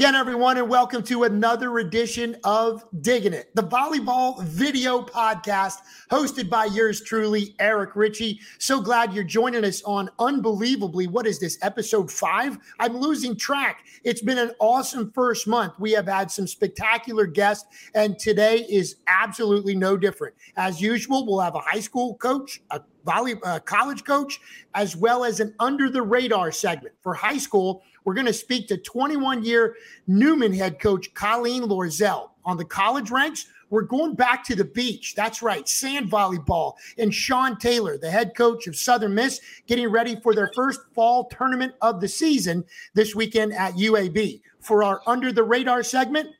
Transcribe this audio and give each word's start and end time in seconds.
Again, 0.00 0.14
everyone, 0.14 0.56
and 0.56 0.66
welcome 0.66 1.02
to 1.02 1.24
another 1.24 1.78
edition 1.80 2.34
of 2.42 2.86
Digging 3.02 3.34
It, 3.34 3.54
the 3.54 3.62
volleyball 3.62 4.42
video 4.44 5.02
podcast 5.02 5.80
hosted 6.10 6.48
by 6.48 6.64
yours 6.64 7.02
truly, 7.02 7.54
Eric 7.58 7.94
Richey. 7.94 8.40
So 8.58 8.80
glad 8.80 9.12
you're 9.12 9.24
joining 9.24 9.62
us 9.62 9.82
on 9.82 10.08
unbelievably, 10.18 11.08
what 11.08 11.26
is 11.26 11.38
this, 11.38 11.58
episode 11.60 12.10
five? 12.10 12.56
I'm 12.78 12.96
losing 12.96 13.36
track. 13.36 13.84
It's 14.02 14.22
been 14.22 14.38
an 14.38 14.52
awesome 14.58 15.12
first 15.12 15.46
month. 15.46 15.74
We 15.78 15.92
have 15.92 16.06
had 16.06 16.30
some 16.30 16.46
spectacular 16.46 17.26
guests, 17.26 17.66
and 17.94 18.18
today 18.18 18.64
is 18.70 18.96
absolutely 19.06 19.74
no 19.74 19.98
different. 19.98 20.34
As 20.56 20.80
usual, 20.80 21.26
we'll 21.26 21.40
have 21.40 21.56
a 21.56 21.60
high 21.60 21.80
school 21.80 22.14
coach, 22.14 22.62
a 22.70 22.80
volley, 23.04 23.34
uh, 23.44 23.58
college 23.58 24.04
coach, 24.04 24.40
as 24.74 24.96
well 24.96 25.24
as 25.24 25.40
an 25.40 25.54
under 25.60 25.90
the 25.90 26.00
radar 26.00 26.52
segment 26.52 26.94
for 27.02 27.12
high 27.12 27.36
school. 27.36 27.82
We're 28.04 28.14
going 28.14 28.26
to 28.26 28.32
speak 28.32 28.68
to 28.68 28.76
21 28.76 29.44
year 29.44 29.76
Newman 30.06 30.52
head 30.52 30.78
coach 30.80 31.12
Colleen 31.14 31.62
Loerzel 31.64 32.30
on 32.44 32.56
the 32.56 32.64
college 32.64 33.10
ranks. 33.10 33.46
We're 33.70 33.82
going 33.82 34.14
back 34.14 34.42
to 34.44 34.56
the 34.56 34.64
beach. 34.64 35.14
That's 35.14 35.42
right, 35.42 35.68
sand 35.68 36.10
volleyball. 36.10 36.74
And 36.98 37.14
Shawn 37.14 37.56
Taylor, 37.56 37.96
the 37.98 38.10
head 38.10 38.34
coach 38.34 38.66
of 38.66 38.74
Southern 38.74 39.14
Miss, 39.14 39.40
getting 39.66 39.88
ready 39.88 40.16
for 40.16 40.34
their 40.34 40.50
first 40.54 40.80
fall 40.92 41.26
tournament 41.26 41.74
of 41.80 42.00
the 42.00 42.08
season 42.08 42.64
this 42.94 43.14
weekend 43.14 43.52
at 43.52 43.74
UAB. 43.74 44.42
For 44.58 44.82
our 44.82 45.00
under 45.06 45.32
the 45.32 45.44
radar 45.44 45.82
segment, 45.82 46.30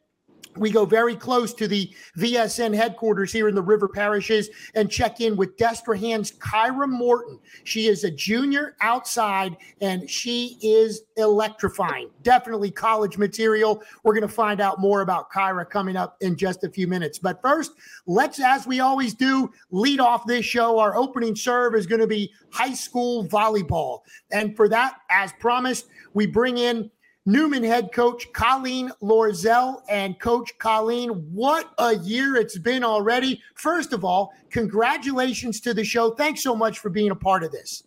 we 0.57 0.71
go 0.71 0.85
very 0.85 1.15
close 1.15 1.55
to 1.55 1.69
the 1.69 1.91
VSN 2.19 2.75
headquarters 2.75 3.33
here 3.33 3.49
in 3.49 3.55
the 3.55 3.63
River 3.63 3.89
Parishes 3.89 4.51
and 4.75 4.91
check 4.91 5.21
in 5.21 5.37
with 5.37 5.57
Destrehan's 5.57 6.33
Khara 6.33 6.89
Morton. 6.89 7.39
She 7.65 7.87
is 7.87 8.05
a 8.05 8.11
junior 8.11 8.77
outside 8.81 9.57
and 9.81 10.09
she 10.09 10.59
is 10.61 11.03
electrifying. 11.17 12.11
Definitely 12.23 12.71
college 12.71 13.17
material. 13.17 13.83
We're 14.03 14.15
going 14.15 14.27
to 14.27 14.29
find 14.29 14.61
out 14.61 14.81
more 14.81 15.03
about 15.03 15.31
Khara 15.31 15.69
coming 15.69 15.97
up 15.97 16.17
in 16.21 16.37
just 16.37 16.65
a 16.65 16.71
few 16.71 16.87
minutes. 16.87 17.19
But 17.19 17.41
first, 17.41 17.73
let's, 18.07 18.41
as 18.41 18.67
we 18.67 18.81
always 18.81 19.15
do, 19.15 19.51
lead 19.71 20.01
off 20.01 20.27
this 20.27 20.45
show. 20.45 20.79
Our 20.79 20.97
opening 20.97 21.37
serve 21.37 21.75
is 21.75 21.87
going 21.87 22.01
to 22.01 22.07
be 22.07 22.33
high 22.51 22.75
school 22.75 23.27
volleyball. 23.27 24.01
And 24.33 24.57
for 24.57 24.69
that, 24.69 24.97
as 25.11 25.33
promised, 25.35 25.87
we 26.13 26.27
bring 26.27 26.59
in 26.59 26.91
Newman 27.27 27.63
head 27.63 27.93
coach 27.93 28.33
Colleen 28.33 28.91
Loerzel. 29.03 29.83
And 29.89 30.19
Coach 30.19 30.57
Colleen, 30.59 31.11
what 31.33 31.73
a 31.79 31.97
year 31.97 32.37
it's 32.37 32.59
been 32.59 32.83
already. 32.83 33.43
First 33.55 33.93
of 33.93 34.05
all, 34.05 34.33
congratulations 34.51 35.61
to 35.61 35.75
the 35.75 35.85
show. 35.85 36.13
Thanks 36.13 36.43
so 36.43 36.57
much 36.57 36.79
for 36.79 36.89
being 36.89 37.11
a 37.11 37.17
part 37.17 37.43
of 37.43 37.53
this. 37.53 37.85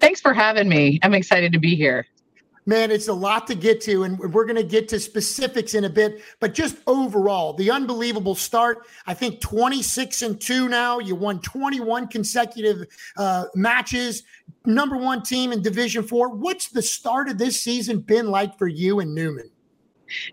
Thanks 0.00 0.20
for 0.20 0.34
having 0.34 0.68
me. 0.68 0.98
I'm 1.02 1.14
excited 1.14 1.52
to 1.52 1.58
be 1.58 1.76
here. 1.76 2.06
Man, 2.68 2.90
it's 2.90 3.08
a 3.08 3.14
lot 3.14 3.46
to 3.46 3.54
get 3.54 3.80
to, 3.84 4.02
and 4.02 4.18
we're 4.18 4.44
going 4.44 4.56
to 4.56 4.62
get 4.62 4.90
to 4.90 5.00
specifics 5.00 5.72
in 5.72 5.84
a 5.84 5.88
bit. 5.88 6.20
But 6.38 6.52
just 6.52 6.76
overall, 6.86 7.54
the 7.54 7.70
unbelievable 7.70 8.34
start. 8.34 8.86
I 9.06 9.14
think 9.14 9.40
26 9.40 10.20
and 10.20 10.38
2 10.38 10.68
now. 10.68 10.98
You 10.98 11.14
won 11.14 11.40
21 11.40 12.08
consecutive 12.08 12.86
uh, 13.16 13.46
matches 13.54 14.22
number 14.66 14.98
one 14.98 15.22
team 15.22 15.50
in 15.50 15.62
Division 15.62 16.02
Four. 16.02 16.28
What's 16.28 16.68
the 16.68 16.82
start 16.82 17.30
of 17.30 17.38
this 17.38 17.58
season 17.58 18.00
been 18.00 18.30
like 18.30 18.58
for 18.58 18.68
you 18.68 19.00
and 19.00 19.14
Newman? 19.14 19.50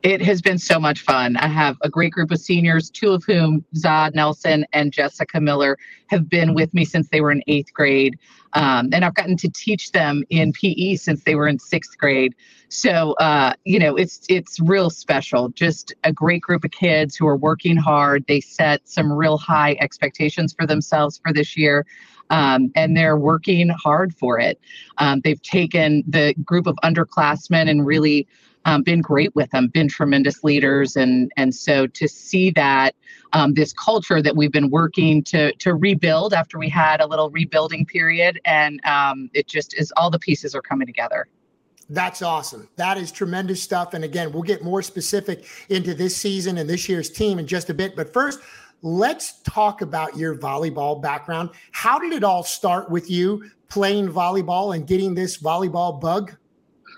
It 0.03 0.21
has 0.21 0.41
been 0.41 0.57
so 0.57 0.79
much 0.79 1.01
fun. 1.01 1.37
I 1.37 1.47
have 1.47 1.77
a 1.81 1.89
great 1.89 2.11
group 2.11 2.31
of 2.31 2.39
seniors, 2.39 2.89
two 2.89 3.11
of 3.11 3.23
whom, 3.23 3.65
Zod 3.75 4.15
Nelson 4.15 4.65
and 4.73 4.91
Jessica 4.91 5.39
Miller, 5.39 5.77
have 6.07 6.29
been 6.29 6.53
with 6.53 6.73
me 6.73 6.85
since 6.85 7.09
they 7.09 7.21
were 7.21 7.31
in 7.31 7.43
eighth 7.47 7.73
grade. 7.73 8.17
Um, 8.53 8.89
and 8.93 9.03
I've 9.03 9.15
gotten 9.15 9.37
to 9.37 9.49
teach 9.49 9.91
them 9.91 10.23
in 10.29 10.53
PE 10.53 10.95
since 10.95 11.23
they 11.23 11.35
were 11.35 11.47
in 11.47 11.59
sixth 11.59 11.97
grade. 11.97 12.35
So 12.69 13.13
uh, 13.13 13.53
you 13.63 13.79
know, 13.79 13.95
it's 13.95 14.21
it's 14.29 14.59
real 14.59 14.89
special. 14.89 15.49
Just 15.49 15.93
a 16.03 16.13
great 16.13 16.41
group 16.41 16.63
of 16.63 16.71
kids 16.71 17.15
who 17.15 17.27
are 17.27 17.37
working 17.37 17.77
hard. 17.77 18.25
They 18.27 18.41
set 18.41 18.87
some 18.87 19.11
real 19.11 19.37
high 19.37 19.75
expectations 19.79 20.53
for 20.53 20.65
themselves 20.65 21.19
for 21.23 21.33
this 21.33 21.57
year 21.57 21.85
um, 22.29 22.71
and 22.75 22.95
they're 22.95 23.17
working 23.17 23.69
hard 23.69 24.15
for 24.15 24.39
it. 24.39 24.59
Um, 24.97 25.21
they've 25.23 25.41
taken 25.41 26.03
the 26.07 26.33
group 26.43 26.67
of 26.67 26.75
underclassmen 26.83 27.69
and 27.69 27.85
really 27.85 28.27
um, 28.65 28.83
been 28.83 29.01
great 29.01 29.33
with 29.35 29.49
them, 29.51 29.67
been 29.67 29.87
tremendous 29.87 30.43
leaders, 30.43 30.95
and 30.95 31.31
and 31.37 31.55
so 31.55 31.87
to 31.87 32.07
see 32.07 32.51
that 32.51 32.95
um, 33.33 33.53
this 33.53 33.73
culture 33.73 34.21
that 34.21 34.35
we've 34.35 34.51
been 34.51 34.69
working 34.69 35.23
to 35.23 35.53
to 35.53 35.73
rebuild 35.75 36.33
after 36.33 36.59
we 36.59 36.69
had 36.69 37.01
a 37.01 37.07
little 37.07 37.29
rebuilding 37.29 37.85
period, 37.85 38.39
and 38.45 38.83
um, 38.85 39.29
it 39.33 39.47
just 39.47 39.73
is 39.75 39.93
all 39.97 40.09
the 40.09 40.19
pieces 40.19 40.53
are 40.53 40.61
coming 40.61 40.87
together. 40.87 41.27
That's 41.87 42.23
awesome. 42.23 42.67
That 42.77 42.97
is 42.97 43.11
tremendous 43.11 43.61
stuff. 43.61 43.93
And 43.93 44.03
again, 44.03 44.31
we'll 44.31 44.41
get 44.41 44.63
more 44.63 44.81
specific 44.81 45.45
into 45.69 45.93
this 45.93 46.17
season 46.17 46.57
and 46.57 46.67
this 46.67 46.89
year's 46.89 47.11
team 47.11 47.37
in 47.37 47.45
just 47.45 47.69
a 47.69 47.75
bit. 47.75 47.95
But 47.95 48.11
first, 48.11 48.39
Let's 48.81 49.41
talk 49.41 49.81
about 49.81 50.15
your 50.15 50.37
volleyball 50.37 51.01
background. 51.01 51.49
How 51.71 51.97
did 51.97 52.13
it 52.13 52.23
all 52.23 52.43
start 52.43 52.91
with 52.91 53.09
you 53.09 53.49
playing 53.67 54.09
volleyball 54.09 54.75
and 54.75 54.85
getting 54.85 55.15
this 55.15 55.41
volleyball 55.41 55.99
bug? 55.99 56.35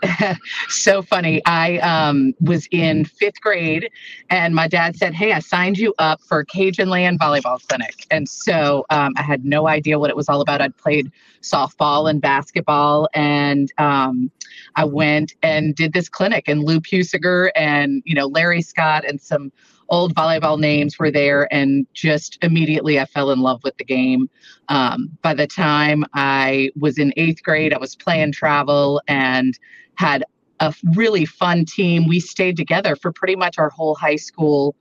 so 0.69 1.01
funny. 1.01 1.41
I 1.45 1.77
um, 1.79 2.33
was 2.39 2.67
in 2.71 3.05
fifth 3.05 3.41
grade, 3.41 3.89
and 4.29 4.53
my 4.53 4.67
dad 4.67 4.95
said, 4.95 5.13
"Hey, 5.13 5.33
I 5.33 5.39
signed 5.39 5.77
you 5.77 5.93
up 5.99 6.21
for 6.21 6.43
Cajun 6.45 6.89
Land 6.89 7.19
Volleyball 7.19 7.65
Clinic." 7.67 8.05
And 8.11 8.27
so 8.27 8.85
um, 8.89 9.13
I 9.17 9.21
had 9.21 9.45
no 9.45 9.67
idea 9.67 9.99
what 9.99 10.09
it 10.09 10.15
was 10.15 10.29
all 10.29 10.41
about. 10.41 10.61
I'd 10.61 10.77
played 10.77 11.11
softball 11.41 12.09
and 12.09 12.21
basketball, 12.21 13.09
and 13.13 13.71
um, 13.77 14.31
I 14.75 14.85
went 14.85 15.35
and 15.41 15.75
did 15.75 15.93
this 15.93 16.09
clinic. 16.09 16.47
And 16.47 16.63
Lou 16.63 16.79
Pusiger 16.79 17.49
and 17.55 18.01
you 18.05 18.15
know 18.15 18.27
Larry 18.27 18.61
Scott 18.61 19.05
and 19.05 19.19
some 19.19 19.51
old 19.89 20.13
volleyball 20.13 20.59
names 20.59 20.99
were 20.99 21.11
there, 21.11 21.51
and 21.53 21.87
just 21.93 22.37
immediately 22.41 22.99
I 22.99 23.05
fell 23.05 23.31
in 23.31 23.39
love 23.39 23.63
with 23.63 23.77
the 23.77 23.85
game. 23.85 24.29
Um, 24.69 25.17
by 25.21 25.33
the 25.33 25.47
time 25.47 26.03
I 26.13 26.71
was 26.77 26.97
in 26.97 27.13
eighth 27.17 27.41
grade, 27.43 27.73
I 27.73 27.77
was 27.77 27.95
playing 27.95 28.33
travel 28.33 29.01
and 29.07 29.57
had 29.97 30.23
a 30.59 30.73
really 30.95 31.25
fun 31.25 31.65
team. 31.65 32.07
We 32.07 32.19
stayed 32.19 32.57
together 32.57 32.95
for 32.95 33.11
pretty 33.11 33.35
much 33.35 33.57
our 33.57 33.69
whole 33.69 33.95
high 33.95 34.15
school 34.15 34.75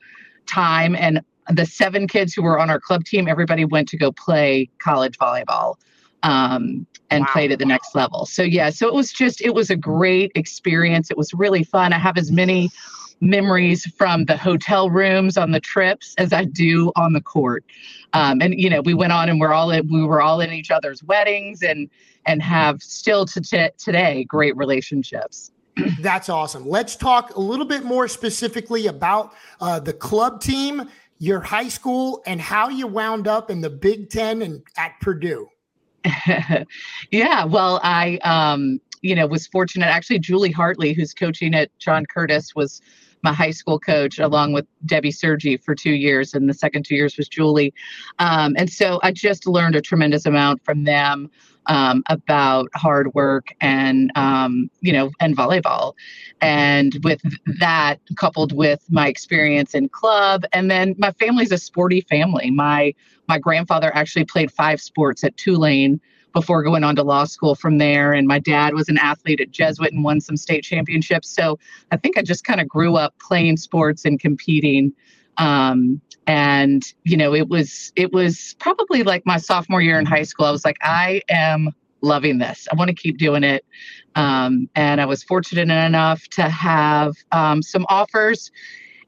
time. 0.46 0.94
And 0.94 1.20
the 1.50 1.66
seven 1.66 2.06
kids 2.08 2.32
who 2.32 2.42
were 2.42 2.58
on 2.58 2.70
our 2.70 2.80
club 2.80 3.04
team, 3.04 3.28
everybody 3.28 3.64
went 3.64 3.88
to 3.88 3.96
go 3.96 4.12
play 4.12 4.68
college 4.78 5.18
volleyball 5.18 5.76
um, 6.22 6.86
and 7.10 7.22
wow. 7.22 7.32
played 7.32 7.52
at 7.52 7.58
the 7.58 7.66
next 7.66 7.94
level. 7.94 8.26
So, 8.26 8.42
yeah, 8.42 8.70
so 8.70 8.88
it 8.88 8.94
was 8.94 9.12
just, 9.12 9.40
it 9.40 9.54
was 9.54 9.70
a 9.70 9.76
great 9.76 10.32
experience. 10.34 11.10
It 11.10 11.16
was 11.16 11.32
really 11.34 11.62
fun. 11.62 11.92
I 11.92 11.98
have 11.98 12.16
as 12.16 12.32
many 12.32 12.70
memories 13.20 13.86
from 13.96 14.24
the 14.26 14.36
hotel 14.36 14.90
rooms 14.90 15.36
on 15.36 15.50
the 15.50 15.60
trips 15.60 16.14
as 16.18 16.32
I 16.32 16.44
do 16.44 16.92
on 16.96 17.12
the 17.12 17.20
court. 17.20 17.64
Um, 18.12 18.40
and 18.40 18.54
you 18.58 18.70
know, 18.70 18.82
we 18.82 18.94
went 18.94 19.12
on 19.12 19.28
and 19.28 19.40
we're 19.40 19.52
all 19.52 19.70
in, 19.70 19.88
we 19.88 20.04
were 20.04 20.20
all 20.20 20.40
in 20.40 20.52
each 20.52 20.70
other's 20.70 21.02
weddings 21.02 21.62
and 21.62 21.90
and 22.26 22.42
have 22.42 22.82
still 22.82 23.24
to 23.26 23.40
t- 23.40 23.68
today 23.78 24.24
great 24.24 24.56
relationships. 24.56 25.52
That's 26.00 26.28
awesome. 26.28 26.68
Let's 26.68 26.96
talk 26.96 27.36
a 27.36 27.40
little 27.40 27.66
bit 27.66 27.84
more 27.84 28.08
specifically 28.08 28.86
about 28.86 29.34
uh, 29.60 29.78
the 29.78 29.92
club 29.92 30.40
team, 30.40 30.88
your 31.18 31.40
high 31.40 31.68
school, 31.68 32.22
and 32.26 32.40
how 32.40 32.68
you 32.68 32.86
wound 32.86 33.28
up 33.28 33.50
in 33.50 33.60
the 33.60 33.70
Big 33.70 34.10
Ten 34.10 34.42
and 34.42 34.62
at 34.76 34.98
Purdue. 35.00 35.48
yeah, 37.10 37.44
well, 37.44 37.80
I 37.82 38.18
um, 38.18 38.80
you 39.02 39.14
know 39.14 39.26
was 39.26 39.46
fortunate. 39.46 39.86
Actually, 39.86 40.20
Julie 40.20 40.52
Hartley, 40.52 40.92
who's 40.92 41.12
coaching 41.12 41.54
at 41.54 41.76
John 41.78 42.06
Curtis, 42.06 42.54
was 42.54 42.80
my 43.22 43.32
high 43.32 43.50
school 43.50 43.78
coach, 43.78 44.18
along 44.18 44.52
with 44.52 44.66
Debbie 44.84 45.10
Sergi 45.10 45.56
for 45.56 45.74
two 45.74 45.92
years, 45.92 46.34
and 46.34 46.48
the 46.48 46.54
second 46.54 46.84
two 46.84 46.94
years 46.94 47.16
was 47.16 47.28
Julie. 47.28 47.74
Um, 48.18 48.54
and 48.56 48.70
so 48.70 49.00
I 49.02 49.12
just 49.12 49.46
learned 49.46 49.76
a 49.76 49.80
tremendous 49.80 50.26
amount 50.26 50.64
from 50.64 50.84
them 50.84 51.30
um, 51.66 52.02
about 52.08 52.68
hard 52.74 53.12
work 53.14 53.48
and 53.60 54.12
um, 54.14 54.70
you 54.80 54.92
know 54.92 55.10
and 55.20 55.36
volleyball. 55.36 55.94
And 56.40 56.98
with 57.02 57.20
that, 57.58 57.98
coupled 58.16 58.52
with 58.52 58.84
my 58.90 59.08
experience 59.08 59.74
in 59.74 59.88
club, 59.88 60.44
and 60.52 60.70
then 60.70 60.94
my 60.98 61.12
family's 61.12 61.52
a 61.52 61.58
sporty 61.58 62.02
family. 62.02 62.50
My 62.50 62.94
my 63.28 63.38
grandfather 63.38 63.90
actually 63.94 64.24
played 64.24 64.52
five 64.52 64.80
sports 64.80 65.24
at 65.24 65.36
Tulane 65.36 66.00
before 66.36 66.62
going 66.62 66.84
on 66.84 66.94
to 66.94 67.02
law 67.02 67.24
school 67.24 67.54
from 67.54 67.78
there. 67.78 68.12
And 68.12 68.28
my 68.28 68.38
dad 68.38 68.74
was 68.74 68.90
an 68.90 68.98
athlete 68.98 69.40
at 69.40 69.50
Jesuit 69.50 69.90
and 69.90 70.04
won 70.04 70.20
some 70.20 70.36
state 70.36 70.64
championships. 70.64 71.30
So 71.30 71.58
I 71.92 71.96
think 71.96 72.18
I 72.18 72.22
just 72.22 72.44
kind 72.44 72.60
of 72.60 72.68
grew 72.68 72.94
up 72.94 73.14
playing 73.18 73.56
sports 73.56 74.04
and 74.04 74.20
competing. 74.20 74.92
Um, 75.38 75.98
and 76.26 76.84
you 77.04 77.16
know, 77.16 77.34
it 77.34 77.48
was 77.48 77.90
it 77.96 78.12
was 78.12 78.54
probably 78.58 79.02
like 79.02 79.24
my 79.24 79.38
sophomore 79.38 79.80
year 79.80 79.98
in 79.98 80.04
high 80.04 80.24
school. 80.24 80.44
I 80.44 80.50
was 80.50 80.62
like, 80.62 80.76
I 80.82 81.22
am 81.30 81.70
loving 82.02 82.36
this. 82.36 82.68
I 82.70 82.76
want 82.76 82.88
to 82.88 82.94
keep 82.94 83.16
doing 83.16 83.42
it. 83.42 83.64
Um, 84.14 84.68
and 84.74 85.00
I 85.00 85.06
was 85.06 85.22
fortunate 85.22 85.70
enough 85.86 86.28
to 86.32 86.50
have 86.50 87.14
um, 87.32 87.62
some 87.62 87.86
offers 87.88 88.50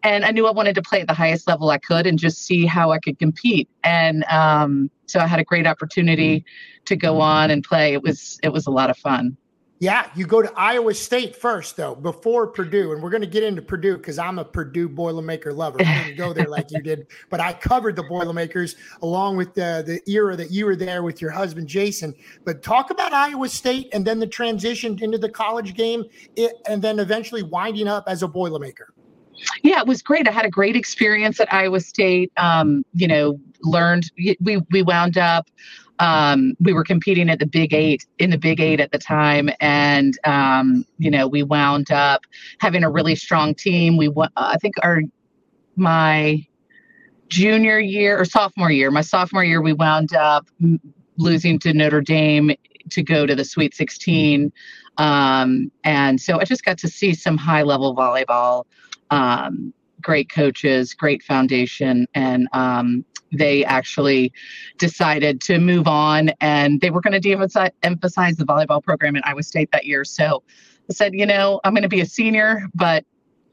and 0.02 0.24
I 0.24 0.30
knew 0.30 0.46
I 0.46 0.52
wanted 0.52 0.74
to 0.76 0.82
play 0.82 1.00
at 1.00 1.06
the 1.06 1.14
highest 1.14 1.48
level 1.48 1.70
I 1.70 1.78
could 1.78 2.06
and 2.06 2.18
just 2.18 2.44
see 2.44 2.66
how 2.66 2.92
I 2.92 2.98
could 2.98 3.18
compete. 3.18 3.68
And 3.84 4.24
um, 4.24 4.90
so 5.06 5.20
I 5.20 5.26
had 5.26 5.40
a 5.40 5.44
great 5.44 5.66
opportunity 5.66 6.44
to 6.84 6.96
go 6.96 7.20
on 7.20 7.50
and 7.50 7.64
play. 7.64 7.94
It 7.94 8.02
was 8.02 8.38
it 8.42 8.50
was 8.50 8.66
a 8.66 8.70
lot 8.70 8.90
of 8.90 8.96
fun. 8.96 9.36
Yeah, 9.80 10.10
you 10.16 10.26
go 10.26 10.42
to 10.42 10.52
Iowa 10.56 10.92
State 10.92 11.36
first, 11.36 11.76
though, 11.76 11.94
before 11.94 12.48
Purdue. 12.48 12.92
And 12.92 13.00
we're 13.00 13.10
going 13.10 13.22
to 13.22 13.28
get 13.28 13.44
into 13.44 13.62
Purdue 13.62 13.96
because 13.96 14.18
I'm 14.18 14.40
a 14.40 14.44
Purdue 14.44 14.88
Boilermaker 14.88 15.54
lover. 15.54 15.78
I 15.80 16.04
didn't 16.04 16.16
go 16.16 16.32
there 16.32 16.48
like 16.48 16.72
you 16.72 16.82
did, 16.82 17.06
but 17.30 17.38
I 17.38 17.52
covered 17.52 17.94
the 17.94 18.02
Boilermakers 18.02 18.74
along 19.02 19.36
with 19.36 19.54
the, 19.54 19.84
the 19.86 20.12
era 20.12 20.34
that 20.34 20.50
you 20.50 20.66
were 20.66 20.74
there 20.74 21.04
with 21.04 21.22
your 21.22 21.30
husband, 21.30 21.68
Jason. 21.68 22.12
But 22.44 22.64
talk 22.64 22.90
about 22.90 23.12
Iowa 23.12 23.48
State 23.48 23.88
and 23.92 24.04
then 24.04 24.18
the 24.18 24.26
transition 24.26 24.98
into 25.00 25.16
the 25.16 25.30
college 25.30 25.74
game 25.74 26.04
it, 26.34 26.54
and 26.68 26.82
then 26.82 26.98
eventually 26.98 27.44
winding 27.44 27.86
up 27.86 28.04
as 28.08 28.24
a 28.24 28.28
Boilermaker. 28.28 28.86
Yeah, 29.62 29.80
it 29.80 29.86
was 29.86 30.02
great. 30.02 30.28
I 30.28 30.32
had 30.32 30.44
a 30.44 30.50
great 30.50 30.76
experience 30.76 31.40
at 31.40 31.52
Iowa 31.52 31.80
State. 31.80 32.32
Um, 32.36 32.84
you 32.92 33.06
know, 33.06 33.38
learned 33.62 34.10
we 34.40 34.62
we 34.70 34.82
wound 34.82 35.18
up 35.18 35.48
um, 35.98 36.54
we 36.60 36.72
were 36.72 36.84
competing 36.84 37.28
at 37.28 37.38
the 37.38 37.46
Big 37.46 37.74
Eight 37.74 38.06
in 38.18 38.30
the 38.30 38.38
Big 38.38 38.60
Eight 38.60 38.80
at 38.80 38.92
the 38.92 38.98
time, 38.98 39.50
and 39.60 40.18
um, 40.24 40.84
you 40.98 41.10
know 41.10 41.26
we 41.26 41.42
wound 41.42 41.90
up 41.90 42.22
having 42.60 42.84
a 42.84 42.90
really 42.90 43.14
strong 43.14 43.54
team. 43.54 43.96
We 43.96 44.12
I 44.36 44.56
think 44.58 44.76
our 44.82 45.02
my 45.76 46.46
junior 47.28 47.78
year 47.78 48.18
or 48.18 48.24
sophomore 48.24 48.70
year, 48.70 48.90
my 48.90 49.02
sophomore 49.02 49.44
year, 49.44 49.60
we 49.60 49.72
wound 49.72 50.14
up 50.14 50.46
losing 51.16 51.58
to 51.60 51.72
Notre 51.72 52.00
Dame 52.00 52.52
to 52.90 53.02
go 53.02 53.26
to 53.26 53.34
the 53.34 53.44
Sweet 53.44 53.74
16. 53.74 54.52
Um, 54.96 55.70
and 55.84 56.20
so 56.20 56.40
I 56.40 56.44
just 56.44 56.64
got 56.64 56.78
to 56.78 56.88
see 56.88 57.14
some 57.14 57.36
high 57.36 57.62
level 57.62 57.94
volleyball, 57.94 58.64
um, 59.10 59.72
great 60.02 60.30
coaches, 60.30 60.94
great 60.94 61.22
foundation, 61.22 62.06
and 62.14 62.48
um, 62.52 63.04
they 63.32 63.64
actually 63.64 64.32
decided 64.78 65.40
to 65.42 65.58
move 65.58 65.86
on 65.86 66.30
and 66.40 66.80
they 66.80 66.90
were 66.90 67.00
going 67.00 67.12
to 67.12 67.20
de-emphasize 67.20 68.36
the 68.36 68.44
volleyball 68.44 68.82
program 68.82 69.16
at 69.16 69.26
Iowa 69.26 69.42
State 69.42 69.70
that 69.72 69.84
year. 69.84 70.04
So 70.04 70.42
I 70.88 70.94
said, 70.94 71.14
you 71.14 71.26
know, 71.26 71.60
I'm 71.64 71.74
going 71.74 71.82
to 71.82 71.88
be 71.88 72.00
a 72.00 72.06
senior, 72.06 72.62
but 72.74 73.04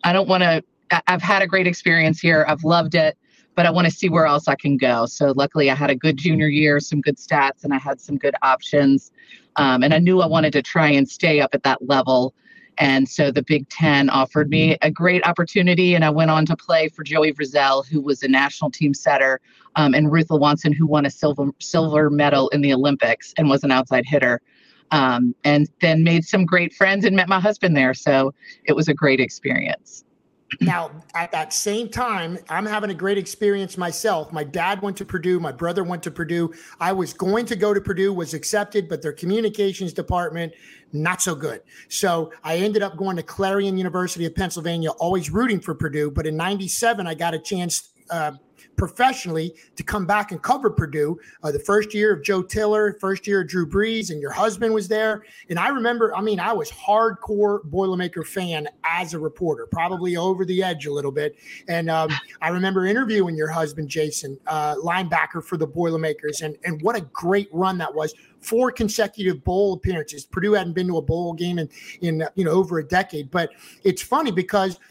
I 0.04 0.14
don't 0.14 0.28
want 0.28 0.44
to. 0.44 0.64
I've 1.08 1.22
had 1.22 1.42
a 1.42 1.48
great 1.48 1.66
experience 1.66 2.20
here. 2.20 2.46
I've 2.48 2.64
loved 2.64 2.94
it, 2.94 3.18
but 3.56 3.66
I 3.66 3.72
want 3.72 3.86
to 3.86 3.92
see 3.92 4.08
where 4.08 4.28
else 4.28 4.48
I 4.48 4.56
can 4.56 4.78
go. 4.78 5.08
So 5.08 5.34
luckily, 5.36 5.72
I 5.72 5.76
had 5.76 5.90
a 5.90 5.96
good 5.96 6.16
junior 6.16 6.48
year, 6.48 6.80
some 6.80 7.02
good 7.02 7.18
stats, 7.18 7.64
and 7.64 7.74
I 7.74 7.80
had 7.80 8.00
some 8.00 8.18
good 8.18 8.36
options. 8.44 9.12
Um, 9.56 9.84
and 9.84 9.94
I 9.94 9.98
knew 9.98 10.22
I 10.22 10.28
wanted 10.28 10.54
to 10.54 10.62
try 10.62 10.92
and 10.92 11.10
stay 11.10 11.42
up 11.42 11.56
at 11.56 11.64
that 11.64 11.88
level 11.88 12.36
and 12.78 13.08
so 13.08 13.32
the 13.32 13.44
Big 13.44 13.68
Ten 13.70 14.10
offered 14.10 14.50
me 14.50 14.78
a 14.82 14.92
great 14.92 15.26
opportunity, 15.26 15.96
and 15.96 16.04
I 16.04 16.10
went 16.10 16.32
on 16.32 16.46
to 16.48 16.56
play 16.56 16.90
for 16.90 17.04
Joey 17.04 17.34
Vrazel, 17.34 17.88
who 17.88 18.02
was 18.02 18.24
a 18.24 18.28
national 18.28 18.72
team 18.72 18.94
setter, 18.94 19.42
um, 19.76 19.94
and 19.94 20.12
Ruth 20.12 20.28
Lawanson, 20.28 20.74
who 20.74 20.86
won 20.86 21.06
a 21.06 21.12
silver 21.12 21.50
silver 21.60 22.10
medal 22.10 22.50
in 22.50 22.62
the 22.62 22.74
Olympics 22.74 23.34
and 23.38 23.50
was 23.50 23.64
an 23.64 23.72
outside 23.72 24.06
hitter. 24.06 24.42
Um, 24.92 25.34
and 25.44 25.68
then 25.82 26.04
made 26.04 26.26
some 26.26 26.46
great 26.46 26.72
friends 26.72 27.06
and 27.06 27.16
met 27.16 27.28
my 27.28 27.40
husband 27.40 27.76
there. 27.76 27.96
So 27.96 28.36
it 28.66 28.76
was 28.76 28.88
a 28.88 28.94
great 28.94 29.20
experience. 29.20 30.05
Now, 30.62 30.92
at 31.16 31.32
that 31.32 31.54
same 31.54 31.90
time, 31.90 32.38
I'm 32.50 32.66
having 32.66 32.92
a 32.92 32.94
great 32.94 33.18
experience 33.18 33.78
myself. 33.78 34.32
My 34.32 34.44
dad 34.44 34.82
went 34.82 34.96
to 34.98 35.06
Purdue. 35.06 35.40
My 35.40 35.52
brother 35.52 35.84
went 35.84 36.04
to 36.04 36.12
Purdue. 36.12 36.54
I 36.80 36.94
was 36.94 37.14
going 37.14 37.46
to 37.48 37.56
go 37.56 37.74
to 37.74 37.82
Purdue, 37.82 38.14
was 38.14 38.34
accepted, 38.34 38.88
but 38.88 39.02
their 39.02 39.12
communications 39.12 39.92
department, 39.92 40.54
not 40.94 41.22
so 41.22 41.36
good. 41.36 41.62
So 41.90 42.32
I 42.44 42.58
ended 42.58 42.84
up 42.84 42.96
going 42.96 43.16
to 43.18 43.24
Clarion 43.24 43.78
University 43.78 44.26
of 44.26 44.36
Pennsylvania, 44.36 44.92
always 44.92 45.32
rooting 45.32 45.60
for 45.60 45.74
Purdue. 45.74 46.12
But 46.12 46.28
in 46.28 46.38
97, 46.38 47.08
I 47.08 47.16
got 47.16 47.34
a 47.34 47.40
chance 47.40 47.90
uh, 48.10 48.34
professionally 48.78 49.56
to 49.76 49.84
come 49.84 50.06
back 50.06 50.32
and 50.32 50.42
cover 50.42 50.70
Purdue. 50.70 51.20
Uh, 51.44 51.52
the 51.52 51.60
first 51.60 51.94
year 51.94 52.14
of 52.14 52.24
Joe 52.24 52.42
Tiller, 52.42 52.98
first 53.00 53.28
year 53.28 53.42
of 53.42 53.48
Drew 53.48 53.68
Brees, 53.68 54.10
and 54.10 54.22
your 54.22 54.32
husband 54.32 54.74
was 54.74 54.88
there. 54.88 55.24
And 55.50 55.60
I 55.60 55.70
remember, 55.70 56.16
I 56.16 56.22
mean, 56.22 56.40
I 56.40 56.54
was 56.54 56.72
hardcore 56.72 57.62
Boilermaker 57.70 58.26
fan 58.26 58.68
as 58.84 59.14
a 59.14 59.20
reporter, 59.20 59.68
probably 59.72 60.18
over 60.18 60.46
the 60.46 60.64
edge 60.64 60.86
a 60.86 60.94
little 60.94 61.12
bit. 61.12 61.36
And 61.68 61.90
um, 61.90 62.12
I 62.42 62.50
remember 62.50 62.86
interviewing 62.86 63.36
your 63.36 63.50
husband, 63.50 63.90
Jason, 63.90 64.38
uh, 64.48 64.76
linebacker 64.76 65.44
for 65.44 65.58
the 65.58 65.68
Boilermakers, 65.68 66.42
and 66.42 66.58
and 66.64 66.82
what 66.82 66.96
a 66.96 67.02
great 67.02 67.50
run 67.52 67.78
that 67.80 67.94
was. 67.94 68.14
Four 68.40 68.72
consecutive 68.72 69.44
bowl 69.44 69.74
appearances. 69.74 70.24
Purdue 70.26 70.54
hadn't 70.54 70.74
been 70.74 70.88
to 70.88 70.98
a 70.98 71.02
bowl 71.02 71.34
game 71.34 71.58
in 71.58 71.70
in 72.02 72.24
you 72.36 72.46
know 72.46 72.52
over 72.52 72.80
a 72.80 72.88
decade, 72.88 73.32
but 73.32 73.50
it's 73.84 74.02
funny 74.02 74.32
because– 74.32 74.80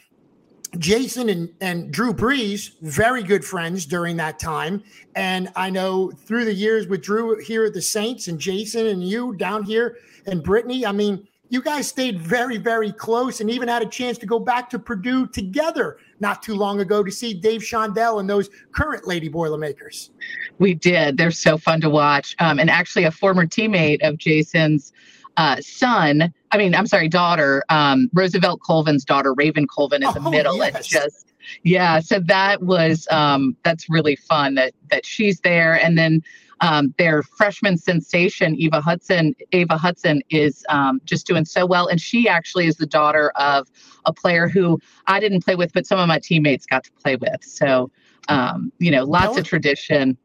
Jason 0.79 1.29
and, 1.29 1.49
and 1.61 1.93
Drew 1.93 2.13
Brees, 2.13 2.73
very 2.83 3.23
good 3.23 3.45
friends 3.45 3.87
during 3.87 4.17
that 4.17 4.39
time. 4.39 4.83
And 5.15 5.49
I 5.57 5.71
know 5.71 6.11
through 6.11 6.45
the 6.45 6.55
years 6.55 6.87
with 6.87 7.03
Drew 7.03 7.39
here 7.41 7.65
at 7.65 7.75
the 7.75 7.83
Saints 7.83 8.29
and 8.29 8.39
Jason 8.39 8.87
and 8.87 9.07
you 9.07 9.35
down 9.37 9.65
here 9.65 9.99
and 10.27 10.43
Brittany, 10.43 10.87
I 10.87 10.93
mean, 10.93 11.27
you 11.51 11.63
guys 11.63 11.87
stayed 11.87 12.19
very, 12.19 12.57
very 12.57 12.91
close 12.91 13.41
and 13.41 13.51
even 13.51 13.69
had 13.69 13.83
a 13.83 13.87
chance 13.87 14.19
to 14.19 14.27
go 14.27 14.39
back 14.39 14.69
to 14.71 14.79
Purdue 14.79 15.27
together 15.27 15.99
not 16.19 16.43
too 16.43 16.55
long 16.55 16.81
ago 16.81 17.05
to 17.05 17.13
see 17.13 17.35
Dave 17.35 17.61
Shondell 17.61 18.19
and 18.19 18.29
those 18.29 18.49
current 18.73 19.07
Lady 19.07 19.29
Boilermakers. 19.29 20.11
We 20.59 20.75
did. 20.75 21.17
They're 21.17 21.31
so 21.31 21.59
fun 21.59 21.81
to 21.83 21.91
watch. 21.91 22.35
Um, 22.39 22.59
and 22.59 22.71
actually, 22.71 23.05
a 23.05 23.11
former 23.11 23.47
teammate 23.47 24.03
of 24.03 24.17
Jason's 24.17 24.93
uh, 25.37 25.61
son, 25.61 26.33
I 26.51 26.59
mean, 26.59 26.75
I'm 26.75 26.87
sorry, 26.87 27.09
daughter, 27.09 27.65
um, 27.69 28.09
Roosevelt 28.13 28.61
Colvin's 28.61 29.05
daughter, 29.05 29.35
Raven 29.35 29.67
Colvin, 29.67 30.03
is 30.03 30.11
oh, 30.17 30.27
a 30.27 30.31
middle 30.31 30.57
yes. 30.57 30.75
and 30.75 30.85
just 30.85 31.33
yeah. 31.63 32.01
So 32.01 32.21
that 32.21 32.63
was 32.63 33.09
um, 33.11 33.57
that's 33.65 33.89
really 33.91 34.17
fun 34.17 34.55
that 34.55 34.75
that 34.91 35.05
she's 35.05 35.41
there, 35.41 35.75
and 35.75 35.99
then 35.99 36.23
um, 36.61 36.95
their 36.99 37.23
freshman 37.23 37.77
sensation 37.77 38.55
Eva 38.55 38.81
Hudson. 38.81 39.35
Ava 39.53 39.77
Hudson 39.77 40.23
is 40.31 40.65
um, 40.69 41.01
just 41.05 41.27
doing 41.27 41.45
so 41.45 41.67
well, 41.67 41.87
and 41.87 42.01
she 42.01 42.29
actually 42.29 42.67
is 42.67 42.77
the 42.77 42.87
daughter 42.87 43.31
of 43.31 43.69
a 44.07 44.13
player 44.13 44.49
who 44.49 44.81
I 45.07 45.21
didn't 45.21 45.45
play 45.45 45.57
with, 45.57 45.73
but 45.73 45.87
some 45.87 45.99
of 45.99 46.09
my 46.09 46.19
teammates 46.19 46.67
got 46.67 46.85
to 46.85 46.93
play 46.93 47.17
with. 47.17 47.43
So 47.43 47.91
um, 48.29 48.73
you 48.79 48.91
know, 48.91 49.05
lots 49.05 49.27
tell 49.27 49.39
of 49.39 49.45
tradition. 49.45 50.17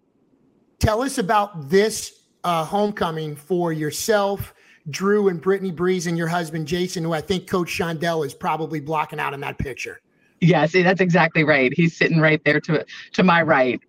Tell 0.79 1.01
us 1.01 1.17
about 1.17 1.69
this 1.69 2.21
uh, 2.43 2.63
homecoming 2.63 3.35
for 3.35 3.73
yourself 3.73 4.53
Drew 4.89 5.27
and 5.27 5.41
Brittany 5.41 5.71
Brees 5.71 6.07
and 6.07 6.17
your 6.17 6.27
husband 6.27 6.67
Jason, 6.67 7.03
who 7.03 7.13
I 7.13 7.21
think 7.21 7.47
Coach 7.47 7.69
Shondell 7.69 8.25
is 8.25 8.33
probably 8.33 8.79
blocking 8.79 9.19
out 9.19 9.33
in 9.33 9.39
that 9.41 9.57
picture. 9.57 10.01
Yes, 10.41 10.71
that's 10.71 11.01
exactly 11.01 11.43
right. 11.43 11.73
He's 11.73 11.95
sitting 11.95 12.19
right 12.19 12.41
there 12.45 12.59
to 12.61 12.85
to 13.13 13.23
my 13.23 13.41
right. 13.41 13.81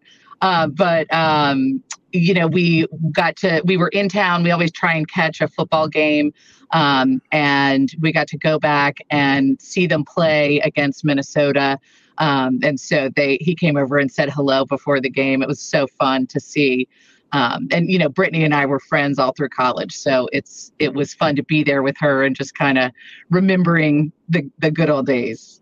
Uh, 0.43 0.67
but 0.67 1.13
um, 1.13 1.83
you 2.13 2.35
know, 2.35 2.47
we 2.47 2.87
got 3.13 3.37
to 3.37 3.63
we 3.65 3.77
were 3.77 3.89
in 3.89 4.09
town. 4.09 4.43
We 4.43 4.51
always 4.51 4.73
try 4.73 4.95
and 4.95 5.09
catch 5.09 5.41
a 5.41 5.49
football 5.49 5.89
game, 5.89 6.33
um, 6.73 7.23
and 7.31 7.91
we 8.01 8.13
got 8.13 8.27
to 8.29 8.39
go 8.39 8.59
back 8.59 8.99
and 9.11 9.61
see 9.61 9.87
them 9.87 10.05
play 10.05 10.61
against 10.61 11.05
Minnesota. 11.05 11.79
Um, 12.19 12.61
and 12.63 12.79
so 12.79 13.09
they 13.15 13.39
he 13.41 13.55
came 13.55 13.77
over 13.77 13.99
and 13.99 14.11
said 14.11 14.31
hello 14.31 14.65
before 14.65 15.01
the 15.01 15.11
game. 15.11 15.43
It 15.43 15.49
was 15.49 15.61
so 15.61 15.87
fun 15.87 16.27
to 16.29 16.41
see. 16.41 16.89
Um, 17.33 17.69
and 17.71 17.91
you 17.91 17.99
know, 17.99 18.09
Brittany 18.09 18.45
and 18.45 18.55
I 18.55 18.67
were 18.67 18.81
friends 18.81 19.19
all 19.19 19.33
through 19.33 19.51
college, 19.51 19.97
so 19.97 20.29
it's 20.33 20.73
it 20.79 20.95
was 20.95 21.15
fun 21.15 21.37
to 21.37 21.45
be 21.45 21.63
there 21.63 21.83
with 21.83 21.97
her 21.99 22.25
and 22.25 22.35
just 22.35 22.55
kind 22.55 22.79
of 22.79 22.91
remembering 23.31 24.13
the 24.29 24.51
the 24.59 24.71
good 24.71 24.91
old 24.91 25.07
days. 25.07 25.60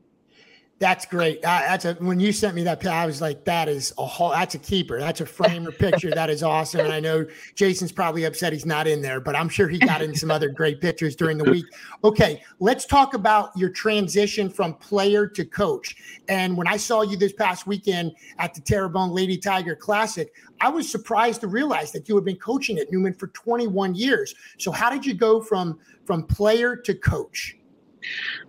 That's 0.81 1.07
great. 1.07 1.39
Uh, 1.39 1.61
that's 1.61 1.85
a 1.87 1.95
when 1.95 2.21
you 2.21 2.33
sent 2.33 2.55
me 2.55 2.63
that, 2.63 2.87
I 2.87 3.05
was 3.05 3.21
like, 3.21 3.45
that 3.47 3.69
is 3.69 3.93
a 3.99 4.07
whole. 4.07 4.31
That's 4.31 4.55
a 4.55 4.59
keeper. 4.59 5.01
That's 5.01 5.21
a 5.21 5.27
framer 5.27 5.73
picture. 5.73 6.11
That 6.11 6.31
is 6.31 6.45
awesome. 6.45 6.81
And 6.81 6.93
I 6.93 7.01
know 7.01 7.27
Jason's 7.57 7.91
probably 7.91 8.25
upset 8.25 8.53
he's 8.53 8.65
not 8.65 8.87
in 8.87 9.03
there, 9.03 9.21
but 9.21 9.35
I'm 9.35 9.49
sure 9.49 9.67
he 9.67 9.79
got 9.79 10.03
in 10.03 10.15
some 10.15 10.31
other 10.31 10.49
great 10.49 10.81
pictures 10.81 11.17
during 11.17 11.37
the 11.37 11.51
week. 11.51 11.65
Okay, 12.05 12.43
let's 12.61 12.87
talk 12.87 13.15
about 13.15 13.51
your 13.57 13.71
transition 13.71 14.49
from 14.49 14.75
player 14.75 15.27
to 15.27 15.45
coach. 15.45 15.97
And 16.29 16.57
when 16.57 16.69
I 16.69 16.77
saw 16.77 17.03
you 17.03 17.17
this 17.17 17.33
past 17.33 17.67
weekend 17.67 18.13
at 18.39 18.55
the 18.55 18.61
Terrebonne 18.61 19.11
Lady 19.11 19.37
Tiger 19.37 19.75
Classic, 19.75 20.33
I 20.61 20.69
was 20.69 20.89
surprised 20.89 21.41
to 21.41 21.49
realize 21.49 21.91
that 21.91 22.09
you 22.09 22.15
had 22.15 22.25
been 22.25 22.37
coaching 22.37 22.79
at 22.79 22.93
Newman 22.93 23.15
for 23.15 23.27
21 23.29 23.97
years. 23.97 24.33
So 24.59 24.71
how 24.71 24.91
did 24.91 25.05
you 25.05 25.15
go 25.15 25.41
from 25.41 25.81
from 26.05 26.23
player 26.23 26.77
to 26.77 26.95
coach? 26.95 27.58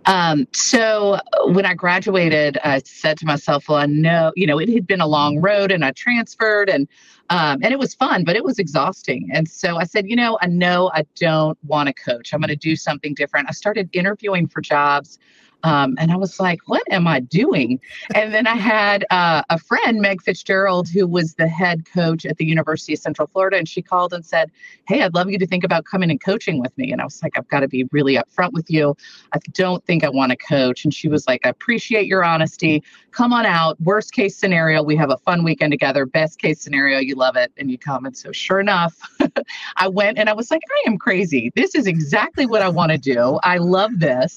Um, 0.06 0.46
so 0.52 1.18
when 1.46 1.66
I 1.66 1.74
graduated, 1.74 2.58
I 2.64 2.80
said 2.84 3.18
to 3.18 3.26
myself, 3.26 3.68
well, 3.68 3.78
I 3.78 3.86
know, 3.86 4.32
you 4.36 4.46
know, 4.46 4.58
it 4.58 4.68
had 4.68 4.86
been 4.86 5.00
a 5.00 5.06
long 5.06 5.40
road 5.40 5.70
and 5.70 5.84
I 5.84 5.92
transferred 5.92 6.68
and, 6.68 6.88
um, 7.28 7.60
and 7.62 7.72
it 7.72 7.78
was 7.78 7.94
fun, 7.94 8.24
but 8.24 8.36
it 8.36 8.44
was 8.44 8.58
exhausting. 8.58 9.28
And 9.32 9.48
so 9.48 9.76
I 9.76 9.84
said, 9.84 10.08
you 10.08 10.16
know, 10.16 10.38
I 10.40 10.46
know 10.46 10.90
I 10.94 11.04
don't 11.16 11.58
want 11.64 11.88
to 11.88 11.92
coach. 11.92 12.32
I'm 12.32 12.40
going 12.40 12.48
to 12.48 12.56
do 12.56 12.76
something 12.76 13.14
different. 13.14 13.48
I 13.48 13.52
started 13.52 13.90
interviewing 13.92 14.48
for 14.48 14.60
jobs 14.60 15.18
um, 15.62 15.96
and 15.98 16.10
I 16.10 16.16
was 16.16 16.40
like, 16.40 16.60
what 16.66 16.82
am 16.90 17.06
I 17.06 17.20
doing? 17.20 17.80
And 18.14 18.32
then 18.32 18.46
I 18.46 18.54
had 18.54 19.04
uh, 19.10 19.42
a 19.50 19.58
friend, 19.58 20.00
Meg 20.00 20.22
Fitzgerald, 20.22 20.88
who 20.88 21.06
was 21.06 21.34
the 21.34 21.48
head 21.48 21.84
coach 21.92 22.24
at 22.24 22.38
the 22.38 22.44
University 22.44 22.94
of 22.94 23.00
Central 23.00 23.28
Florida. 23.28 23.56
And 23.56 23.68
she 23.68 23.82
called 23.82 24.12
and 24.12 24.24
said, 24.24 24.50
Hey, 24.86 25.02
I'd 25.02 25.14
love 25.14 25.30
you 25.30 25.38
to 25.38 25.46
think 25.46 25.64
about 25.64 25.84
coming 25.84 26.10
and 26.10 26.22
coaching 26.22 26.60
with 26.60 26.76
me. 26.78 26.92
And 26.92 27.00
I 27.00 27.04
was 27.04 27.22
like, 27.22 27.36
I've 27.36 27.48
got 27.48 27.60
to 27.60 27.68
be 27.68 27.84
really 27.92 28.14
upfront 28.14 28.52
with 28.52 28.70
you. 28.70 28.96
I 29.32 29.38
don't 29.52 29.84
think 29.84 30.04
I 30.04 30.08
want 30.08 30.30
to 30.30 30.36
coach. 30.36 30.84
And 30.84 30.94
she 30.94 31.08
was 31.08 31.26
like, 31.26 31.44
I 31.44 31.50
appreciate 31.50 32.06
your 32.06 32.24
honesty. 32.24 32.82
Come 33.10 33.32
on 33.32 33.44
out. 33.44 33.80
Worst 33.80 34.12
case 34.12 34.36
scenario, 34.36 34.82
we 34.82 34.96
have 34.96 35.10
a 35.10 35.18
fun 35.18 35.44
weekend 35.44 35.72
together. 35.72 36.06
Best 36.06 36.38
case 36.38 36.60
scenario, 36.60 36.98
you 36.98 37.14
love 37.14 37.36
it 37.36 37.52
and 37.56 37.70
you 37.70 37.78
come. 37.78 38.06
And 38.06 38.16
so, 38.16 38.32
sure 38.32 38.60
enough, 38.60 38.98
I 39.76 39.88
went 39.88 40.18
and 40.18 40.28
I 40.28 40.32
was 40.32 40.50
like, 40.50 40.62
I 40.70 40.90
am 40.90 40.96
crazy. 40.96 41.52
This 41.54 41.74
is 41.74 41.86
exactly 41.86 42.46
what 42.46 42.62
I 42.62 42.68
want 42.68 42.92
to 42.92 42.98
do. 42.98 43.38
I 43.42 43.58
love 43.58 43.90
this. 43.98 44.36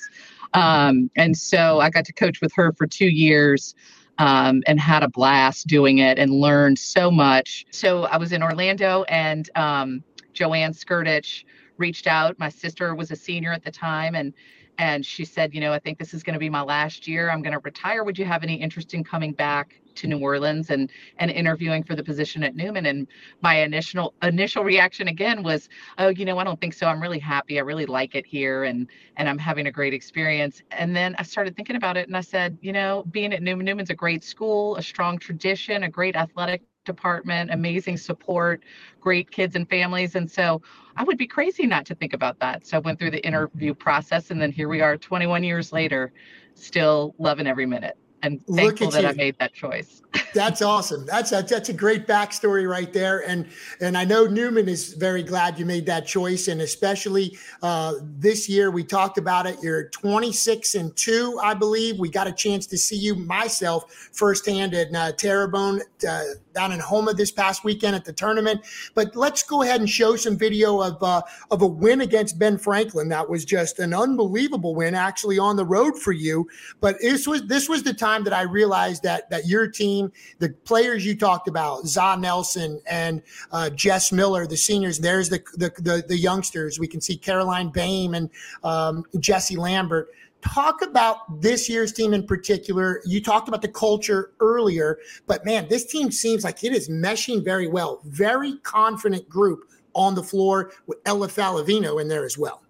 Um, 0.54 1.10
and 1.16 1.36
so 1.36 1.80
I 1.80 1.90
got 1.90 2.06
to 2.06 2.14
coach 2.14 2.42
with 2.42 2.54
her 2.56 2.74
for 2.74 2.88
two 2.88 3.08
years 3.08 3.76
um, 4.18 4.62
and 4.68 4.80
had 4.80 5.04
a 5.04 5.10
blast 5.10 5.68
doing 5.68 6.00
it 6.00 6.20
and 6.20 6.32
learned 6.32 6.78
so 6.78 7.10
much. 7.10 7.66
So 7.72 8.04
I 8.04 8.18
was 8.18 8.32
in 8.32 8.44
Orlando 8.44 9.04
and 9.04 9.50
um, 9.56 10.04
Joanne 10.34 10.74
Skurdich 10.74 11.46
reached 11.78 12.08
out. 12.08 12.38
My 12.38 12.50
sister 12.50 12.94
was 12.96 13.12
a 13.12 13.16
senior 13.16 13.52
at 13.52 13.64
the 13.64 13.72
time 13.72 14.16
and 14.16 14.34
and 14.78 15.06
she 15.06 15.24
said, 15.24 15.54
you 15.54 15.62
know, 15.62 15.72
I 15.72 15.80
think 15.80 16.00
this 16.00 16.14
is 16.14 16.24
going 16.24 16.34
to 16.34 16.40
be 16.40 16.50
my 16.50 16.62
last 16.62 17.08
year. 17.08 17.30
I'm 17.30 17.42
going 17.42 17.54
to 17.54 17.60
retire. 17.60 18.04
Would 18.04 18.18
you 18.18 18.26
have 18.26 18.44
any 18.44 18.56
interest 18.56 18.94
in 18.94 19.04
coming 19.04 19.32
back 19.32 19.80
to 19.96 20.08
New 20.08 20.18
Orleans 20.20 20.72
and 20.72 20.92
and 21.18 21.30
interviewing 21.30 21.84
for 21.84 21.96
the 21.96 22.04
position 22.04 22.44
at 22.44 22.56
Newman? 22.56 22.88
And 22.88 23.08
my 23.42 23.62
initial 23.62 24.14
initial 24.24 24.64
reaction 24.64 25.08
again 25.08 25.44
was, 25.44 25.70
oh, 26.00 26.08
you 26.10 26.26
know, 26.26 26.40
I 26.40 26.44
don't 26.44 26.60
think 26.60 26.74
so. 26.74 26.88
I'm 26.88 27.02
really 27.02 27.20
happy. 27.20 27.60
I 27.60 27.62
really 27.62 27.86
like 27.86 28.16
it 28.16 28.26
here, 28.26 28.64
and 28.64 28.88
and 29.18 29.30
I'm 29.30 29.38
having 29.38 29.68
a 29.68 29.72
great 29.72 29.94
experience. 29.94 30.64
And 30.72 30.96
then 30.96 31.16
I 31.20 31.24
started 31.24 31.56
thinking 31.56 31.76
about 31.76 31.96
it, 31.96 32.08
and 32.08 32.18
I 32.18 32.22
said, 32.22 32.58
you 32.62 32.74
know, 32.74 33.04
being 33.12 33.34
at 33.34 33.44
Newman, 33.44 33.66
Newman's 33.66 33.92
a 33.92 33.96
great 33.96 34.24
school, 34.24 34.76
a 34.78 34.82
strong 34.82 35.20
tradition, 35.20 35.84
a 35.84 35.90
great 35.90 36.16
athletic 36.16 36.64
department, 36.86 37.52
amazing 37.52 37.98
support, 37.98 38.64
great 39.02 39.32
kids 39.32 39.56
and 39.56 39.68
families. 39.70 40.16
And 40.16 40.30
so 40.30 40.62
I 40.96 41.04
would 41.04 41.18
be 41.18 41.28
crazy 41.28 41.66
not 41.66 41.86
to 41.88 41.96
think 41.96 42.14
about 42.14 42.40
that. 42.40 42.68
So 42.68 42.78
I 42.78 42.80
went 42.80 43.00
through 43.00 43.12
the 43.12 43.26
interview 43.26 43.74
process 43.74 44.32
and 44.32 44.42
then 44.42 44.52
here 44.52 44.70
we 44.70 44.82
are 44.82 44.98
21 44.98 45.44
years 45.44 45.72
later, 45.72 46.12
still 46.56 47.16
loving 47.18 47.48
every 47.48 47.66
minute 47.66 47.98
and 48.24 48.42
thankful 48.48 48.90
that 48.90 49.04
you. 49.04 49.10
I 49.10 49.14
made 49.14 49.38
that 49.40 49.54
choice. 49.54 50.02
that's 50.34 50.62
awesome. 50.62 51.06
That's 51.06 51.32
a, 51.34 51.44
that's 51.44 51.70
a 51.70 51.74
great 51.74 52.08
backstory 52.08 52.68
right 52.68 52.92
there. 52.92 53.28
And 53.28 53.48
and 53.82 53.98
I 53.98 54.06
know 54.06 54.26
Newman 54.26 54.70
is 54.70 54.94
very 54.94 55.24
glad 55.24 55.60
you 55.60 55.66
made 55.66 55.86
that 55.88 56.08
choice. 56.08 56.48
And 56.48 56.62
especially 56.62 57.38
uh, 57.62 57.96
this 58.02 58.48
year, 58.48 58.72
we 58.72 58.84
talked 58.84 59.18
about 59.18 59.46
it. 59.46 59.58
You're 59.62 59.90
26 59.90 60.76
and 60.76 60.96
two, 60.96 61.38
I 61.44 61.54
believe. 61.54 62.00
We 62.00 62.10
got 62.10 62.28
a 62.28 62.32
chance 62.32 62.66
to 62.68 62.78
see 62.78 62.96
you 62.96 63.14
myself 63.14 63.92
firsthand 64.14 64.74
at 64.74 64.96
uh, 64.96 65.12
Terrebonne 65.12 65.82
uh, 66.08 66.24
down 66.54 66.72
in 66.72 66.80
Houma 66.80 67.14
this 67.14 67.32
past 67.32 67.64
weekend 67.64 67.96
at 67.96 68.06
the 68.06 68.14
tournament. 68.14 68.62
But 68.94 69.16
let's 69.16 69.44
go 69.44 69.62
ahead 69.62 69.80
and 69.80 69.90
show 69.90 70.16
some 70.16 70.38
video 70.38 70.82
of 70.82 71.02
uh, 71.02 71.22
of 71.52 71.62
a 71.62 71.68
win 71.68 72.02
against 72.02 72.40
Ben 72.40 72.58
Franklin. 72.58 73.10
That 73.10 73.30
was 73.30 73.46
just 73.46 73.80
an 73.80 73.94
unbelievable 73.94 74.76
win, 74.76 74.96
actually 74.96 75.40
on 75.40 75.56
the 75.56 75.66
road 75.66 75.98
for 75.98 76.12
you. 76.12 76.48
But 76.80 77.00
this 77.02 77.28
was 77.28 77.48
this 77.48 77.70
was 77.70 77.84
the 77.84 77.94
time 77.94 78.24
that 78.24 78.34
I 78.34 78.44
realized 78.44 79.04
that 79.04 79.30
that 79.30 79.48
your 79.48 79.68
team 79.68 80.12
the 80.40 80.50
players 80.50 81.06
you 81.06 81.16
talked 81.16 81.48
about, 81.48 81.86
Za 81.86 82.18
Nelson 82.18 82.82
and 82.90 83.22
uh, 83.52 83.70
Jess 83.70 84.12
Miller, 84.12 84.48
the 84.48 84.58
seniors. 84.58 85.00
There's 85.00 85.30
the, 85.30 85.44
the, 85.56 85.72
the 85.78 86.04
the 86.08 86.18
youngsters. 86.18 86.80
We 86.80 86.88
can 86.88 87.02
see 87.02 87.18
Caroline 87.18 87.70
Bame 87.70 88.14
and 88.14 88.30
um, 88.64 89.06
Jesse 89.20 89.56
Lambert. 89.56 90.10
Talk 90.44 90.82
about 90.82 91.42
this 91.42 91.70
year's 91.70 91.94
team 91.94 92.14
in 92.14 92.26
particular. 92.28 93.02
You 93.06 93.22
talked 93.22 93.48
about 93.48 93.62
the 93.62 93.70
culture 93.70 94.34
earlier, 94.40 95.00
but 95.26 95.46
man, 95.46 95.68
this 95.70 95.86
team 95.86 96.12
seems 96.12 96.44
like 96.44 96.64
it 96.64 96.74
is 96.74 96.90
meshing 96.90 97.44
very 97.44 97.68
well. 97.68 98.02
Very 98.06 98.58
confident 98.60 99.28
group 99.30 99.70
on 99.94 100.16
the 100.16 100.24
floor 100.24 100.72
with 100.86 101.00
Ella 101.06 101.28
Falavino 101.28 102.02
in 102.02 102.08
there 102.08 102.26
as 102.26 102.38
well. 102.38 102.64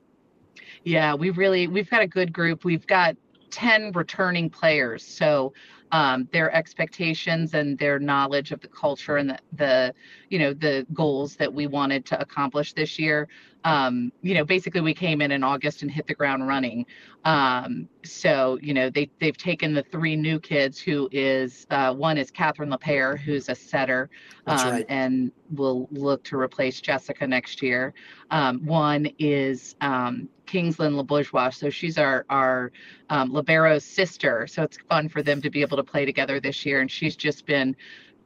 Yeah, 0.83 1.13
we 1.15 1.29
really 1.31 1.67
we've 1.67 1.89
got 1.89 2.01
a 2.01 2.07
good 2.07 2.31
group. 2.31 2.63
We've 2.63 2.85
got 2.85 3.15
10 3.51 3.91
returning 3.93 4.49
players. 4.49 5.05
So 5.05 5.53
um, 5.91 6.27
their 6.31 6.51
expectations 6.53 7.53
and 7.53 7.77
their 7.77 7.99
knowledge 7.99 8.51
of 8.51 8.59
the 8.61 8.67
culture 8.67 9.17
and 9.17 9.29
the, 9.29 9.39
the 9.53 9.93
you 10.29 10.39
know 10.39 10.53
the 10.53 10.85
goals 10.93 11.35
that 11.35 11.53
we 11.53 11.67
wanted 11.67 12.05
to 12.07 12.19
accomplish 12.19 12.73
this 12.73 12.97
year 12.97 13.27
um, 13.63 14.11
you 14.21 14.33
know 14.33 14.43
basically 14.43 14.81
we 14.81 14.93
came 14.93 15.21
in 15.21 15.31
in 15.31 15.43
august 15.43 15.81
and 15.81 15.91
hit 15.91 16.07
the 16.07 16.13
ground 16.13 16.47
running 16.47 16.85
um, 17.25 17.87
so 18.03 18.57
you 18.61 18.73
know 18.73 18.89
they, 18.89 19.09
they've 19.19 19.37
taken 19.37 19.73
the 19.73 19.83
three 19.83 20.15
new 20.15 20.39
kids 20.39 20.79
who 20.79 21.09
is 21.11 21.65
uh, 21.69 21.93
one 21.93 22.17
is 22.17 22.31
catherine 22.31 22.69
lepere 22.69 23.17
who's 23.17 23.49
a 23.49 23.55
setter 23.55 24.09
um, 24.47 24.69
right. 24.69 24.85
and 24.89 25.31
will 25.55 25.87
look 25.91 26.23
to 26.23 26.37
replace 26.37 26.81
jessica 26.81 27.25
next 27.25 27.61
year 27.61 27.93
um, 28.31 28.65
one 28.65 29.07
is 29.19 29.75
um, 29.81 30.27
Kingslyn 30.45 30.95
LeBourgeois. 30.95 31.51
So 31.51 31.69
she's 31.69 31.97
our 31.97 32.25
our 32.29 32.71
um, 33.09 33.31
libero's 33.31 33.83
sister. 33.83 34.47
So 34.47 34.63
it's 34.63 34.77
fun 34.89 35.09
for 35.09 35.23
them 35.23 35.41
to 35.41 35.49
be 35.49 35.61
able 35.61 35.77
to 35.77 35.83
play 35.83 36.05
together 36.05 36.39
this 36.39 36.65
year. 36.65 36.81
And 36.81 36.91
she's 36.91 37.15
just 37.15 37.45
been, 37.45 37.75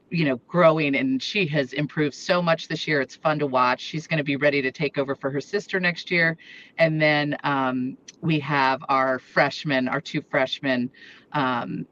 you 0.10 0.26
know, 0.26 0.38
growing 0.48 0.96
and 0.96 1.22
she 1.22 1.46
has 1.48 1.74
improved 1.74 2.16
so 2.16 2.42
much 2.42 2.68
this 2.68 2.88
year. 2.88 3.02
It's 3.02 3.16
fun 3.16 3.40
to 3.40 3.48
watch. 3.48 3.82
She's 3.82 4.08
going 4.08 4.20
to 4.20 4.24
be 4.24 4.36
ready 4.36 4.62
to 4.62 4.72
take 4.72 4.98
over 4.98 5.16
for 5.16 5.30
her 5.30 5.42
sister 5.42 5.80
next 5.80 6.12
year. 6.12 6.38
And 6.78 7.02
then 7.02 7.38
um, 7.44 7.98
we 8.22 8.40
have 8.40 8.84
our 8.90 9.20
freshmen, 9.20 9.88
our 9.88 10.02
two 10.02 10.22
freshmen. 10.22 10.90
Um, 11.34 11.86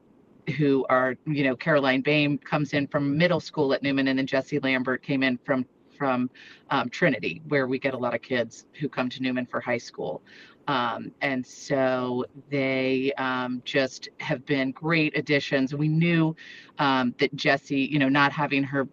who 0.58 0.86
are, 0.88 1.16
you 1.26 1.42
know, 1.42 1.56
Caroline 1.56 2.02
Bame 2.02 2.38
comes 2.38 2.72
in 2.72 2.86
from 2.86 3.18
middle 3.18 3.40
school 3.40 3.72
at 3.72 3.82
Newman, 3.82 4.06
and 4.06 4.16
then 4.16 4.28
Jesse 4.28 4.60
Lambert 4.60 5.02
came 5.02 5.24
in 5.24 5.38
from 5.38 5.66
from 5.96 6.30
um, 6.70 6.88
Trinity, 6.90 7.42
where 7.48 7.66
we 7.66 7.78
get 7.78 7.94
a 7.94 7.98
lot 7.98 8.14
of 8.14 8.22
kids 8.22 8.66
who 8.78 8.88
come 8.88 9.08
to 9.08 9.22
Newman 9.22 9.46
for 9.46 9.60
high 9.60 9.78
school. 9.78 10.22
Um, 10.68 11.12
and 11.20 11.46
so 11.46 12.24
they 12.50 13.12
um, 13.18 13.62
just 13.64 14.08
have 14.18 14.44
been 14.46 14.72
great 14.72 15.16
additions. 15.16 15.74
We 15.74 15.88
knew 15.88 16.34
um, 16.78 17.14
that 17.18 17.34
Jesse, 17.36 17.80
you 17.80 17.98
know, 17.98 18.08
not 18.08 18.32
having 18.32 18.64
her 18.64 18.88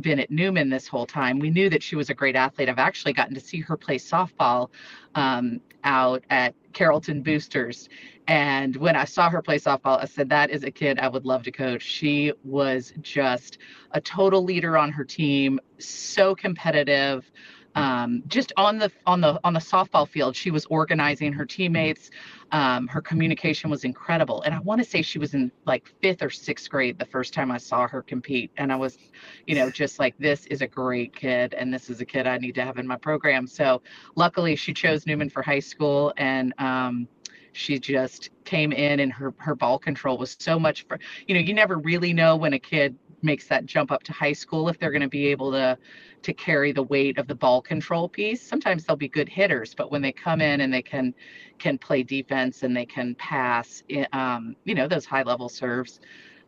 been 0.00 0.20
at 0.20 0.30
Newman 0.30 0.70
this 0.70 0.88
whole 0.88 1.06
time, 1.06 1.38
we 1.38 1.50
knew 1.50 1.68
that 1.68 1.82
she 1.82 1.96
was 1.96 2.10
a 2.10 2.14
great 2.14 2.36
athlete. 2.36 2.68
I've 2.68 2.78
actually 2.78 3.12
gotten 3.12 3.34
to 3.34 3.40
see 3.40 3.60
her 3.60 3.76
play 3.76 3.98
softball 3.98 4.70
um, 5.14 5.60
out 5.84 6.24
at 6.30 6.54
Carrollton 6.72 7.22
Boosters. 7.22 7.88
And 8.26 8.76
when 8.76 8.96
I 8.96 9.04
saw 9.04 9.28
her 9.28 9.42
play 9.42 9.58
softball, 9.58 10.00
I 10.00 10.04
said, 10.04 10.28
that 10.28 10.50
is 10.50 10.62
a 10.62 10.70
kid 10.70 10.98
I 11.00 11.08
would 11.08 11.26
love 11.26 11.42
to 11.42 11.50
coach. 11.50 11.82
She 11.82 12.32
was 12.44 12.92
just 13.02 13.58
a 13.90 14.00
total 14.00 14.44
leader 14.44 14.78
on 14.78 14.92
her 14.92 15.04
team, 15.04 15.58
so 15.78 16.34
competitive 16.34 17.30
um, 17.74 18.22
just 18.26 18.52
on 18.56 18.78
the 18.78 18.90
on 19.06 19.20
the 19.20 19.40
on 19.44 19.52
the 19.52 19.60
softball 19.60 20.08
field 20.08 20.34
she 20.36 20.50
was 20.50 20.66
organizing 20.66 21.32
her 21.32 21.46
teammates. 21.46 22.10
Um, 22.52 22.88
her 22.88 23.00
communication 23.00 23.70
was 23.70 23.84
incredible. 23.84 24.42
And 24.42 24.54
i 24.54 24.58
want 24.60 24.82
to 24.82 24.88
say 24.88 25.02
she 25.02 25.18
was 25.18 25.34
in 25.34 25.52
like 25.66 25.86
fifth 26.02 26.22
or 26.22 26.30
sixth 26.30 26.68
grade 26.68 26.98
the 26.98 27.06
first 27.06 27.32
time 27.32 27.50
i 27.50 27.58
saw 27.58 27.86
her 27.86 28.02
compete. 28.02 28.50
And 28.56 28.72
i 28.72 28.76
was 28.76 28.98
you 29.46 29.54
know 29.54 29.70
just 29.70 29.98
like 29.98 30.16
this 30.18 30.46
is 30.46 30.62
a 30.62 30.66
great 30.66 31.14
kid 31.14 31.54
and 31.54 31.72
this 31.72 31.90
is 31.90 32.00
a 32.00 32.04
kid 32.04 32.26
i 32.26 32.38
need 32.38 32.54
to 32.56 32.64
have 32.64 32.78
in 32.78 32.86
my 32.86 32.96
program. 32.96 33.46
So 33.46 33.82
luckily 34.16 34.56
she 34.56 34.72
chose 34.74 35.06
newman 35.06 35.30
for 35.30 35.42
high 35.42 35.60
school 35.60 36.12
and 36.16 36.52
um, 36.58 37.08
she 37.52 37.78
just 37.78 38.30
came 38.44 38.72
in 38.72 39.00
and 39.00 39.12
her 39.12 39.34
her 39.38 39.54
ball 39.54 39.78
control 39.78 40.18
was 40.18 40.36
so 40.38 40.58
much 40.58 40.86
for 40.86 40.98
you 41.26 41.34
know 41.34 41.40
you 41.40 41.54
never 41.54 41.78
really 41.78 42.12
know 42.12 42.36
when 42.36 42.52
a 42.52 42.58
kid 42.58 42.96
makes 43.22 43.46
that 43.48 43.66
jump 43.66 43.90
up 43.92 44.02
to 44.04 44.12
high 44.12 44.32
school 44.32 44.68
if 44.68 44.78
they're 44.78 44.90
going 44.90 45.02
to 45.02 45.08
be 45.08 45.26
able 45.26 45.50
to 45.52 45.76
to 46.22 46.32
carry 46.34 46.72
the 46.72 46.82
weight 46.82 47.18
of 47.18 47.26
the 47.26 47.34
ball 47.34 47.62
control 47.62 48.08
piece. 48.08 48.42
Sometimes 48.42 48.84
they'll 48.84 48.96
be 48.96 49.08
good 49.08 49.28
hitters, 49.28 49.74
but 49.74 49.90
when 49.90 50.02
they 50.02 50.12
come 50.12 50.40
in 50.40 50.60
and 50.60 50.72
they 50.72 50.82
can 50.82 51.14
can 51.58 51.78
play 51.78 52.02
defense 52.02 52.62
and 52.62 52.76
they 52.76 52.86
can 52.86 53.14
pass, 53.16 53.82
um, 54.12 54.56
you 54.64 54.74
know, 54.74 54.88
those 54.88 55.06
high 55.06 55.22
level 55.22 55.48
serves. 55.48 56.00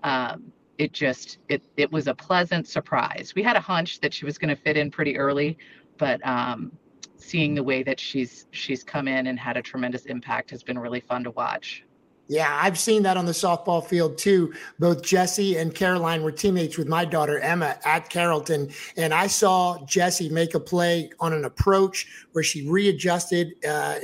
Um, 0.03 0.53
it 0.79 0.93
just 0.93 1.39
it 1.49 1.63
it 1.77 1.91
was 1.93 2.09
a 2.09 2.15
pleasant 2.15 2.67
surprise. 2.67 3.33
We 3.35 3.43
had 3.43 3.57
a 3.57 3.61
hunch 3.61 4.01
that 4.01 4.13
she 4.13 4.25
was 4.25 4.39
going 4.39 4.55
to 4.55 4.61
fit 4.61 4.77
in 4.77 4.91
pretty 4.91 5.17
early, 5.17 5.59
but 5.99 6.25
um, 6.27 6.73
seeing 7.17 7.55
the 7.55 7.63
way 7.63 7.83
that 7.83 8.01
she's 8.01 8.47
she's 8.51 8.83
come 8.83 9.09
in 9.09 9.27
and 9.29 9.39
had 9.39 9.57
a 9.57 9.63
tremendous 9.63 10.07
impact 10.07 10.51
has 10.51 10.63
been 10.63 10.79
really 10.79 11.01
fun 11.01 11.25
to 11.25 11.31
watch. 11.31 11.85
Yeah, 12.33 12.59
I've 12.63 12.79
seen 12.79 13.03
that 13.03 13.19
on 13.19 13.27
the 13.27 13.33
softball 13.33 13.87
field 13.87 14.17
too. 14.17 14.55
Both 14.79 15.03
Jesse 15.03 15.59
and 15.59 15.75
Caroline 15.75 16.23
were 16.23 16.33
teammates 16.33 16.79
with 16.79 16.89
my 16.89 17.05
daughter 17.05 17.39
Emma 17.41 17.77
at 17.85 18.09
Carrollton. 18.09 18.71
And 18.97 19.13
I 19.13 19.27
saw 19.27 19.85
Jesse 19.85 20.31
make 20.31 20.55
a 20.55 20.61
play 20.61 21.11
on 21.21 21.35
an 21.35 21.45
approach 21.45 22.07
where 22.33 22.43
she 22.43 22.67
readjusted 22.67 23.53
uh, 23.69 23.97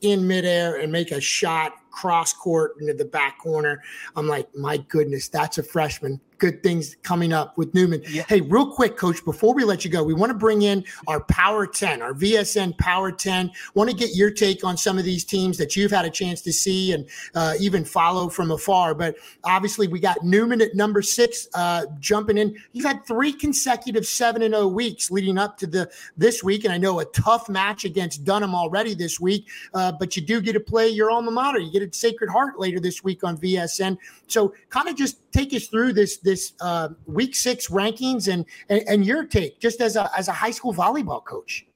in 0.00 0.26
midair 0.26 0.76
and 0.76 0.90
make 0.90 1.10
a 1.10 1.20
shot 1.20 1.74
cross 1.90 2.32
court 2.32 2.76
into 2.80 2.94
the 2.94 3.04
back 3.04 3.38
corner. 3.38 3.82
I'm 4.16 4.26
like, 4.26 4.48
my 4.56 4.78
goodness, 4.78 5.28
that's 5.28 5.58
a 5.58 5.62
freshman 5.62 6.18
good 6.38 6.62
things 6.62 6.96
coming 7.02 7.32
up 7.32 7.56
with 7.56 7.74
Newman. 7.74 8.02
Yeah. 8.08 8.24
Hey, 8.28 8.40
real 8.40 8.70
quick, 8.72 8.96
coach, 8.96 9.24
before 9.24 9.54
we 9.54 9.64
let 9.64 9.84
you 9.84 9.90
go, 9.90 10.02
we 10.02 10.14
want 10.14 10.30
to 10.30 10.38
bring 10.38 10.62
in 10.62 10.84
our 11.06 11.20
Power 11.20 11.66
10, 11.66 12.02
our 12.02 12.12
VSN 12.12 12.76
Power 12.78 13.10
10. 13.10 13.50
Want 13.74 13.90
to 13.90 13.96
get 13.96 14.14
your 14.14 14.30
take 14.30 14.64
on 14.64 14.76
some 14.76 14.98
of 14.98 15.04
these 15.04 15.24
teams 15.24 15.58
that 15.58 15.76
you've 15.76 15.90
had 15.90 16.04
a 16.04 16.10
chance 16.10 16.40
to 16.42 16.52
see 16.52 16.92
and 16.92 17.08
uh, 17.34 17.54
even 17.58 17.84
follow 17.84 18.28
from 18.28 18.50
afar. 18.50 18.94
But 18.94 19.16
obviously, 19.44 19.88
we 19.88 20.00
got 20.00 20.22
Newman 20.22 20.60
at 20.60 20.74
number 20.74 21.02
six, 21.02 21.48
uh, 21.54 21.86
jumping 22.00 22.38
in. 22.38 22.56
You've 22.72 22.86
had 22.86 23.06
three 23.06 23.32
consecutive 23.32 24.06
seven 24.06 24.42
and 24.42 24.54
zero 24.54 24.64
oh 24.64 24.68
weeks 24.68 25.10
leading 25.10 25.38
up 25.38 25.56
to 25.58 25.66
the 25.66 25.90
this 26.16 26.42
week, 26.42 26.64
and 26.64 26.72
I 26.72 26.78
know 26.78 27.00
a 27.00 27.04
tough 27.06 27.48
match 27.48 27.84
against 27.84 28.24
Dunham 28.24 28.54
already 28.54 28.94
this 28.94 29.20
week. 29.20 29.48
Uh, 29.74 29.92
but 29.92 30.16
you 30.16 30.22
do 30.22 30.40
get 30.40 30.52
to 30.52 30.60
play 30.60 30.88
your 30.88 31.10
alma 31.10 31.30
mater. 31.30 31.58
You 31.58 31.70
get 31.70 31.82
at 31.82 31.94
Sacred 31.94 32.30
Heart 32.30 32.58
later 32.58 32.80
this 32.80 33.02
week 33.02 33.24
on 33.24 33.38
VSN. 33.38 33.98
So, 34.26 34.54
kind 34.70 34.88
of 34.88 34.96
just 34.96 35.18
take 35.32 35.52
us 35.54 35.66
through 35.66 35.92
this 35.92 36.16
this 36.26 36.52
uh, 36.60 36.88
week 37.06 37.34
six 37.34 37.68
rankings 37.68 38.30
and, 38.30 38.44
and 38.68 38.82
and 38.88 39.06
your 39.06 39.24
take 39.24 39.60
just 39.60 39.80
as 39.80 39.96
a 39.96 40.10
as 40.18 40.28
a 40.28 40.32
high 40.32 40.50
school 40.50 40.74
volleyball 40.74 41.24
coach. 41.24 41.66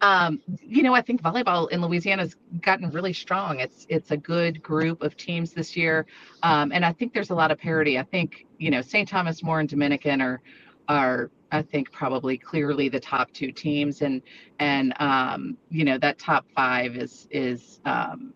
Um, 0.00 0.40
you 0.60 0.82
know, 0.82 0.94
I 0.94 1.02
think 1.02 1.22
volleyball 1.22 1.70
in 1.70 1.80
Louisiana 1.80 2.22
has 2.22 2.34
gotten 2.60 2.90
really 2.90 3.12
strong. 3.12 3.60
It's 3.60 3.86
it's 3.88 4.10
a 4.10 4.16
good 4.16 4.60
group 4.60 5.02
of 5.02 5.16
teams 5.16 5.52
this 5.52 5.76
year, 5.76 6.06
um, 6.42 6.72
and 6.72 6.84
I 6.84 6.92
think 6.92 7.12
there's 7.14 7.30
a 7.30 7.36
lot 7.36 7.52
of 7.52 7.58
parity. 7.58 7.98
I 7.98 8.02
think 8.02 8.46
you 8.58 8.70
know 8.72 8.82
St. 8.82 9.08
Thomas 9.08 9.44
More 9.44 9.60
and 9.60 9.68
Dominican 9.68 10.20
are 10.20 10.40
are 10.88 11.30
I 11.52 11.62
think 11.62 11.92
probably 11.92 12.38
clearly 12.38 12.88
the 12.88 12.98
top 12.98 13.30
two 13.32 13.52
teams, 13.52 14.02
and 14.02 14.22
and 14.58 14.94
um, 14.98 15.58
you 15.68 15.84
know 15.84 15.98
that 15.98 16.18
top 16.18 16.46
five 16.56 16.96
is 16.96 17.28
is 17.30 17.80
um, 17.84 18.32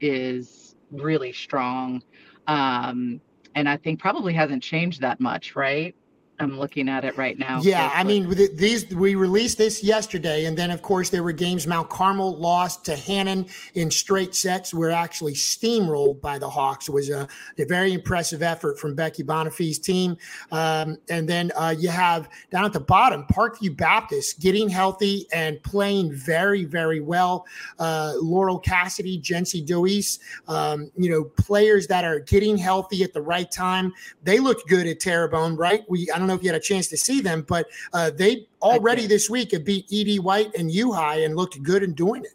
is 0.00 0.74
really 0.90 1.32
strong, 1.32 2.02
um, 2.46 3.20
and 3.56 3.68
I 3.68 3.78
think 3.78 3.98
probably 3.98 4.34
hasn't 4.34 4.62
changed 4.62 5.00
that 5.00 5.18
much, 5.18 5.56
right? 5.56 5.96
I'm 6.38 6.58
looking 6.58 6.88
at 6.88 7.04
it 7.04 7.16
right 7.16 7.38
now. 7.38 7.60
Yeah, 7.62 7.90
I 7.94 8.04
mean, 8.04 8.28
these 8.54 8.94
we 8.94 9.14
released 9.14 9.58
this 9.58 9.82
yesterday, 9.82 10.44
and 10.44 10.56
then 10.56 10.70
of 10.70 10.82
course 10.82 11.10
there 11.10 11.22
were 11.22 11.32
games. 11.32 11.66
Mount 11.66 11.88
Carmel 11.88 12.36
lost 12.36 12.84
to 12.86 12.96
Hannan 12.96 13.46
in 13.74 13.90
straight 13.90 14.34
sets. 14.34 14.74
We're 14.74 14.90
actually 14.90 15.34
steamrolled 15.34 16.20
by 16.20 16.38
the 16.38 16.48
Hawks. 16.48 16.88
It 16.88 16.92
was 16.92 17.10
a, 17.10 17.26
a 17.58 17.64
very 17.64 17.92
impressive 17.92 18.42
effort 18.42 18.78
from 18.78 18.94
Becky 18.94 19.22
Bonifay's 19.22 19.78
team. 19.78 20.16
Um, 20.52 20.98
and 21.08 21.28
then 21.28 21.52
uh, 21.56 21.74
you 21.76 21.88
have 21.88 22.28
down 22.50 22.64
at 22.64 22.72
the 22.72 22.80
bottom 22.80 23.24
Parkview 23.32 23.76
Baptist 23.76 24.40
getting 24.40 24.68
healthy 24.68 25.26
and 25.32 25.62
playing 25.62 26.12
very, 26.12 26.64
very 26.64 27.00
well. 27.00 27.46
Uh, 27.78 28.14
Laurel 28.20 28.58
Cassidy, 28.58 29.20
Jency 29.20 29.66
Deweese, 29.66 30.18
um, 30.48 30.90
you 30.96 31.10
know, 31.10 31.24
players 31.24 31.86
that 31.86 32.04
are 32.04 32.20
getting 32.20 32.56
healthy 32.56 33.02
at 33.02 33.12
the 33.12 33.22
right 33.22 33.50
time. 33.50 33.92
They 34.22 34.38
looked 34.38 34.68
good 34.68 34.86
at 34.86 35.00
Terrebonne, 35.00 35.56
right? 35.56 35.82
We 35.88 36.10
I 36.10 36.18
don't 36.18 36.25
don't 36.26 36.34
know 36.34 36.38
if 36.38 36.42
you 36.42 36.48
had 36.48 36.60
a 36.60 36.64
chance 36.64 36.88
to 36.88 36.96
see 36.96 37.20
them, 37.20 37.44
but 37.46 37.68
uh, 37.92 38.10
they 38.10 38.46
already 38.60 39.06
this 39.06 39.30
week 39.30 39.52
have 39.52 39.64
beat 39.64 39.86
E.D. 39.88 40.18
White 40.18 40.54
and 40.56 40.70
High 40.74 41.20
and 41.20 41.36
looked 41.36 41.62
good 41.62 41.82
in 41.82 41.94
doing 41.94 42.24
it. 42.24 42.34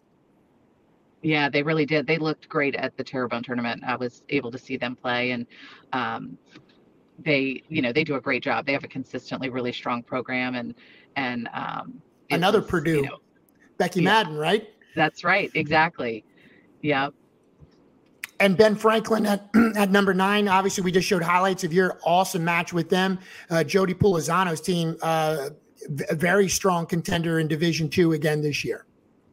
Yeah, 1.22 1.50
they 1.50 1.62
really 1.62 1.86
did. 1.86 2.08
They 2.08 2.18
looked 2.18 2.50
great 2.50 2.76
at 2.76 2.98
the 2.98 3.04
Terrebonne 3.04 3.44
tournament. 3.44 3.84
I 3.86 3.96
was 3.96 4.24
able 4.30 4.50
to 4.52 4.58
see 4.58 4.78
them 4.78 4.96
play, 4.96 5.32
and 5.32 5.46
um, 5.94 6.38
they, 7.20 7.64
you 7.68 7.82
know, 7.82 7.92
they 7.94 8.04
do 8.04 8.16
a 8.16 8.22
great 8.22 8.42
job. 8.42 8.66
They 8.66 8.74
have 8.74 8.84
a 8.84 8.88
consistently 8.88 9.50
really 9.50 9.72
strong 9.72 10.02
program, 10.02 10.56
and 10.56 10.74
and 11.16 11.48
um, 11.54 12.02
another 12.32 12.62
was, 12.62 12.70
Purdue, 12.70 12.96
you 12.96 13.02
know, 13.04 13.20
Becky 13.78 14.02
yeah, 14.02 14.06
Madden, 14.06 14.38
right? 14.38 14.70
That's 14.96 15.24
right, 15.24 15.52
exactly. 15.54 16.24
Yeah, 16.82 17.10
and 18.42 18.58
Ben 18.58 18.76
Franklin 18.76 19.26
at, 19.26 19.48
at 19.78 19.92
number 19.92 20.14
nine. 20.14 20.48
Obviously, 20.48 20.84
we 20.84 20.92
just 20.92 21.08
showed 21.08 21.24
highlights 21.24 21.64
of 21.64 21.72
your 21.72 22.00
awesome 22.04 22.44
match 22.44 22.74
with 22.74 22.90
them. 22.90 23.20
Uh, 23.50 23.64
Jody 23.64 23.94
Pulizano's 23.94 24.60
team, 24.60 24.98
uh, 25.02 25.50
a 26.10 26.16
very 26.16 26.50
strong 26.50 26.86
contender 26.86 27.40
in 27.40 27.48
Division 27.48 27.90
Two 27.90 28.14
again 28.14 28.42
this 28.42 28.66
year. 28.66 28.86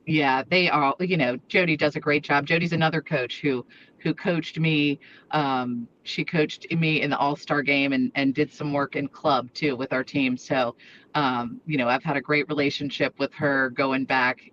Yeah, 0.06 0.42
they 0.48 0.70
are. 0.70 0.94
You 1.00 1.16
know, 1.16 1.38
Jody 1.48 1.76
does 1.76 1.96
a 1.96 2.00
great 2.00 2.22
job. 2.22 2.46
Jody's 2.46 2.72
another 2.72 3.02
coach 3.02 3.40
who 3.40 3.66
who 3.98 4.14
coached 4.14 4.58
me. 4.58 5.00
Um, 5.32 5.88
she 6.04 6.24
coached 6.24 6.70
me 6.70 7.02
in 7.02 7.10
the 7.10 7.18
All 7.18 7.36
Star 7.36 7.62
game 7.62 7.92
and 7.92 8.12
and 8.14 8.34
did 8.34 8.52
some 8.52 8.72
work 8.72 8.94
in 8.94 9.08
club 9.08 9.52
too 9.54 9.74
with 9.74 9.92
our 9.92 10.04
team. 10.04 10.36
So, 10.36 10.76
um, 11.14 11.60
you 11.66 11.78
know, 11.78 11.88
I've 11.88 12.04
had 12.04 12.16
a 12.16 12.22
great 12.22 12.48
relationship 12.48 13.18
with 13.18 13.32
her 13.34 13.70
going 13.70 14.04
back 14.04 14.50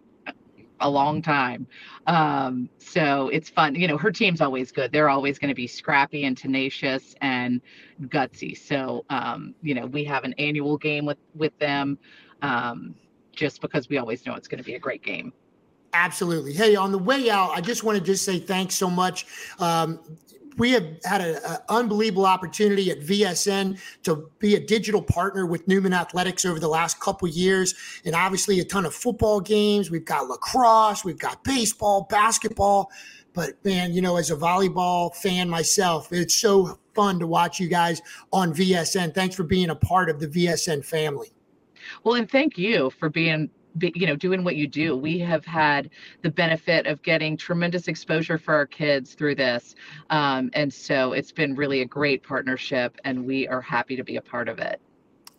a 0.79 0.89
long 0.89 1.21
time. 1.21 1.67
Um, 2.07 2.69
so 2.77 3.29
it's 3.29 3.49
fun. 3.49 3.75
You 3.75 3.87
know, 3.87 3.97
her 3.97 4.11
team's 4.11 4.41
always 4.41 4.71
good. 4.71 4.91
They're 4.91 5.09
always 5.09 5.39
going 5.39 5.49
to 5.49 5.55
be 5.55 5.67
scrappy 5.67 6.25
and 6.25 6.37
tenacious 6.37 7.15
and 7.21 7.61
gutsy. 8.03 8.57
So, 8.57 9.05
um, 9.09 9.55
you 9.61 9.73
know, 9.73 9.85
we 9.85 10.03
have 10.05 10.23
an 10.23 10.33
annual 10.37 10.77
game 10.77 11.05
with 11.05 11.17
with 11.33 11.57
them, 11.59 11.97
um, 12.41 12.95
just 13.31 13.61
because 13.61 13.89
we 13.89 13.97
always 13.97 14.25
know 14.25 14.35
it's 14.35 14.47
going 14.47 14.59
to 14.59 14.63
be 14.63 14.75
a 14.75 14.79
great 14.79 15.03
game. 15.03 15.33
Absolutely. 15.93 16.51
Hey, 16.51 16.75
on 16.75 16.91
the 16.91 16.97
way 16.97 17.29
out, 17.29 17.51
I 17.51 17.61
just 17.61 17.83
want 17.83 17.97
to 17.97 18.03
just 18.03 18.25
say 18.25 18.37
thanks 18.37 18.75
so 18.75 18.89
much. 18.89 19.25
Um, 19.59 19.99
we 20.57 20.71
have 20.71 20.85
had 21.03 21.21
an 21.21 21.39
unbelievable 21.69 22.25
opportunity 22.25 22.91
at 22.91 22.99
VSN 22.99 23.79
to 24.03 24.29
be 24.39 24.55
a 24.55 24.59
digital 24.59 25.01
partner 25.01 25.45
with 25.45 25.67
Newman 25.67 25.93
Athletics 25.93 26.45
over 26.45 26.59
the 26.59 26.67
last 26.67 26.99
couple 26.99 27.27
years, 27.27 27.73
and 28.05 28.15
obviously 28.15 28.59
a 28.59 28.65
ton 28.65 28.85
of 28.85 28.93
football 28.93 29.41
games. 29.41 29.91
We've 29.91 30.05
got 30.05 30.27
lacrosse, 30.27 31.03
we've 31.03 31.19
got 31.19 31.43
baseball, 31.43 32.07
basketball. 32.09 32.91
But 33.33 33.53
man, 33.65 33.93
you 33.93 34.01
know, 34.01 34.15
as 34.15 34.31
a 34.31 34.35
volleyball 34.35 35.13
fan 35.13 35.49
myself, 35.49 36.11
it's 36.13 36.35
so 36.35 36.79
fun 36.93 37.19
to 37.19 37.27
watch 37.27 37.59
you 37.59 37.67
guys 37.67 38.01
on 38.31 38.53
VSN. 38.53 39.13
Thanks 39.13 39.35
for 39.35 39.43
being 39.43 39.69
a 39.69 39.75
part 39.75 40.09
of 40.09 40.19
the 40.19 40.27
VSN 40.27 40.85
family. 40.85 41.33
Well, 42.03 42.15
and 42.15 42.31
thank 42.31 42.57
you 42.57 42.91
for 42.97 43.09
being 43.09 43.49
you 43.81 44.07
know 44.07 44.15
doing 44.15 44.43
what 44.43 44.55
you 44.55 44.67
do 44.67 44.95
we 44.95 45.19
have 45.19 45.45
had 45.45 45.89
the 46.21 46.29
benefit 46.29 46.87
of 46.87 47.01
getting 47.01 47.35
tremendous 47.35 47.87
exposure 47.87 48.37
for 48.37 48.53
our 48.53 48.65
kids 48.65 49.13
through 49.13 49.35
this 49.35 49.75
um, 50.09 50.49
and 50.53 50.73
so 50.73 51.13
it's 51.13 51.31
been 51.31 51.55
really 51.55 51.81
a 51.81 51.85
great 51.85 52.23
partnership 52.23 52.97
and 53.03 53.25
we 53.25 53.47
are 53.47 53.61
happy 53.61 53.95
to 53.95 54.03
be 54.03 54.17
a 54.17 54.21
part 54.21 54.47
of 54.47 54.59
it 54.59 54.79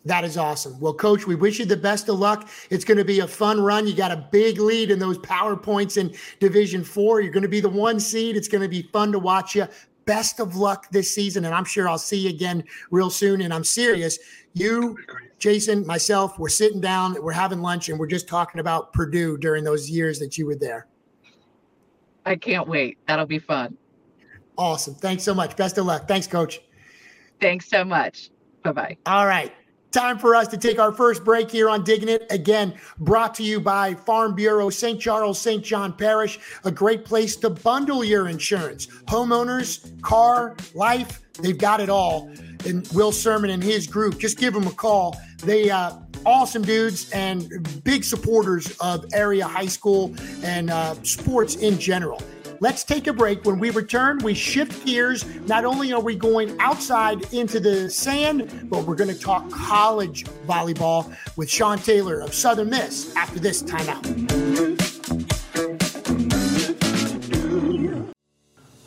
that 0.07 0.23
is 0.23 0.37
awesome. 0.37 0.79
Well, 0.79 0.93
coach, 0.93 1.27
we 1.27 1.35
wish 1.35 1.59
you 1.59 1.65
the 1.65 1.75
best 1.75 2.07
of 2.07 2.17
luck. 2.17 2.49
It's 2.69 2.85
going 2.85 2.97
to 2.97 3.03
be 3.03 3.19
a 3.19 3.27
fun 3.27 3.59
run. 3.59 3.85
You 3.87 3.93
got 3.93 4.11
a 4.11 4.27
big 4.31 4.57
lead 4.57 4.89
in 4.89 4.99
those 4.99 5.17
power 5.17 5.57
points 5.57 5.97
in 5.97 6.15
Division 6.39 6.85
Four. 6.85 7.19
You're 7.19 7.33
going 7.33 7.43
to 7.43 7.49
be 7.49 7.59
the 7.59 7.67
one 7.67 7.99
seed. 7.99 8.37
It's 8.37 8.47
going 8.47 8.61
to 8.61 8.69
be 8.69 8.83
fun 8.83 9.11
to 9.11 9.19
watch 9.19 9.53
you. 9.53 9.67
Best 10.05 10.39
of 10.39 10.55
luck 10.55 10.89
this 10.91 11.13
season, 11.13 11.43
and 11.43 11.53
I'm 11.53 11.65
sure 11.65 11.89
I'll 11.89 11.97
see 11.97 12.19
you 12.19 12.29
again 12.29 12.63
real 12.89 13.09
soon. 13.09 13.41
And 13.41 13.53
I'm 13.53 13.65
serious. 13.65 14.17
You, 14.53 14.97
Jason, 15.39 15.85
myself, 15.85 16.39
we're 16.39 16.49
sitting 16.49 16.81
down, 16.81 17.15
we're 17.21 17.31
having 17.31 17.61
lunch, 17.61 17.89
and 17.89 17.99
we're 17.99 18.07
just 18.07 18.27
talking 18.27 18.59
about 18.59 18.91
Purdue 18.93 19.37
during 19.37 19.63
those 19.63 19.89
years 19.89 20.19
that 20.19 20.37
you 20.37 20.45
were 20.45 20.55
there. 20.55 20.87
I 22.25 22.35
can't 22.35 22.67
wait. 22.67 22.97
That'll 23.07 23.25
be 23.25 23.39
fun. 23.39 23.77
Awesome. 24.57 24.95
Thanks 24.95 25.23
so 25.23 25.35
much. 25.35 25.55
Best 25.55 25.77
of 25.77 25.85
luck. 25.85 26.07
Thanks, 26.07 26.25
coach. 26.25 26.61
Thanks 27.39 27.69
so 27.69 27.85
much. 27.85 28.31
Bye 28.63 28.71
bye. 28.71 28.97
All 29.05 29.27
right. 29.27 29.53
Time 29.91 30.17
for 30.17 30.35
us 30.35 30.47
to 30.49 30.57
take 30.57 30.79
our 30.79 30.91
first 30.91 31.23
break 31.23 31.49
here 31.49 31.69
on 31.69 31.83
Digging 31.83 32.09
It. 32.09 32.25
Again, 32.29 32.73
brought 32.99 33.33
to 33.35 33.43
you 33.43 33.61
by 33.61 33.93
Farm 33.93 34.35
Bureau, 34.35 34.69
St. 34.69 34.99
Charles, 34.99 35.39
St. 35.39 35.63
John 35.63 35.93
Parish, 35.93 36.39
a 36.65 36.71
great 36.71 37.05
place 37.05 37.37
to 37.37 37.49
bundle 37.49 38.03
your 38.03 38.27
insurance. 38.27 38.87
Homeowners, 39.05 39.99
car, 40.01 40.57
life, 40.73 41.21
they've 41.41 41.57
got 41.57 41.79
it 41.79 41.89
all 41.89 42.29
and 42.65 42.87
Will 42.89 43.11
Sermon 43.11 43.49
and 43.49 43.63
his 43.63 43.87
group. 43.87 44.19
Just 44.19 44.37
give 44.37 44.53
them 44.53 44.67
a 44.67 44.71
call. 44.71 45.15
They 45.37 45.69
uh, 45.69 45.93
awesome 46.25 46.63
dudes 46.63 47.11
and 47.11 47.83
big 47.83 48.03
supporters 48.03 48.75
of 48.79 49.05
area 49.13 49.45
high 49.45 49.67
school 49.67 50.13
and 50.43 50.69
uh, 50.69 50.95
sports 51.03 51.55
in 51.55 51.79
general. 51.79 52.21
Let's 52.59 52.83
take 52.83 53.05
a 53.05 53.13
break. 53.13 53.45
When 53.45 53.59
we 53.59 53.69
return, 53.69 54.17
we 54.23 54.33
shift 54.33 54.83
gears. 54.83 55.25
Not 55.47 55.63
only 55.63 55.93
are 55.93 56.01
we 56.01 56.15
going 56.15 56.59
outside 56.59 57.31
into 57.31 57.59
the 57.59 57.87
sand, 57.89 58.67
but 58.69 58.83
we're 58.85 58.95
going 58.95 59.13
to 59.13 59.19
talk 59.19 59.49
college 59.51 60.25
volleyball 60.47 61.15
with 61.35 61.49
Shawn 61.49 61.77
Taylor 61.77 62.19
of 62.19 62.33
Southern 62.33 62.71
Miss 62.71 63.15
after 63.15 63.39
this 63.39 63.61
timeout. 63.61 64.03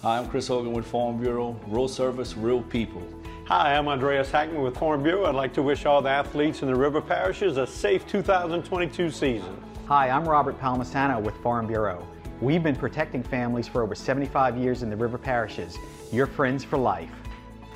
Hi, 0.02 0.18
I'm 0.18 0.28
Chris 0.28 0.48
Hogan 0.48 0.72
with 0.72 0.86
Farm 0.86 1.20
Bureau. 1.20 1.60
Real 1.68 1.86
service, 1.86 2.36
real 2.36 2.62
people. 2.62 3.02
Hi, 3.50 3.74
I'm 3.74 3.88
Andreas 3.88 4.30
Hackman 4.30 4.62
with 4.62 4.76
Farm 4.76 5.02
Bureau. 5.02 5.26
I'd 5.26 5.34
like 5.34 5.52
to 5.54 5.62
wish 5.64 5.84
all 5.84 6.00
the 6.00 6.08
athletes 6.08 6.62
in 6.62 6.68
the 6.68 6.74
river 6.76 7.00
parishes 7.00 7.56
a 7.56 7.66
safe 7.66 8.06
2022 8.06 9.10
season. 9.10 9.60
Hi, 9.88 10.08
I'm 10.08 10.24
Robert 10.24 10.56
Palmisano 10.60 11.20
with 11.20 11.34
Farm 11.38 11.66
Bureau. 11.66 12.06
We've 12.40 12.62
been 12.62 12.76
protecting 12.76 13.24
families 13.24 13.66
for 13.66 13.82
over 13.82 13.96
75 13.96 14.56
years 14.56 14.84
in 14.84 14.88
the 14.88 14.94
river 14.94 15.18
parishes. 15.18 15.76
Your 16.12 16.28
friends 16.28 16.62
for 16.62 16.78
life. 16.78 17.10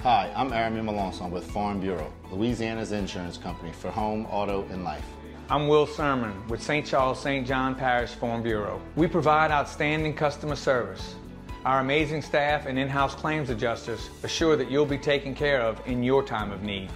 Hi, 0.05 0.33
I'm 0.37 0.53
Aramin 0.53 0.85
Melanson 0.85 1.31
with 1.31 1.45
Farm 1.51 1.81
Bureau, 1.81 2.13
Louisiana's 2.31 2.93
insurance 2.93 3.37
company 3.37 3.73
for 3.73 3.91
home, 3.91 4.27
auto, 4.27 4.65
and 4.71 4.85
life. 4.85 5.05
I'm 5.51 5.67
Will 5.67 5.89
Sermon 5.89 6.41
with 6.47 6.63
St. 6.63 6.87
Charles 6.87 7.21
St. 7.21 7.45
John 7.45 7.75
Parish 7.75 8.11
Farm 8.11 8.45
Bureau. 8.45 8.81
We 8.95 9.09
provide 9.09 9.51
outstanding 9.51 10.15
customer 10.15 10.55
service. 10.55 11.17
Our 11.65 11.81
amazing 11.81 12.21
staff 12.21 12.67
and 12.67 12.79
in-house 12.79 13.15
claims 13.15 13.49
adjusters 13.49 14.11
assure 14.23 14.55
that 14.55 14.71
you'll 14.71 14.85
be 14.85 14.99
taken 14.99 15.35
care 15.35 15.63
of 15.63 15.81
in 15.87 16.03
your 16.03 16.23
time 16.23 16.53
of 16.53 16.63
need. 16.63 16.91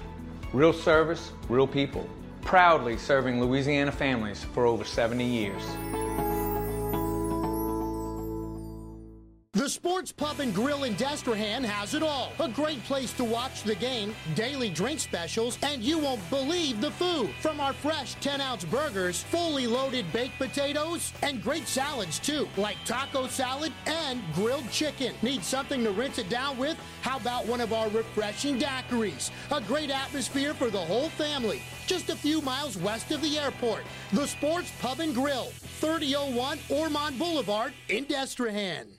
Real 0.52 0.74
service, 0.74 1.32
real 1.48 1.66
people. 1.66 2.06
Proudly 2.42 2.98
serving 2.98 3.40
Louisiana 3.40 3.90
families 3.90 4.44
for 4.44 4.66
over 4.66 4.84
70 4.84 5.24
years. 5.24 5.62
The 9.68 9.74
Sports 9.74 10.12
Pub 10.12 10.40
and 10.40 10.54
Grill 10.54 10.84
in 10.84 10.94
Destrehan 10.94 11.62
has 11.62 11.92
it 11.92 12.02
all. 12.02 12.32
A 12.40 12.48
great 12.48 12.82
place 12.84 13.12
to 13.12 13.22
watch 13.22 13.64
the 13.64 13.74
game, 13.74 14.14
daily 14.34 14.70
drink 14.70 14.98
specials, 14.98 15.58
and 15.62 15.82
you 15.82 15.98
won't 15.98 16.30
believe 16.30 16.80
the 16.80 16.90
food. 16.92 17.28
From 17.42 17.60
our 17.60 17.74
fresh 17.74 18.14
10 18.14 18.40
ounce 18.40 18.64
burgers, 18.64 19.24
fully 19.24 19.66
loaded 19.66 20.10
baked 20.10 20.38
potatoes, 20.38 21.12
and 21.20 21.42
great 21.42 21.68
salads 21.68 22.18
too, 22.18 22.48
like 22.56 22.78
taco 22.86 23.26
salad 23.26 23.70
and 23.84 24.22
grilled 24.32 24.70
chicken. 24.70 25.14
Need 25.20 25.44
something 25.44 25.84
to 25.84 25.90
rinse 25.90 26.16
it 26.16 26.30
down 26.30 26.56
with? 26.56 26.78
How 27.02 27.18
about 27.18 27.46
one 27.46 27.60
of 27.60 27.74
our 27.74 27.90
refreshing 27.90 28.58
daiquiris? 28.58 29.30
A 29.50 29.60
great 29.60 29.90
atmosphere 29.90 30.54
for 30.54 30.70
the 30.70 30.78
whole 30.78 31.10
family. 31.10 31.60
Just 31.86 32.08
a 32.08 32.16
few 32.16 32.40
miles 32.40 32.78
west 32.78 33.10
of 33.10 33.20
the 33.20 33.38
airport. 33.38 33.84
The 34.14 34.28
Sports 34.28 34.72
Pub 34.80 35.00
and 35.00 35.14
Grill, 35.14 35.52
3001 35.80 36.58
Ormond 36.70 37.18
Boulevard 37.18 37.74
in 37.90 38.06
Destrehan. 38.06 38.97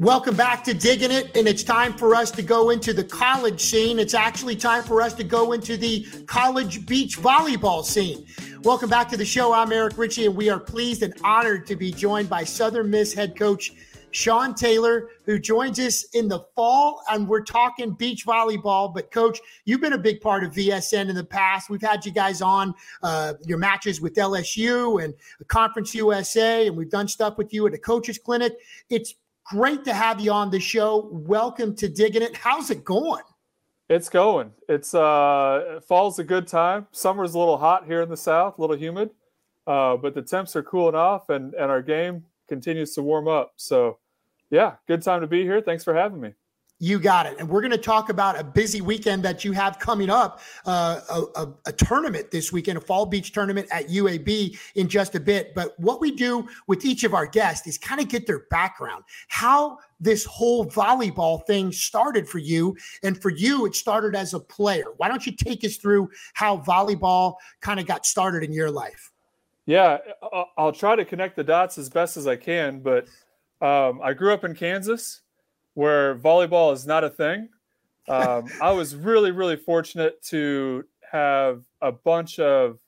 Welcome 0.00 0.36
back 0.36 0.62
to 0.64 0.74
Digging 0.74 1.10
It, 1.10 1.36
and 1.36 1.48
it's 1.48 1.64
time 1.64 1.92
for 1.92 2.14
us 2.14 2.30
to 2.30 2.42
go 2.42 2.70
into 2.70 2.92
the 2.92 3.02
college 3.02 3.60
scene. 3.60 3.98
It's 3.98 4.14
actually 4.14 4.54
time 4.54 4.84
for 4.84 5.02
us 5.02 5.12
to 5.14 5.24
go 5.24 5.50
into 5.50 5.76
the 5.76 6.06
college 6.26 6.86
beach 6.86 7.18
volleyball 7.18 7.84
scene. 7.84 8.24
Welcome 8.62 8.88
back 8.88 9.08
to 9.08 9.16
the 9.16 9.24
show. 9.24 9.52
I'm 9.52 9.72
Eric 9.72 9.98
Richey, 9.98 10.26
and 10.26 10.36
we 10.36 10.50
are 10.50 10.60
pleased 10.60 11.02
and 11.02 11.12
honored 11.24 11.66
to 11.66 11.74
be 11.74 11.90
joined 11.90 12.28
by 12.28 12.44
Southern 12.44 12.90
Miss 12.90 13.12
head 13.12 13.36
coach 13.36 13.72
Shawn 14.12 14.54
Taylor, 14.54 15.08
who 15.24 15.36
joins 15.36 15.80
us 15.80 16.04
in 16.14 16.28
the 16.28 16.44
fall. 16.54 17.02
And 17.10 17.26
we're 17.26 17.42
talking 17.42 17.90
beach 17.90 18.24
volleyball. 18.24 18.94
But, 18.94 19.10
coach, 19.10 19.40
you've 19.64 19.80
been 19.80 19.94
a 19.94 19.98
big 19.98 20.20
part 20.20 20.44
of 20.44 20.52
VSN 20.52 21.08
in 21.08 21.16
the 21.16 21.24
past. 21.24 21.70
We've 21.70 21.82
had 21.82 22.06
you 22.06 22.12
guys 22.12 22.40
on 22.40 22.72
uh, 23.02 23.34
your 23.44 23.58
matches 23.58 24.00
with 24.00 24.14
LSU 24.14 25.02
and 25.02 25.12
Conference 25.48 25.92
USA, 25.92 26.68
and 26.68 26.76
we've 26.76 26.88
done 26.88 27.08
stuff 27.08 27.36
with 27.36 27.52
you 27.52 27.66
at 27.66 27.74
a 27.74 27.78
coaches 27.78 28.18
clinic. 28.18 28.54
It's 28.90 29.14
great 29.48 29.82
to 29.84 29.94
have 29.94 30.20
you 30.20 30.30
on 30.30 30.50
the 30.50 30.60
show. 30.60 31.08
Welcome 31.10 31.74
to 31.76 31.88
Digging 31.88 32.22
It. 32.22 32.36
How's 32.36 32.70
it 32.70 32.84
going? 32.84 33.22
It's 33.88 34.10
going. 34.10 34.52
It's 34.68 34.92
uh 34.94 35.80
fall's 35.88 36.18
a 36.18 36.24
good 36.24 36.46
time. 36.46 36.86
Summer's 36.92 37.34
a 37.34 37.38
little 37.38 37.56
hot 37.56 37.86
here 37.86 38.02
in 38.02 38.10
the 38.10 38.16
south, 38.16 38.58
a 38.58 38.60
little 38.60 38.76
humid. 38.76 39.10
Uh, 39.66 39.96
but 39.96 40.14
the 40.14 40.22
temps 40.22 40.54
are 40.56 40.62
cooling 40.62 40.94
off 40.94 41.30
and 41.30 41.54
and 41.54 41.70
our 41.70 41.80
game 41.80 42.24
continues 42.46 42.94
to 42.94 43.02
warm 43.02 43.28
up. 43.28 43.52
So, 43.56 43.98
yeah, 44.50 44.74
good 44.86 45.02
time 45.02 45.22
to 45.22 45.26
be 45.26 45.42
here. 45.42 45.62
Thanks 45.62 45.84
for 45.84 45.94
having 45.94 46.20
me. 46.20 46.34
You 46.80 47.00
got 47.00 47.26
it. 47.26 47.36
And 47.40 47.48
we're 47.48 47.60
going 47.60 47.72
to 47.72 47.76
talk 47.76 48.08
about 48.08 48.38
a 48.38 48.44
busy 48.44 48.80
weekend 48.80 49.24
that 49.24 49.44
you 49.44 49.50
have 49.50 49.80
coming 49.80 50.10
up, 50.10 50.40
uh, 50.64 51.00
a, 51.10 51.40
a, 51.40 51.54
a, 51.66 51.72
tournament 51.72 52.30
this 52.30 52.52
weekend, 52.52 52.78
a 52.78 52.80
fall 52.80 53.04
beach 53.04 53.32
tournament 53.32 53.66
at 53.72 53.88
UAB 53.88 54.56
in 54.76 54.88
just 54.88 55.16
a 55.16 55.20
bit. 55.20 55.56
But 55.56 55.78
what 55.80 56.00
we 56.00 56.12
do 56.12 56.46
with 56.68 56.84
each 56.84 57.02
of 57.02 57.14
our 57.14 57.26
guests 57.26 57.66
is 57.66 57.78
kind 57.78 58.00
of 58.00 58.08
get 58.08 58.28
their 58.28 58.44
background, 58.50 59.02
how 59.26 59.78
this 59.98 60.24
whole 60.24 60.66
volleyball 60.66 61.44
thing 61.46 61.72
started 61.72 62.28
for 62.28 62.38
you. 62.38 62.76
And 63.02 63.20
for 63.20 63.30
you, 63.30 63.66
it 63.66 63.74
started 63.74 64.14
as 64.14 64.32
a 64.32 64.40
player. 64.40 64.86
Why 64.98 65.08
don't 65.08 65.26
you 65.26 65.32
take 65.32 65.64
us 65.64 65.78
through 65.78 66.10
how 66.34 66.58
volleyball 66.58 67.34
kind 67.60 67.80
of 67.80 67.86
got 67.86 68.06
started 68.06 68.44
in 68.44 68.52
your 68.52 68.70
life? 68.70 69.10
Yeah, 69.66 69.98
I'll 70.56 70.72
try 70.72 70.94
to 70.94 71.04
connect 71.04 71.34
the 71.34 71.44
dots 71.44 71.76
as 71.76 71.90
best 71.90 72.16
as 72.16 72.28
I 72.28 72.36
can. 72.36 72.80
But 72.80 73.08
um, 73.60 74.00
I 74.00 74.12
grew 74.14 74.32
up 74.32 74.44
in 74.44 74.54
Kansas 74.54 75.22
where 75.78 76.16
volleyball 76.16 76.72
is 76.72 76.88
not 76.88 77.04
a 77.04 77.08
thing. 77.08 77.48
Um, 78.08 78.46
I 78.60 78.72
was 78.72 78.96
really, 78.96 79.30
really 79.30 79.54
fortunate 79.54 80.20
to 80.24 80.84
have 81.12 81.62
a 81.80 81.92
bunch 81.92 82.40
of 82.40 82.80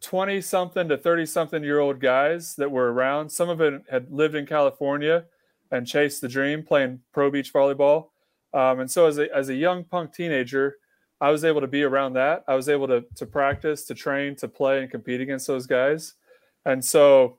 20 0.00 0.40
something 0.40 0.88
to 0.88 0.96
30 0.96 1.26
something 1.26 1.62
year 1.62 1.78
old 1.78 2.00
guys 2.00 2.56
that 2.56 2.70
were 2.70 2.90
around. 2.90 3.28
Some 3.28 3.50
of 3.50 3.60
it 3.60 3.82
had 3.90 4.10
lived 4.10 4.36
in 4.36 4.46
California 4.46 5.26
and 5.70 5.86
chased 5.86 6.22
the 6.22 6.28
dream 6.28 6.62
playing 6.62 7.00
pro 7.12 7.30
beach 7.30 7.52
volleyball. 7.52 8.06
Um, 8.54 8.80
and 8.80 8.90
so 8.90 9.06
as 9.06 9.18
a, 9.18 9.28
as 9.36 9.50
a 9.50 9.54
young 9.54 9.84
punk 9.84 10.14
teenager, 10.14 10.78
I 11.20 11.30
was 11.30 11.44
able 11.44 11.60
to 11.60 11.66
be 11.66 11.82
around 11.82 12.14
that. 12.14 12.42
I 12.48 12.54
was 12.54 12.70
able 12.70 12.88
to, 12.88 13.04
to 13.16 13.26
practice, 13.26 13.84
to 13.84 13.94
train, 13.94 14.34
to 14.36 14.48
play 14.48 14.80
and 14.80 14.90
compete 14.90 15.20
against 15.20 15.46
those 15.46 15.66
guys. 15.66 16.14
And 16.64 16.82
so 16.82 17.36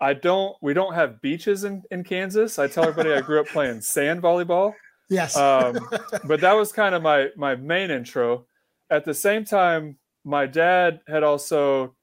I 0.00 0.14
don't. 0.14 0.56
We 0.60 0.74
don't 0.74 0.94
have 0.94 1.20
beaches 1.20 1.64
in 1.64 1.82
in 1.90 2.04
Kansas. 2.04 2.58
I 2.58 2.66
tell 2.66 2.84
everybody 2.84 3.14
I 3.14 3.20
grew 3.20 3.40
up 3.40 3.46
playing 3.46 3.80
sand 3.82 4.22
volleyball. 4.22 4.74
Yes. 5.08 5.36
um, 5.36 5.78
but 6.24 6.40
that 6.40 6.52
was 6.52 6.72
kind 6.72 6.94
of 6.94 7.02
my 7.02 7.28
my 7.36 7.54
main 7.56 7.90
intro. 7.90 8.46
At 8.90 9.04
the 9.04 9.14
same 9.14 9.44
time, 9.44 9.96
my 10.24 10.46
dad 10.46 11.00
had 11.08 11.22
also 11.22 11.94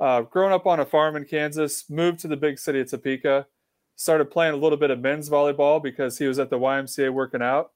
uh, 0.00 0.22
grown 0.22 0.52
up 0.52 0.66
on 0.66 0.80
a 0.80 0.84
farm 0.84 1.16
in 1.16 1.24
Kansas, 1.24 1.88
moved 1.90 2.20
to 2.20 2.28
the 2.28 2.36
big 2.36 2.58
city 2.58 2.80
of 2.80 2.90
Topeka, 2.90 3.46
started 3.96 4.30
playing 4.30 4.54
a 4.54 4.56
little 4.56 4.78
bit 4.78 4.90
of 4.90 5.00
men's 5.00 5.28
volleyball 5.28 5.82
because 5.82 6.18
he 6.18 6.26
was 6.26 6.38
at 6.38 6.50
the 6.50 6.58
YMCA 6.58 7.12
working 7.12 7.42
out, 7.42 7.72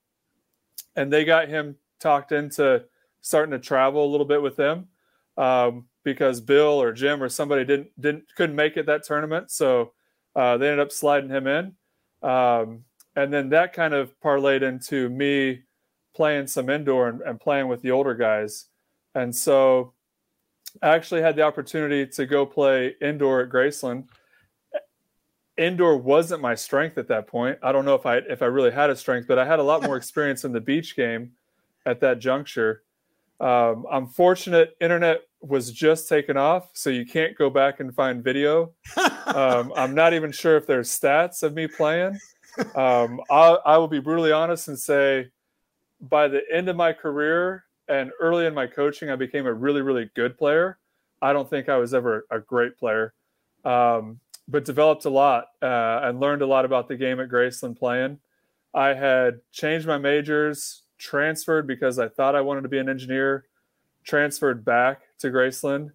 and 0.96 1.12
they 1.12 1.24
got 1.24 1.48
him 1.48 1.76
talked 2.00 2.32
into 2.32 2.84
starting 3.20 3.52
to 3.52 3.58
travel 3.58 4.04
a 4.04 4.10
little 4.10 4.26
bit 4.26 4.42
with 4.42 4.56
them. 4.56 4.88
Um, 5.36 5.86
because 6.07 6.40
Bill 6.40 6.81
or 6.81 6.92
Jim 6.92 7.21
or 7.21 7.29
somebody 7.29 7.64
didn't 7.64 7.88
didn't 8.01 8.25
couldn't 8.37 8.55
make 8.55 8.77
it 8.77 8.87
that 8.87 9.03
tournament, 9.03 9.51
so 9.51 9.92
uh, 10.37 10.57
they 10.57 10.69
ended 10.69 10.79
up 10.79 10.92
sliding 10.92 11.29
him 11.29 11.49
in, 11.49 11.75
um, 12.23 12.85
and 13.16 13.35
then 13.35 13.49
that 13.49 13.73
kind 13.73 13.92
of 13.92 14.14
parlayed 14.21 14.62
into 14.62 15.09
me 15.09 15.64
playing 16.14 16.47
some 16.47 16.71
indoor 16.71 17.09
and, 17.09 17.23
and 17.23 17.40
playing 17.40 17.66
with 17.66 17.83
the 17.83 17.90
older 17.90 18.14
guys, 18.14 18.66
and 19.16 19.35
so 19.35 19.95
I 20.81 20.90
actually 20.90 21.23
had 21.23 21.35
the 21.35 21.42
opportunity 21.42 22.07
to 22.07 22.25
go 22.25 22.47
play 22.47 22.95
indoor 23.03 23.40
at 23.40 23.51
Graceland. 23.51 24.05
Indoor 25.59 25.97
wasn't 25.97 26.40
my 26.40 26.55
strength 26.55 26.99
at 26.99 27.09
that 27.09 27.27
point. 27.27 27.59
I 27.64 27.73
don't 27.73 27.85
know 27.85 27.97
if 27.97 28.07
I 28.07 28.19
if 28.19 28.42
I 28.42 28.47
really 28.47 28.71
had 28.71 28.90
a 28.90 28.97
strength, 28.97 29.27
but 29.27 29.40
I 29.40 29.45
had 29.45 29.59
a 29.59 29.64
lot 29.64 29.83
more 29.83 29.97
experience 30.03 30.45
in 30.45 30.53
the 30.53 30.61
beach 30.61 30.95
game 30.95 31.33
at 31.85 31.99
that 31.99 32.21
juncture. 32.21 32.85
Um, 33.40 33.87
I'm 33.90 34.07
fortunate 34.07 34.77
internet 34.81 35.25
was 35.40 35.70
just 35.70 36.09
taken 36.09 36.37
off, 36.37 36.70
so 36.72 36.90
you 36.90 37.07
can't 37.07 37.37
go 37.37 37.51
back 37.51 37.81
and 37.81 37.94
find 37.94 38.22
video. 38.22 38.72
um, 39.27 39.72
I'm 39.77 39.94
not 39.94 40.14
even 40.14 40.33
sure 40.33 40.57
if 40.57 40.66
there's 40.66 40.88
stats 40.88 41.42
of 41.42 41.55
me 41.55 41.66
playing. 41.66 42.18
Um, 42.75 43.20
I, 43.31 43.59
I 43.66 43.79
will 43.79 43.88
be 43.88 44.01
brutally 44.01 44.33
honest 44.33 44.68
and 44.68 44.79
say, 44.79 45.29
by 46.01 46.29
the 46.29 46.40
end 46.53 46.68
of 46.68 46.77
my 46.77 46.92
career 46.92 47.64
and 47.88 48.11
early 48.20 48.46
in 48.46 48.55
my 48.55 48.66
coaching, 48.66 49.11
I 49.11 49.16
became 49.16 49.46
a 49.46 49.53
really, 49.53 49.83
really 49.83 50.11
good 50.14 50.38
player. 50.38 50.79
I 51.22 51.33
don't 51.33 51.49
think 51.49 51.68
I 51.68 51.77
was 51.77 51.94
ever 51.94 52.27
a 52.31 52.40
great 52.40 52.79
player, 52.79 53.14
um, 53.64 54.20
but 54.49 54.64
developed 54.64 55.05
a 55.05 55.11
lot 55.11 55.46
uh, 55.62 56.01
and 56.03 56.20
learned 56.20 56.42
a 56.42 56.46
lot 56.46 56.64
about 56.64 56.88
the 56.88 56.96
game 56.96 57.20
at 57.20 57.29
Graceland 57.29 57.79
playing. 57.79 58.18
I 58.75 58.88
had 58.88 59.40
changed 59.53 59.87
my 59.87 59.99
majors, 59.99 60.83
transferred 60.99 61.66
because 61.66 61.99
I 61.99 62.09
thought 62.09 62.35
I 62.35 62.42
wanted 62.42 62.62
to 62.62 62.68
be 62.68 62.79
an 62.79 62.88
engineer, 62.88 63.46
transferred 64.05 64.64
back 64.64 65.03
to 65.20 65.29
Graceland 65.29 65.92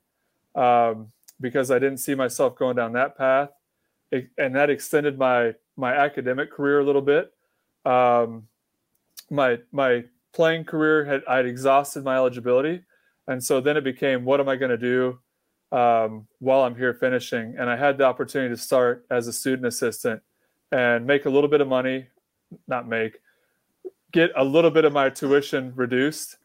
um, 0.55 1.12
because 1.39 1.71
I 1.71 1.79
didn't 1.79 1.97
see 1.97 2.15
myself 2.15 2.55
going 2.55 2.75
down 2.75 2.93
that 2.93 3.17
path, 3.17 3.49
it, 4.12 4.29
and 4.38 4.55
that 4.55 4.69
extended 4.69 5.17
my 5.17 5.55
my 5.77 5.93
academic 5.93 6.51
career 6.51 6.79
a 6.79 6.86
little 6.86 7.01
bit. 7.01 7.31
Um, 7.86 8.47
my 9.29 9.60
my 9.71 10.03
playing 10.34 10.65
career 10.65 11.05
had 11.05 11.23
I'd 11.27 11.45
exhausted 11.45 12.03
my 12.03 12.15
eligibility, 12.15 12.84
and 13.27 13.43
so 13.43 13.62
then 13.62 13.77
it 13.77 13.84
became 13.84 14.25
what 14.25 14.39
am 14.39 14.49
I 14.49 14.55
going 14.55 14.71
to 14.71 14.77
do 14.77 15.19
um, 15.71 16.27
while 16.39 16.62
I'm 16.62 16.75
here 16.75 16.93
finishing? 16.93 17.55
And 17.57 17.69
I 17.69 17.75
had 17.75 17.97
the 17.97 18.03
opportunity 18.03 18.53
to 18.53 18.62
start 18.62 19.05
as 19.10 19.27
a 19.27 19.34
student 19.34 19.65
assistant 19.65 20.21
and 20.71 21.05
make 21.05 21.25
a 21.25 21.29
little 21.29 21.49
bit 21.49 21.62
of 21.62 21.67
money, 21.67 22.07
not 22.67 22.88
make, 22.88 23.19
get 24.12 24.31
a 24.36 24.43
little 24.43 24.71
bit 24.71 24.86
of 24.86 24.93
my 24.93 25.10
tuition 25.10 25.73
reduced 25.75 26.38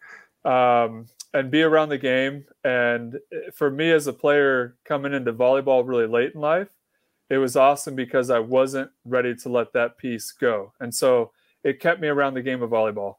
um, 0.45 1.07
and 1.35 1.51
be 1.51 1.63
around 1.63 1.91
the 1.91 1.99
game. 1.99 2.45
And 2.65 3.19
for 3.55 3.71
me 3.71 3.91
as 3.91 4.07
a 4.07 4.13
player 4.13 4.77
coming 4.85 5.13
into 5.13 5.33
volleyball 5.33 5.87
really 5.87 6.07
late 6.07 6.35
in 6.35 6.41
life, 6.41 6.69
it 7.29 7.39
was 7.39 7.57
awesome 7.57 7.95
because 7.95 8.31
I 8.31 8.39
wasn't 8.39 8.91
ready 9.05 9.35
to 9.35 9.49
let 9.49 9.73
that 9.73 9.99
piece 9.99 10.33
go. 10.33 10.73
And 10.81 10.95
so 10.95 11.33
it 11.65 11.81
kept 11.81 12.01
me 12.01 12.09
around 12.09 12.35
the 12.35 12.43
game 12.43 12.63
of 12.63 12.71
volleyball. 12.71 13.17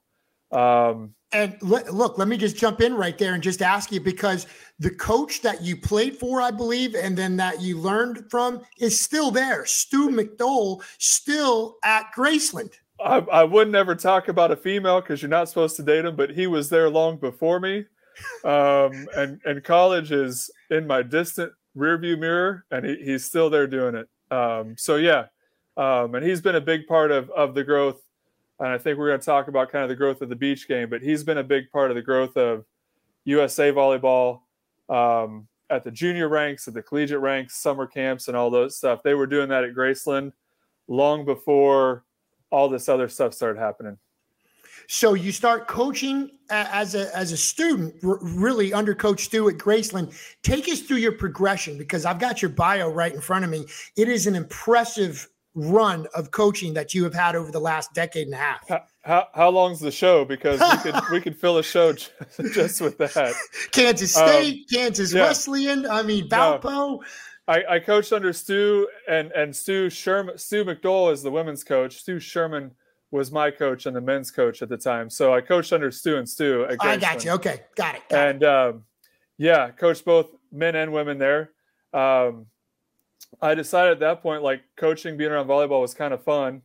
Um, 0.51 1.13
and 1.33 1.57
look, 1.61 2.17
let 2.17 2.29
me 2.29 2.37
just 2.37 2.55
jump 2.55 2.79
in 2.79 2.95
right 2.95 3.17
there 3.17 3.33
and 3.33 3.43
just 3.43 3.61
ask 3.61 3.91
you 3.91 3.99
because 3.99 4.47
the 4.79 4.91
coach 4.91 5.41
that 5.41 5.61
you 5.61 5.75
played 5.75 6.17
for, 6.17 6.41
I 6.41 6.51
believe, 6.51 6.95
and 6.95 7.17
then 7.17 7.35
that 7.35 7.59
you 7.59 7.77
learned 7.77 8.31
from 8.31 8.61
is 8.79 8.97
still 8.97 9.29
there. 9.29 9.65
Stu 9.65 10.09
McDowell, 10.09 10.81
still 10.99 11.75
at 11.83 12.05
Graceland. 12.15 12.71
I, 12.99 13.17
I 13.17 13.43
would 13.43 13.69
never 13.69 13.93
talk 13.93 14.29
about 14.29 14.51
a 14.51 14.55
female 14.55 15.01
because 15.01 15.21
you're 15.21 15.29
not 15.29 15.49
supposed 15.49 15.75
to 15.75 15.83
date 15.83 16.05
him, 16.05 16.15
but 16.15 16.31
he 16.31 16.47
was 16.47 16.69
there 16.69 16.89
long 16.89 17.17
before 17.17 17.59
me. 17.59 17.85
Um, 18.43 19.07
and 19.15 19.39
and 19.45 19.63
college 19.63 20.11
is 20.11 20.49
in 20.69 20.87
my 20.87 21.03
distant 21.03 21.51
rearview 21.75 22.17
mirror, 22.17 22.65
and 22.71 22.85
he, 22.85 22.95
he's 23.03 23.25
still 23.25 23.49
there 23.49 23.67
doing 23.67 23.95
it. 23.95 24.07
Um, 24.33 24.75
so 24.77 24.95
yeah, 24.95 25.25
um, 25.75 26.15
and 26.15 26.25
he's 26.25 26.41
been 26.41 26.55
a 26.55 26.61
big 26.61 26.87
part 26.87 27.11
of 27.11 27.29
of 27.31 27.55
the 27.55 27.63
growth. 27.63 28.01
And 28.59 28.69
I 28.69 28.79
think 28.79 28.97
we're 28.97 29.09
going 29.09 29.19
to 29.19 29.25
talk 29.25 29.49
about 29.49 29.71
kind 29.71 29.83
of 29.83 29.89
the 29.89 29.95
growth 29.95 30.21
of 30.23 30.29
the 30.29 30.35
beach 30.35 30.67
game, 30.67 30.89
but 30.89 31.03
he's 31.03 31.23
been 31.23 31.37
a 31.37 31.43
big 31.43 31.69
part 31.71 31.91
of 31.91 31.95
the 31.95 32.01
growth 32.01 32.35
of 32.37 32.65
USA 33.25 33.71
volleyball. 33.71 34.41
Um, 34.89 35.47
at 35.69 35.83
the 35.83 35.91
junior 35.91 36.29
ranks, 36.29 36.67
at 36.67 36.73
the 36.73 36.81
collegiate 36.81 37.19
ranks, 37.19 37.57
summer 37.57 37.85
camps, 37.85 38.27
and 38.27 38.37
all 38.37 38.49
those 38.49 38.77
stuff. 38.77 39.03
They 39.03 39.13
were 39.13 39.27
doing 39.27 39.49
that 39.49 39.63
at 39.63 39.73
Graceland 39.73 40.31
long 40.87 41.25
before 41.25 42.03
all 42.49 42.69
this 42.69 42.87
other 42.87 43.09
stuff 43.09 43.33
started 43.33 43.59
happening. 43.59 43.97
So 44.87 45.13
you 45.13 45.31
start 45.31 45.67
coaching 45.67 46.31
as 46.49 46.95
a 46.95 47.15
as 47.15 47.31
a 47.31 47.37
student, 47.37 47.95
really 48.01 48.73
under 48.73 48.95
Coach 48.95 49.25
Stu 49.25 49.49
at 49.49 49.55
Graceland. 49.55 50.15
Take 50.43 50.67
us 50.67 50.81
through 50.81 50.97
your 50.97 51.11
progression 51.11 51.77
because 51.77 52.05
I've 52.05 52.19
got 52.19 52.41
your 52.41 52.49
bio 52.49 52.89
right 52.89 53.13
in 53.13 53.21
front 53.21 53.43
of 53.43 53.51
me. 53.51 53.65
It 53.95 54.07
is 54.07 54.27
an 54.27 54.35
impressive 54.35 55.27
run 55.57 56.05
of 56.13 56.29
coaching 56.31 56.73
that 56.75 56.93
you 56.93 57.03
have 57.03 57.13
had 57.13 57.35
over 57.35 57.51
the 57.51 57.59
last 57.59 57.93
decade 57.93 58.27
and 58.27 58.35
a 58.35 58.37
half. 58.37 58.67
How, 58.69 58.83
how, 59.01 59.27
how 59.33 59.49
long's 59.49 59.79
the 59.79 59.91
show? 59.91 60.23
Because 60.23 60.59
we 60.59 60.91
could 60.91 61.01
we 61.11 61.21
could 61.21 61.35
fill 61.35 61.57
a 61.57 61.63
show 61.63 61.93
just, 61.93 62.11
just 62.53 62.81
with 62.81 62.97
that. 62.99 63.33
Kansas 63.71 64.15
um, 64.15 64.27
State, 64.27 64.59
um, 64.59 64.65
Kansas 64.71 65.13
yeah. 65.13 65.23
Wesleyan. 65.23 65.85
I 65.85 66.03
mean 66.03 66.29
Valpo. 66.29 66.99
I, 67.49 67.63
I 67.69 67.79
coached 67.79 68.11
under 68.11 68.33
Stu 68.33 68.87
and 69.07 69.31
and 69.31 69.55
Stu 69.55 69.89
Sherman. 69.89 70.37
Stu 70.37 70.63
McDole 70.63 71.11
is 71.11 71.23
the 71.23 71.31
women's 71.31 71.63
coach. 71.63 71.97
Stu 71.97 72.19
Sherman 72.19 72.71
was 73.11 73.31
my 73.31 73.51
coach 73.51 73.85
and 73.85 73.95
the 73.95 74.01
men's 74.01 74.31
coach 74.31 74.61
at 74.61 74.69
the 74.69 74.77
time. 74.77 75.09
So 75.09 75.33
I 75.33 75.41
coached 75.41 75.71
under 75.71 75.91
Stu 75.91 76.17
and 76.17 76.27
Stu. 76.27 76.67
I 76.79 76.97
got 76.97 77.23
you. 77.23 77.31
Okay, 77.31 77.61
got 77.75 77.95
it. 77.95 78.01
Got 78.09 78.19
and 78.19 78.43
um, 78.43 78.83
yeah, 79.37 79.69
coached 79.71 80.05
both 80.05 80.27
men 80.51 80.75
and 80.75 80.91
women 80.91 81.17
there. 81.17 81.51
Um, 81.93 82.47
I 83.41 83.55
decided 83.55 83.93
at 83.93 83.99
that 83.99 84.21
point, 84.21 84.43
like 84.43 84.61
coaching, 84.75 85.17
being 85.17 85.31
around 85.31 85.47
volleyball 85.47 85.81
was 85.81 85.93
kind 85.93 86.13
of 86.13 86.23
fun. 86.23 86.61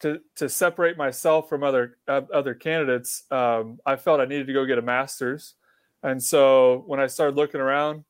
To 0.00 0.20
to 0.36 0.48
separate 0.48 0.96
myself 0.96 1.48
from 1.48 1.62
other 1.62 1.98
uh, 2.08 2.22
other 2.32 2.54
candidates, 2.54 3.22
um, 3.30 3.78
I 3.86 3.96
felt 3.96 4.20
I 4.20 4.24
needed 4.24 4.48
to 4.48 4.52
go 4.52 4.64
get 4.66 4.78
a 4.78 4.82
master's. 4.82 5.54
And 6.02 6.22
so 6.22 6.82
when 6.86 7.00
I 7.00 7.06
started 7.06 7.36
looking 7.36 7.60
around, 7.60 8.04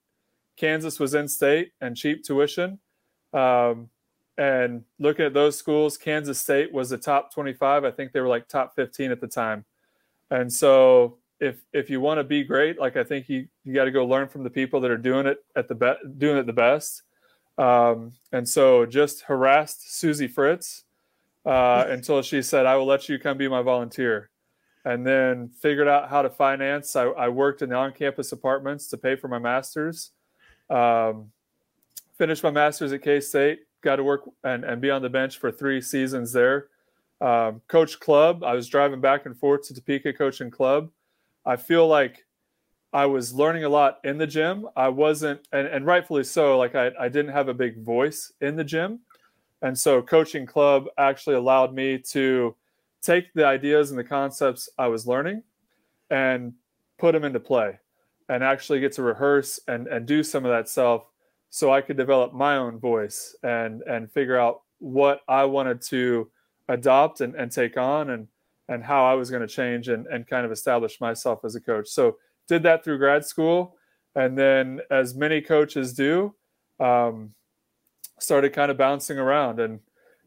Kansas 0.57 0.99
was 0.99 1.15
in 1.15 1.29
state 1.29 1.73
and 1.81 1.97
cheap 1.97 2.25
tuition. 2.25 2.79
Um, 3.33 3.91
and 4.37 4.83
looking 4.99 5.25
at 5.25 5.35
those 5.35 5.57
schools, 5.57 5.97
Kansas 5.97 6.41
State 6.41 6.73
was 6.73 6.91
the 6.91 6.99
top 6.99 7.33
25. 7.33 7.85
I 7.85 7.91
think 7.91 8.13
they 8.13 8.21
were 8.21 8.29
like 8.29 8.49
top 8.49 8.75
15 8.75 9.11
at 9.13 9.21
the 9.21 9.29
time. 9.29 9.65
And 10.31 10.53
so 10.53 11.19
if 11.41 11.61
if 11.73 11.91
you 11.91 12.01
want 12.01 12.19
to 12.19 12.25
be 12.25 12.43
great, 12.43 12.79
like 12.79 12.97
I 12.97 13.05
think 13.05 13.29
you 13.29 13.47
you 13.65 13.75
got 13.75 13.85
to 13.85 13.91
go 13.91 14.07
learn 14.07 14.29
from 14.29 14.43
the 14.43 14.51
people 14.51 14.81
that 14.81 14.91
are 14.91 14.97
doing 14.97 15.27
it 15.27 15.39
at 15.55 15.69
the 15.69 15.75
be- 15.75 16.09
doing 16.19 16.39
it 16.39 16.47
the 16.47 16.53
best. 16.53 17.03
Um, 17.59 18.13
and 18.33 18.49
so 18.49 18.87
just 18.87 19.23
harassed 19.23 19.97
Susie 19.99 20.27
Fritz 20.27 20.85
uh, 21.47 21.85
until 21.89 22.23
she 22.23 22.43
said, 22.43 22.67
"I 22.67 22.77
will 22.77 22.87
let 22.87 23.09
you 23.09 23.19
come 23.19 23.37
be 23.37 23.49
my 23.49 23.63
volunteer." 23.63 24.31
And 24.87 25.07
then 25.07 25.49
figured 25.49 25.89
out 25.89 26.11
how 26.11 26.21
to 26.23 26.29
finance. 26.29 26.95
I, 26.95 27.05
I 27.05 27.29
worked 27.31 27.63
in 27.63 27.71
the 27.71 27.77
on-campus 27.77 28.33
apartments 28.33 28.89
to 28.89 28.99
pay 28.99 29.17
for 29.17 29.29
my 29.29 29.39
master's. 29.39 30.11
Um, 30.69 31.31
finished 32.19 32.43
my 32.43 32.51
master's 32.51 32.93
at 32.93 33.03
K 33.03 33.21
State 33.21 33.61
got 33.85 33.97
to 33.97 34.05
work 34.05 34.29
and, 34.43 34.65
and 34.65 34.81
be 34.81 34.91
on 34.91 35.03
the 35.03 35.09
bench 35.09 35.39
for 35.39 35.53
three 35.53 35.81
seasons 35.81 36.33
there. 36.33 36.69
Um, 37.21 37.63
coach 37.69 38.01
club, 38.01 38.43
I 38.43 38.55
was 38.55 38.69
driving 38.69 39.01
back 39.01 39.27
and 39.27 39.39
forth 39.39 39.69
to 39.69 39.75
Topeka 39.75 40.15
coaching 40.15 40.51
club. 40.51 40.91
I 41.47 41.57
feel 41.57 41.87
like 41.87 42.25
I 42.93 43.07
was 43.07 43.35
learning 43.35 43.65
a 43.65 43.69
lot 43.69 43.99
in 44.05 44.19
the 44.19 44.27
gym. 44.27 44.67
I 44.77 44.89
wasn't, 44.89 45.47
and, 45.53 45.67
and 45.67 45.87
rightfully 45.87 46.25
so, 46.25 46.59
like 46.59 46.75
I, 46.75 46.91
I 46.99 47.09
didn't 47.09 47.33
have 47.33 47.49
a 47.49 47.55
big 47.55 47.83
voice 47.83 48.33
in 48.41 48.57
the 48.57 48.65
gym. 48.65 49.01
And 49.63 49.79
so 49.79 50.03
coaching 50.03 50.47
club 50.47 50.87
actually 50.99 51.37
allowed 51.37 51.75
me 51.75 51.99
to 52.11 52.55
take 53.03 53.33
the 53.35 53.47
ideas 53.47 53.91
and 53.91 53.99
the 53.99 54.05
concepts 54.05 54.69
I 54.79 54.89
was 54.89 55.07
learning 55.07 55.43
and 56.11 56.55
put 56.99 57.13
them 57.13 57.25
into 57.25 57.41
play 57.41 57.79
and 58.29 58.43
actually 58.43 58.81
get 58.81 58.93
to 58.93 59.03
rehearse 59.03 59.61
and, 59.69 59.87
and 59.87 60.07
do 60.07 60.23
some 60.23 60.45
of 60.45 60.51
that 60.51 60.69
stuff 60.69 61.03
so 61.55 61.73
I 61.73 61.83
could 61.83 61.97
develop 61.97 62.33
my 62.33 62.57
own 62.57 62.81
voice 62.81 63.37
and 63.45 63.83
and 63.83 64.11
figure 64.11 64.37
out 64.37 64.63
what 64.81 65.21
I 65.29 65.45
wanted 65.45 65.81
to 65.83 66.29
adopt 66.69 67.21
and, 67.21 67.37
and 67.37 67.49
take 67.49 67.77
on 67.77 68.11
and 68.11 68.27
and 68.69 68.83
how 68.83 69.05
I 69.05 69.15
was 69.15 69.31
going 69.31 69.43
to 69.43 69.47
change 69.47 69.87
and, 69.87 70.05
and 70.09 70.27
kind 70.27 70.45
of 70.45 70.51
establish 70.51 71.01
myself 71.01 71.45
as 71.45 71.55
a 71.55 71.61
coach. 71.61 71.87
So 71.91 72.17
did 72.49 72.65
that 72.65 72.83
through 72.83 72.99
grad 72.99 73.25
school. 73.25 73.77
And 74.17 74.37
then 74.37 74.81
as 74.91 75.15
many 75.15 75.41
coaches 75.41 75.93
do, 75.93 76.35
um, 76.81 77.35
started 78.19 78.53
kind 78.53 78.73
of 78.73 78.77
bouncing 78.77 79.21
around 79.21 79.61
and 79.61 79.79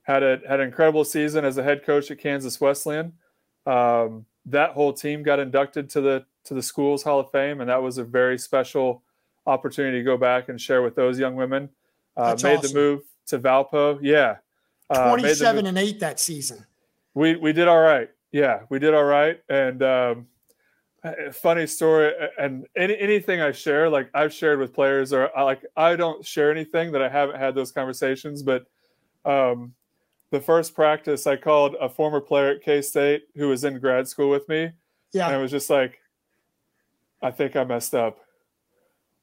had 0.03 0.23
a 0.23 0.39
had 0.47 0.61
an 0.61 0.67
incredible 0.67 1.03
season 1.03 1.43
as 1.43 1.57
a 1.57 1.63
head 1.63 1.83
coach 1.83 2.09
at 2.09 2.19
Kansas 2.19 2.61
Wesleyan. 2.61 3.11
Um, 3.65 4.25
that 4.45 4.71
whole 4.71 4.93
team 4.93 5.23
got 5.23 5.39
inducted 5.39 5.89
to 5.89 5.99
the 5.99 6.25
to 6.45 6.53
the 6.53 6.63
school's 6.63 7.03
Hall 7.03 7.19
of 7.19 7.29
Fame, 7.31 7.59
and 7.59 7.69
that 7.69 7.83
was 7.83 7.97
a 7.97 8.05
very 8.05 8.37
special 8.37 9.03
opportunity 9.47 9.97
to 9.97 10.03
go 10.03 10.17
back 10.17 10.49
and 10.49 10.59
share 10.59 10.81
with 10.83 10.95
those 10.95 11.17
young 11.17 11.35
women. 11.35 11.69
Uh, 12.15 12.35
made 12.43 12.57
awesome. 12.57 12.73
the 12.73 12.73
move 12.73 13.01
to 13.27 13.39
Valpo. 13.39 13.99
Yeah. 14.01 14.37
Uh, 14.89 15.09
27 15.09 15.65
and 15.65 15.77
8 15.77 15.99
that 15.99 16.19
season. 16.19 16.65
We 17.13 17.35
we 17.35 17.51
did 17.51 17.67
all 17.67 17.81
right. 17.81 18.09
Yeah, 18.31 18.61
we 18.69 18.77
did 18.79 18.93
all 18.93 19.03
right. 19.03 19.39
And 19.49 19.81
um, 19.81 20.27
funny 21.31 21.65
story 21.65 22.13
and 22.37 22.67
any, 22.75 22.97
anything 22.97 23.41
I 23.41 23.51
share, 23.51 23.89
like 23.89 24.09
I've 24.13 24.33
shared 24.33 24.59
with 24.59 24.73
players 24.73 25.13
or 25.13 25.35
I, 25.35 25.43
like 25.43 25.65
I 25.75 25.95
don't 25.95 26.25
share 26.25 26.51
anything 26.51 26.91
that 26.91 27.01
I 27.01 27.09
haven't 27.09 27.37
had 27.37 27.55
those 27.55 27.71
conversations, 27.71 28.43
but 28.43 28.65
um, 29.25 29.73
the 30.31 30.39
first 30.39 30.75
practice 30.75 31.25
I 31.27 31.37
called 31.37 31.75
a 31.79 31.89
former 31.89 32.21
player 32.21 32.51
at 32.51 32.61
K-State 32.61 33.23
who 33.35 33.49
was 33.49 33.63
in 33.63 33.79
grad 33.79 34.07
school 34.07 34.29
with 34.29 34.47
me. 34.49 34.71
Yeah. 35.13 35.27
And 35.27 35.35
it 35.35 35.39
was 35.39 35.51
just 35.51 35.69
like, 35.69 35.99
I 37.21 37.31
think 37.31 37.55
I 37.55 37.63
messed 37.63 37.95
up 37.95 38.19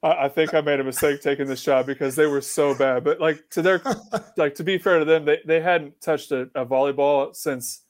I, 0.04 0.26
I 0.26 0.28
think 0.28 0.54
I 0.54 0.60
made 0.60 0.78
a 0.78 0.84
mistake 0.84 1.20
taking 1.20 1.46
this 1.46 1.64
job 1.64 1.86
because 1.86 2.14
they 2.14 2.26
were 2.26 2.42
so 2.42 2.74
bad. 2.74 3.02
But 3.02 3.20
like 3.20 3.48
to 3.50 3.62
their, 3.62 3.82
like 4.36 4.54
to 4.56 4.64
be 4.64 4.78
fair 4.78 5.00
to 5.00 5.04
them, 5.04 5.24
they, 5.24 5.40
they 5.44 5.60
hadn't 5.60 6.00
touched 6.00 6.30
a, 6.30 6.42
a 6.54 6.64
volleyball 6.64 7.34
since 7.34 7.80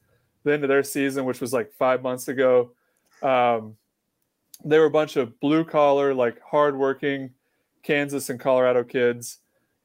the 0.44 0.53
end 0.53 0.62
of 0.62 0.68
their 0.68 0.85
season, 0.85 1.24
which 1.24 1.40
was 1.40 1.53
like 1.53 1.72
five 1.72 2.03
months 2.03 2.29
ago. 2.29 2.70
Um, 3.22 3.77
they 4.64 4.79
were 4.79 4.87
a 4.87 4.90
bunch 4.90 5.16
of 5.16 5.38
blue 5.40 5.64
collar, 5.64 6.14
like 6.14 6.40
hardworking 6.40 7.31
Kansas 7.83 8.31
and 8.31 8.38
Colorado 8.38 8.85
kids, 8.85 9.38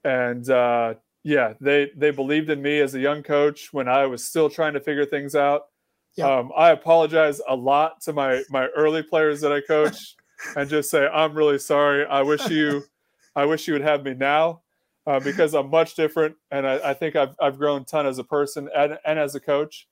and 0.03 0.49
uh, 0.49 0.93
yeah, 1.23 1.53
they 1.59 1.91
they 1.97 2.11
believed 2.11 2.49
in 2.49 2.61
me 2.61 2.79
as 2.79 2.95
a 2.95 2.99
young 2.99 3.23
coach 3.23 3.73
when 3.73 3.87
I 3.89 4.05
was 4.05 4.23
still 4.23 4.49
trying 4.49 4.73
to 4.73 4.79
figure 4.79 5.05
things 5.05 5.35
out. 5.35 5.67
Yeah. 6.15 6.33
Um, 6.33 6.51
I 6.55 6.69
apologize 6.69 7.41
a 7.47 7.55
lot 7.55 8.01
to 8.01 8.13
my 8.13 8.43
my 8.49 8.67
early 8.67 9.03
players 9.03 9.41
that 9.41 9.51
I 9.51 9.61
coach 9.61 10.15
and 10.55 10.69
just 10.69 10.89
say, 10.89 11.07
I'm 11.07 11.33
really 11.33 11.59
sorry. 11.59 12.05
I 12.05 12.21
wish 12.21 12.47
you, 12.49 12.83
I 13.35 13.45
wish 13.45 13.67
you 13.67 13.73
would 13.73 13.81
have 13.81 14.03
me 14.03 14.13
now 14.13 14.61
uh, 15.05 15.19
because 15.19 15.53
I'm 15.53 15.69
much 15.69 15.95
different. 15.95 16.35
And 16.51 16.67
I, 16.67 16.89
I, 16.89 16.93
think 16.93 17.15
I've, 17.15 17.35
I've 17.41 17.57
grown 17.57 17.81
a 17.81 17.85
ton 17.85 18.05
as 18.05 18.19
a 18.19 18.23
person 18.23 18.69
and, 18.75 18.97
and 19.05 19.19
as 19.19 19.35
a 19.35 19.39
coach. 19.39 19.87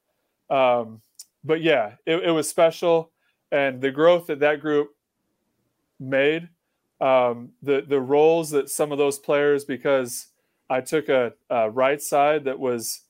Um, 0.50 1.02
but 1.44 1.62
yeah, 1.62 1.94
it, 2.06 2.24
it, 2.24 2.32
was 2.32 2.50
special. 2.50 3.12
And 3.52 3.82
the 3.82 3.92
growth 3.92 4.28
that 4.28 4.40
that 4.40 4.62
group 4.62 4.90
made, 6.00 6.50
um, 7.02 7.52
the, 7.62 7.84
the 7.88 8.00
roles 8.00 8.50
that 8.52 8.70
some 8.70 8.92
of 8.92 8.98
those 8.98 9.20
players, 9.20 9.66
because 9.66 10.28
I 10.70 10.82
took 10.82 11.10
a, 11.10 11.34
a 11.50 11.70
right 11.70 12.02
side 12.02 12.46
that 12.46 12.60
was 12.60 13.02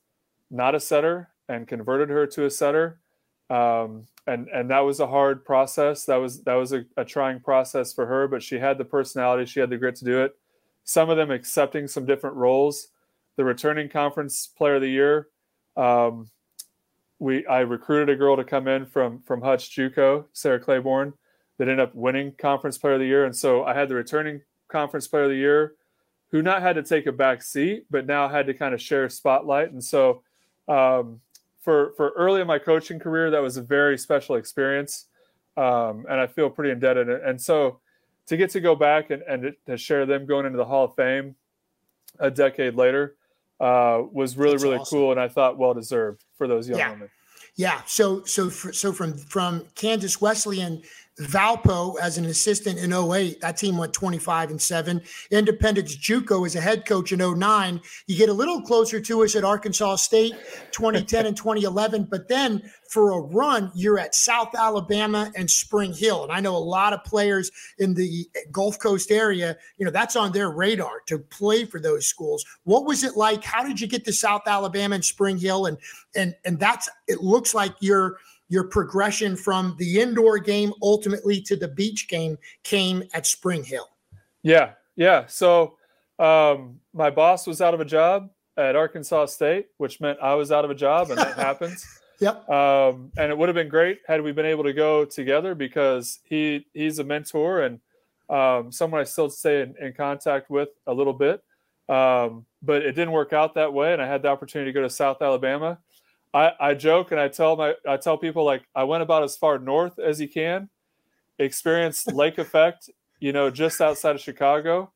not 0.50 0.74
a 0.74 0.80
setter 0.80 1.28
and 1.48 1.66
converted 1.66 2.10
her 2.10 2.26
to 2.26 2.44
a 2.44 2.50
setter. 2.50 3.00
Um, 3.50 4.06
and 4.28 4.48
and 4.48 4.70
that 4.70 4.80
was 4.80 5.00
a 5.00 5.06
hard 5.06 5.44
process. 5.44 6.04
That 6.04 6.16
was 6.16 6.42
that 6.42 6.54
was 6.54 6.72
a, 6.72 6.84
a, 6.96 7.04
trying 7.04 7.40
process 7.40 7.92
for 7.92 8.06
her, 8.06 8.28
but 8.28 8.42
she 8.42 8.58
had 8.58 8.78
the 8.78 8.84
personality, 8.84 9.46
she 9.46 9.58
had 9.58 9.70
the 9.70 9.78
grit 9.78 9.96
to 9.96 10.04
do 10.04 10.22
it. 10.22 10.36
Some 10.84 11.10
of 11.10 11.16
them 11.16 11.30
accepting 11.30 11.88
some 11.88 12.04
different 12.04 12.36
roles. 12.36 12.88
The 13.36 13.44
returning 13.44 13.88
conference 13.88 14.46
player 14.46 14.76
of 14.76 14.82
the 14.82 14.90
year, 14.90 15.28
um, 15.76 16.28
we 17.18 17.46
I 17.46 17.60
recruited 17.60 18.10
a 18.10 18.16
girl 18.16 18.36
to 18.36 18.44
come 18.44 18.68
in 18.68 18.84
from 18.84 19.20
from 19.22 19.40
Hutch 19.40 19.74
JUCO, 19.74 20.26
Sarah 20.32 20.60
Claiborne, 20.60 21.14
that 21.56 21.68
ended 21.68 21.80
up 21.80 21.94
winning 21.94 22.32
conference 22.32 22.76
player 22.76 22.94
of 22.94 23.00
the 23.00 23.06
year, 23.06 23.24
and 23.24 23.34
so 23.34 23.64
I 23.64 23.74
had 23.74 23.88
the 23.88 23.94
returning 23.94 24.42
conference 24.68 25.08
player 25.08 25.24
of 25.24 25.30
the 25.30 25.36
year, 25.36 25.74
who 26.30 26.42
not 26.42 26.60
had 26.60 26.76
to 26.76 26.82
take 26.82 27.06
a 27.06 27.12
back 27.12 27.42
seat, 27.42 27.86
but 27.90 28.06
now 28.06 28.28
had 28.28 28.46
to 28.46 28.54
kind 28.54 28.74
of 28.74 28.82
share 28.82 29.08
spotlight, 29.08 29.72
and 29.72 29.82
so. 29.82 30.22
Um, 30.68 31.22
for 31.68 31.92
for 31.98 32.12
early 32.16 32.40
in 32.40 32.46
my 32.46 32.58
coaching 32.58 32.98
career, 32.98 33.30
that 33.30 33.42
was 33.42 33.58
a 33.58 33.62
very 33.62 33.98
special 33.98 34.36
experience, 34.36 35.04
um, 35.58 36.06
and 36.08 36.18
I 36.18 36.26
feel 36.26 36.48
pretty 36.48 36.70
indebted. 36.70 37.10
And 37.10 37.38
so, 37.38 37.80
to 38.28 38.38
get 38.38 38.48
to 38.52 38.60
go 38.60 38.74
back 38.74 39.10
and, 39.10 39.20
and 39.24 39.54
to 39.66 39.76
share 39.76 40.06
them 40.06 40.24
going 40.24 40.46
into 40.46 40.56
the 40.56 40.64
Hall 40.64 40.86
of 40.86 40.94
Fame 40.94 41.34
a 42.20 42.30
decade 42.30 42.74
later 42.74 43.16
uh, 43.60 44.00
was 44.10 44.38
really 44.38 44.52
That's 44.52 44.64
really 44.64 44.76
awesome. 44.78 44.98
cool, 44.98 45.10
and 45.10 45.20
I 45.20 45.28
thought 45.28 45.58
well 45.58 45.74
deserved 45.74 46.24
for 46.38 46.48
those 46.48 46.70
young 46.70 46.78
yeah. 46.78 46.90
women. 46.92 47.10
Yeah. 47.56 47.82
So 47.84 48.24
so 48.24 48.48
for, 48.48 48.72
so 48.72 48.90
from 48.90 49.18
from 49.18 49.66
Kansas 49.74 50.22
Wesleyan 50.22 50.80
Valpo 51.20 51.98
as 52.00 52.18
an 52.18 52.26
assistant 52.26 52.78
in 52.78 52.92
08. 52.92 53.40
That 53.40 53.56
team 53.56 53.76
went 53.76 53.92
25 53.92 54.50
and 54.50 54.60
7. 54.60 55.02
Independence 55.30 55.96
Juco 55.96 56.46
as 56.46 56.54
a 56.54 56.60
head 56.60 56.86
coach 56.86 57.12
in 57.12 57.18
09. 57.18 57.80
You 58.06 58.16
get 58.16 58.28
a 58.28 58.32
little 58.32 58.62
closer 58.62 59.00
to 59.00 59.24
us 59.24 59.34
at 59.34 59.44
Arkansas 59.44 59.96
State 59.96 60.34
2010 60.72 61.26
and 61.26 61.36
2011. 61.36 62.04
But 62.04 62.28
then 62.28 62.62
for 62.88 63.12
a 63.12 63.20
run, 63.20 63.70
you're 63.74 63.98
at 63.98 64.14
South 64.14 64.54
Alabama 64.54 65.30
and 65.36 65.50
Spring 65.50 65.92
Hill. 65.92 66.22
And 66.22 66.32
I 66.32 66.40
know 66.40 66.56
a 66.56 66.58
lot 66.58 66.92
of 66.92 67.04
players 67.04 67.50
in 67.78 67.94
the 67.94 68.26
Gulf 68.52 68.78
Coast 68.78 69.10
area, 69.10 69.56
you 69.76 69.84
know, 69.84 69.90
that's 69.90 70.16
on 70.16 70.32
their 70.32 70.50
radar 70.50 71.00
to 71.06 71.18
play 71.18 71.64
for 71.64 71.80
those 71.80 72.06
schools. 72.06 72.44
What 72.64 72.86
was 72.86 73.04
it 73.04 73.16
like? 73.16 73.44
How 73.44 73.62
did 73.62 73.80
you 73.80 73.86
get 73.86 74.04
to 74.04 74.12
South 74.12 74.42
Alabama 74.46 74.94
and 74.94 75.04
Spring 75.04 75.36
Hill? 75.36 75.66
And 75.66 75.78
and 76.14 76.34
and 76.44 76.58
that's 76.58 76.88
it 77.06 77.22
looks 77.22 77.54
like 77.54 77.74
you're 77.80 78.18
your 78.48 78.64
progression 78.64 79.36
from 79.36 79.76
the 79.78 80.00
indoor 80.00 80.38
game 80.38 80.72
ultimately 80.82 81.40
to 81.42 81.56
the 81.56 81.68
beach 81.68 82.08
game 82.08 82.38
came 82.64 83.02
at 83.14 83.26
Spring 83.26 83.62
Hill. 83.62 83.88
Yeah, 84.42 84.72
yeah. 84.96 85.26
So 85.26 85.76
um, 86.18 86.80
my 86.92 87.10
boss 87.10 87.46
was 87.46 87.60
out 87.60 87.74
of 87.74 87.80
a 87.80 87.84
job 87.84 88.30
at 88.56 88.74
Arkansas 88.74 89.26
State, 89.26 89.66
which 89.76 90.00
meant 90.00 90.18
I 90.20 90.34
was 90.34 90.50
out 90.50 90.64
of 90.64 90.70
a 90.70 90.74
job, 90.74 91.10
and 91.10 91.18
that 91.18 91.36
happens. 91.36 91.86
Yep. 92.20 92.48
Um, 92.48 93.12
and 93.16 93.30
it 93.30 93.38
would 93.38 93.48
have 93.48 93.54
been 93.54 93.68
great 93.68 94.00
had 94.06 94.22
we 94.22 94.32
been 94.32 94.46
able 94.46 94.64
to 94.64 94.72
go 94.72 95.04
together 95.04 95.54
because 95.54 96.18
he 96.24 96.66
he's 96.74 96.98
a 96.98 97.04
mentor 97.04 97.62
and 97.62 97.80
um, 98.28 98.72
someone 98.72 99.00
I 99.00 99.04
still 99.04 99.30
stay 99.30 99.62
in, 99.62 99.74
in, 99.80 99.92
contact 99.94 100.50
with 100.50 100.68
a 100.86 100.92
little 100.92 101.12
bit. 101.12 101.42
Um, 101.88 102.44
but 102.60 102.82
it 102.82 102.92
didn't 102.92 103.12
work 103.12 103.32
out 103.32 103.54
that 103.54 103.72
way, 103.72 103.94
and 103.94 104.02
I 104.02 104.06
had 104.06 104.22
the 104.22 104.28
opportunity 104.28 104.70
to 104.70 104.74
go 104.74 104.82
to 104.82 104.90
South 104.90 105.22
Alabama 105.22 105.78
I, 106.34 106.52
I 106.60 106.74
joke 106.74 107.10
and 107.10 107.20
I 107.20 107.28
tell 107.28 107.56
my 107.56 107.74
I 107.86 107.96
tell 107.96 108.18
people 108.18 108.44
like 108.44 108.62
I 108.74 108.84
went 108.84 109.02
about 109.02 109.22
as 109.22 109.36
far 109.36 109.58
north 109.58 109.98
as 109.98 110.20
you 110.20 110.28
can, 110.28 110.68
experienced 111.38 112.12
lake 112.12 112.38
effect, 112.38 112.90
you 113.20 113.32
know, 113.32 113.50
just 113.50 113.80
outside 113.80 114.14
of 114.14 114.20
Chicago, 114.20 114.92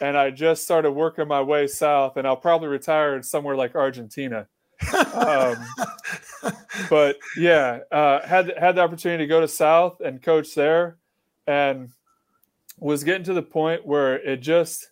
and 0.00 0.16
I 0.16 0.30
just 0.30 0.64
started 0.64 0.92
working 0.92 1.28
my 1.28 1.42
way 1.42 1.66
south, 1.66 2.16
and 2.16 2.26
I'll 2.26 2.36
probably 2.36 2.68
retire 2.68 3.22
somewhere 3.22 3.56
like 3.56 3.74
Argentina. 3.74 4.46
um, 5.14 5.56
but 6.90 7.16
yeah, 7.36 7.80
uh, 7.92 8.26
had 8.26 8.52
had 8.58 8.76
the 8.76 8.80
opportunity 8.80 9.24
to 9.24 9.28
go 9.28 9.40
to 9.40 9.48
South 9.48 10.00
and 10.00 10.22
coach 10.22 10.54
there, 10.54 10.96
and 11.46 11.90
was 12.78 13.04
getting 13.04 13.24
to 13.24 13.34
the 13.34 13.42
point 13.42 13.84
where 13.84 14.16
it 14.16 14.40
just 14.40 14.90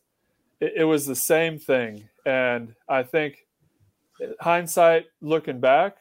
it, 0.61 0.75
it 0.77 0.85
was 0.85 1.07
the 1.07 1.17
same 1.17 1.59
thing, 1.59 2.09
and 2.27 2.75
I 2.89 3.03
think 3.03 3.47
hindsight 4.41 5.07
looking 5.21 5.61
back, 5.61 5.97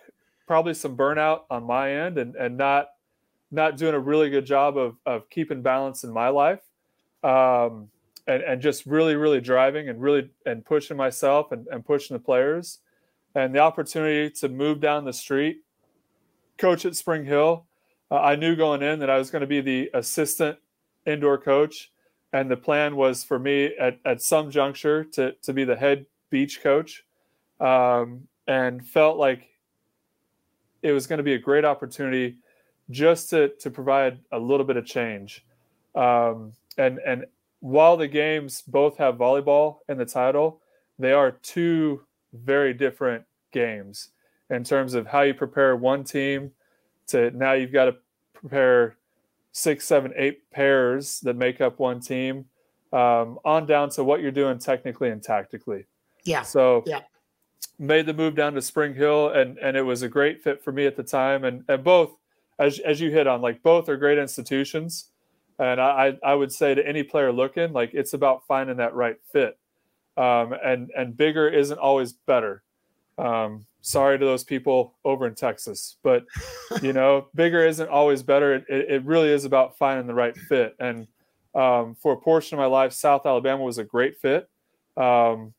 probably 0.48 0.74
some 0.74 0.96
burnout 0.96 1.42
on 1.50 1.64
my 1.64 1.92
end 1.92 2.18
and, 2.18 2.36
and 2.36 2.58
not 2.58 2.90
not 3.50 3.78
doing 3.78 3.94
a 3.94 4.00
really 4.00 4.30
good 4.30 4.46
job 4.46 4.78
of, 4.78 4.98
of 5.06 5.30
keeping 5.30 5.62
balance 5.62 6.04
in 6.04 6.12
my 6.12 6.28
life. 6.28 6.60
Um, 7.24 7.90
and, 8.28 8.44
and 8.44 8.62
just 8.62 8.86
really, 8.86 9.16
really 9.16 9.40
driving 9.40 9.88
and 9.90 10.02
really 10.02 10.30
and 10.46 10.66
pushing 10.66 10.98
myself 10.98 11.52
and, 11.52 11.66
and 11.68 11.86
pushing 11.86 12.16
the 12.16 12.20
players. 12.20 12.80
And 13.36 13.54
the 13.56 13.60
opportunity 13.60 14.30
to 14.40 14.50
move 14.50 14.82
down 14.82 15.06
the 15.06 15.14
street, 15.14 15.62
coach 16.58 16.86
at 16.86 16.96
Spring 16.96 17.24
Hill. 17.24 17.66
Uh, 18.12 18.20
I 18.20 18.36
knew 18.36 18.56
going 18.56 18.82
in 18.82 19.00
that 19.00 19.10
I 19.10 19.18
was 19.18 19.30
going 19.30 19.42
to 19.42 19.48
be 19.48 19.62
the 19.62 19.90
assistant 19.94 20.58
indoor 21.06 21.38
coach. 21.38 21.92
And 22.34 22.52
the 22.52 22.58
plan 22.58 22.96
was 22.96 23.24
for 23.24 23.40
me 23.40 23.76
at, 23.80 24.00
at 24.04 24.22
some 24.22 24.52
juncture 24.52 25.06
to, 25.14 25.34
to 25.44 25.54
be 25.54 25.64
the 25.64 25.76
head 25.76 26.06
beach 26.30 26.62
coach 26.62 27.06
um, 27.60 28.28
and 28.48 28.86
felt 28.86 29.18
like 29.18 29.50
it 30.82 30.92
was 30.92 31.08
going 31.08 31.18
to 31.18 31.24
be 31.24 31.34
a 31.34 31.40
great 31.40 31.66
opportunity 31.66 32.38
just 32.90 33.30
to 33.30 33.50
to 33.60 33.70
provide 33.70 34.20
a 34.32 34.40
little 34.40 34.66
bit 34.66 34.78
of 34.78 34.86
change. 34.86 35.46
Um, 35.96 36.54
and 36.78 37.00
and 37.06 37.26
while 37.60 37.98
the 37.98 38.08
games 38.08 38.62
both 38.62 38.98
have 38.98 39.16
volleyball 39.16 39.80
in 39.90 39.98
the 39.98 40.06
title, 40.06 40.62
they 41.00 41.12
are 41.12 41.32
two 41.32 42.02
very 42.34 42.74
different 42.74 43.26
games 43.52 44.10
in 44.50 44.64
terms 44.64 44.94
of 44.94 45.08
how 45.08 45.22
you 45.22 45.34
prepare 45.34 45.76
one 45.76 46.04
team 46.04 46.52
to 47.08 47.32
now 47.32 47.54
you've 47.54 47.74
got 47.74 47.86
to 47.86 47.96
prepare 48.34 48.96
six, 49.52 49.86
seven, 49.86 50.14
eight 50.16 50.50
pairs 50.52 51.20
that 51.22 51.36
make 51.36 51.62
up 51.62 51.80
one 51.80 52.00
team, 52.00 52.46
um, 52.94 53.40
on 53.44 53.66
down 53.66 53.90
to 53.90 54.04
what 54.04 54.22
you're 54.22 54.32
doing 54.32 54.60
technically 54.60 55.10
and 55.10 55.24
tactically. 55.24 55.86
Yeah. 56.24 56.44
So 56.44 56.84
yeah 56.86 57.02
made 57.80 58.06
the 58.06 58.14
move 58.14 58.36
down 58.36 58.54
to 58.54 58.62
Spring 58.62 58.94
Hill, 58.94 59.30
and 59.30 59.58
and 59.60 59.78
it 59.78 59.82
was 59.82 60.02
a 60.02 60.10
great 60.10 60.42
fit 60.42 60.64
for 60.64 60.72
me 60.72 60.86
at 60.86 60.96
the 60.96 61.04
time. 61.04 61.44
And 61.44 61.64
and 61.68 61.84
both, 61.84 62.16
as 62.60 62.80
as 62.80 63.00
you 63.00 63.12
hit 63.12 63.28
on, 63.28 63.42
like 63.42 63.62
both 63.64 63.90
are 63.90 63.98
great 63.98 64.18
institutions. 64.18 65.10
And 65.60 65.82
I 65.82 66.18
I 66.24 66.36
would 66.36 66.52
say 66.52 66.76
to 66.76 66.88
any 66.88 67.04
player 67.04 67.32
looking, 67.32 67.74
like 67.74 67.94
it's 67.94 68.14
about 68.14 68.46
finding 68.48 68.78
that 68.78 68.94
right 68.94 69.18
fit. 69.32 69.58
Um, 70.16 70.54
and 70.64 70.92
and 70.96 71.16
bigger 71.16 71.48
isn't 71.48 71.80
always 71.80 72.14
better. 72.14 72.64
Um, 73.18 73.66
sorry 73.82 74.20
to 74.20 74.26
those 74.26 74.44
people 74.44 74.96
over 75.06 75.26
in 75.26 75.34
Texas, 75.34 75.98
but 76.04 76.26
you 76.82 76.94
know, 76.94 77.28
bigger 77.36 77.66
isn't 77.66 77.90
always 77.90 78.22
better. 78.22 78.56
It, 78.56 78.66
it 78.70 79.06
really 79.06 79.30
is 79.30 79.46
about 79.46 79.78
finding 79.78 80.08
the 80.08 80.14
right 80.14 80.38
fit. 80.38 80.76
And 80.80 81.08
um, 81.56 81.96
for 81.96 82.14
a 82.14 82.18
portion 82.18 82.58
of 82.58 82.60
my 82.60 82.68
life, 82.68 82.94
South 82.94 83.26
Alabama 83.26 83.64
was 83.64 83.78
a 83.78 83.84
great 83.84 84.20
fit. 84.20 84.50
Um, 84.96 85.54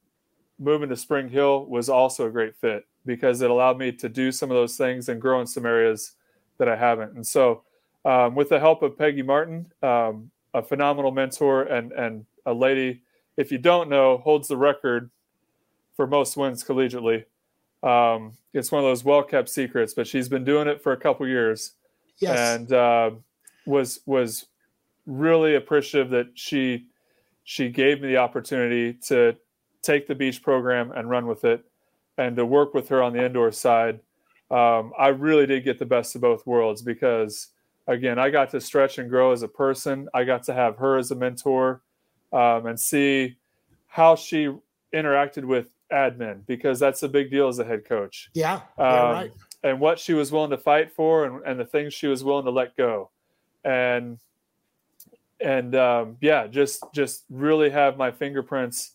moving 0.59 0.89
to 0.89 0.97
Spring 0.97 1.29
Hill 1.29 1.67
was 1.67 1.89
also 1.89 2.27
a 2.27 2.31
great 2.31 2.57
fit 2.57 2.87
because 3.07 3.41
it 3.41 3.51
allowed 3.51 3.79
me 3.79 3.93
to 3.93 4.09
do 4.09 4.33
some 4.33 4.51
of 4.51 4.57
those 4.57 4.77
things 4.77 5.09
and 5.09 5.21
grow 5.21 5.41
in 5.41 5.47
some 5.47 5.65
areas 5.65 6.13
that 6.59 6.69
I 6.69 6.77
haven't. 6.77 7.15
And 7.15 7.27
so, 7.27 7.63
um, 8.05 8.35
with 8.35 8.49
the 8.49 8.61
help 8.61 8.83
of 8.83 8.99
Peggy 8.99 9.23
Martin, 9.23 9.71
um, 9.83 10.31
a 10.55 10.63
phenomenal 10.63 11.11
mentor 11.11 11.63
and 11.65 11.93
and 11.93 12.27
a 12.47 12.53
lady, 12.53 13.03
if 13.37 13.53
you 13.53 13.59
don't 13.59 13.89
know, 13.89 14.19
holds 14.19 14.49
the 14.49 14.57
record 14.57 15.11
for 15.95 16.07
most 16.07 16.37
wins 16.37 16.65
collegiately. 16.65 17.25
Um, 17.83 18.33
it's 18.55 18.73
one 18.73 18.83
of 18.83 18.89
those 18.89 19.05
well 19.05 19.23
kept 19.23 19.49
secrets, 19.49 19.95
but 19.95 20.07
she's 20.07 20.29
been 20.29 20.45
doing 20.45 20.69
it 20.69 20.83
for 20.83 20.93
a 20.93 20.97
couple 20.97 21.27
years, 21.29 21.73
yes. 22.19 22.39
and 22.39 22.73
uh, 22.73 23.11
was 23.67 24.01
was 24.07 24.47
really 25.07 25.55
appreciative 25.55 26.11
that 26.11 26.29
she 26.35 26.87
she 27.45 27.69
gave 27.69 28.01
me 28.01 28.09
the 28.09 28.17
opportunity 28.17 28.93
to 28.93 29.37
take 29.91 30.07
the 30.07 30.15
beach 30.15 30.43
program 30.43 30.93
and 30.93 31.09
run 31.11 31.27
with 31.27 31.45
it 31.45 31.65
and 32.19 32.37
to 32.37 32.45
work 32.45 32.75
with 32.75 32.89
her 32.89 33.03
on 33.03 33.13
the 33.13 33.25
indoor 33.25 33.51
side 33.51 34.01
um, 34.51 34.93
i 34.99 35.09
really 35.09 35.47
did 35.47 35.65
get 35.65 35.79
the 35.79 35.87
best 35.87 36.15
of 36.15 36.21
both 36.21 36.47
worlds 36.47 36.83
because 36.83 37.49
again 37.87 38.19
i 38.19 38.31
got 38.31 38.51
to 38.51 38.61
stretch 38.61 38.99
and 38.99 39.09
grow 39.11 39.33
as 39.33 39.43
a 39.43 39.49
person. 39.49 40.09
I 40.15 40.25
got 40.25 40.43
to 40.45 40.55
have 40.55 40.77
her 40.77 40.99
as 40.99 41.11
a 41.11 41.15
mentor 41.15 41.83
um, 42.33 42.67
and 42.67 42.79
see 42.79 43.37
how 43.87 44.17
she 44.17 44.55
interacted 44.95 45.45
with 45.45 45.69
admin 45.93 46.47
because 46.47 46.79
that's 46.79 47.03
a 47.03 47.09
big 47.09 47.31
deal 47.31 47.49
as 47.49 47.59
a 47.59 47.65
head 47.65 47.85
coach. 47.85 48.31
Yeah, 48.35 48.61
yeah 48.79 48.85
um, 48.85 49.13
right. 49.13 49.33
and 49.63 49.81
what 49.81 49.99
she 49.99 50.15
was 50.15 50.31
willing 50.31 50.51
to 50.51 50.59
fight 50.59 50.93
for 50.93 51.25
and, 51.25 51.45
and 51.47 51.59
the 51.59 51.65
things 51.65 51.95
she 51.95 52.07
was 52.07 52.23
willing 52.23 52.45
to 52.45 52.51
let 52.51 52.77
go. 52.77 53.11
And 53.65 54.19
and 55.41 55.75
um, 55.75 56.17
yeah 56.21 56.47
just 56.47 56.83
just 56.93 57.25
really 57.31 57.71
have 57.71 57.97
my 57.97 58.11
fingerprints 58.11 58.93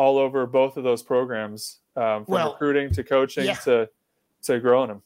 all 0.00 0.16
over 0.16 0.46
both 0.46 0.78
of 0.78 0.82
those 0.82 1.02
programs, 1.02 1.80
um, 1.94 2.24
from 2.24 2.32
well, 2.32 2.52
recruiting 2.52 2.90
to 2.90 3.04
coaching 3.04 3.44
yeah. 3.44 3.54
to 3.56 3.86
to 4.42 4.58
growing 4.58 4.88
them. 4.88 5.02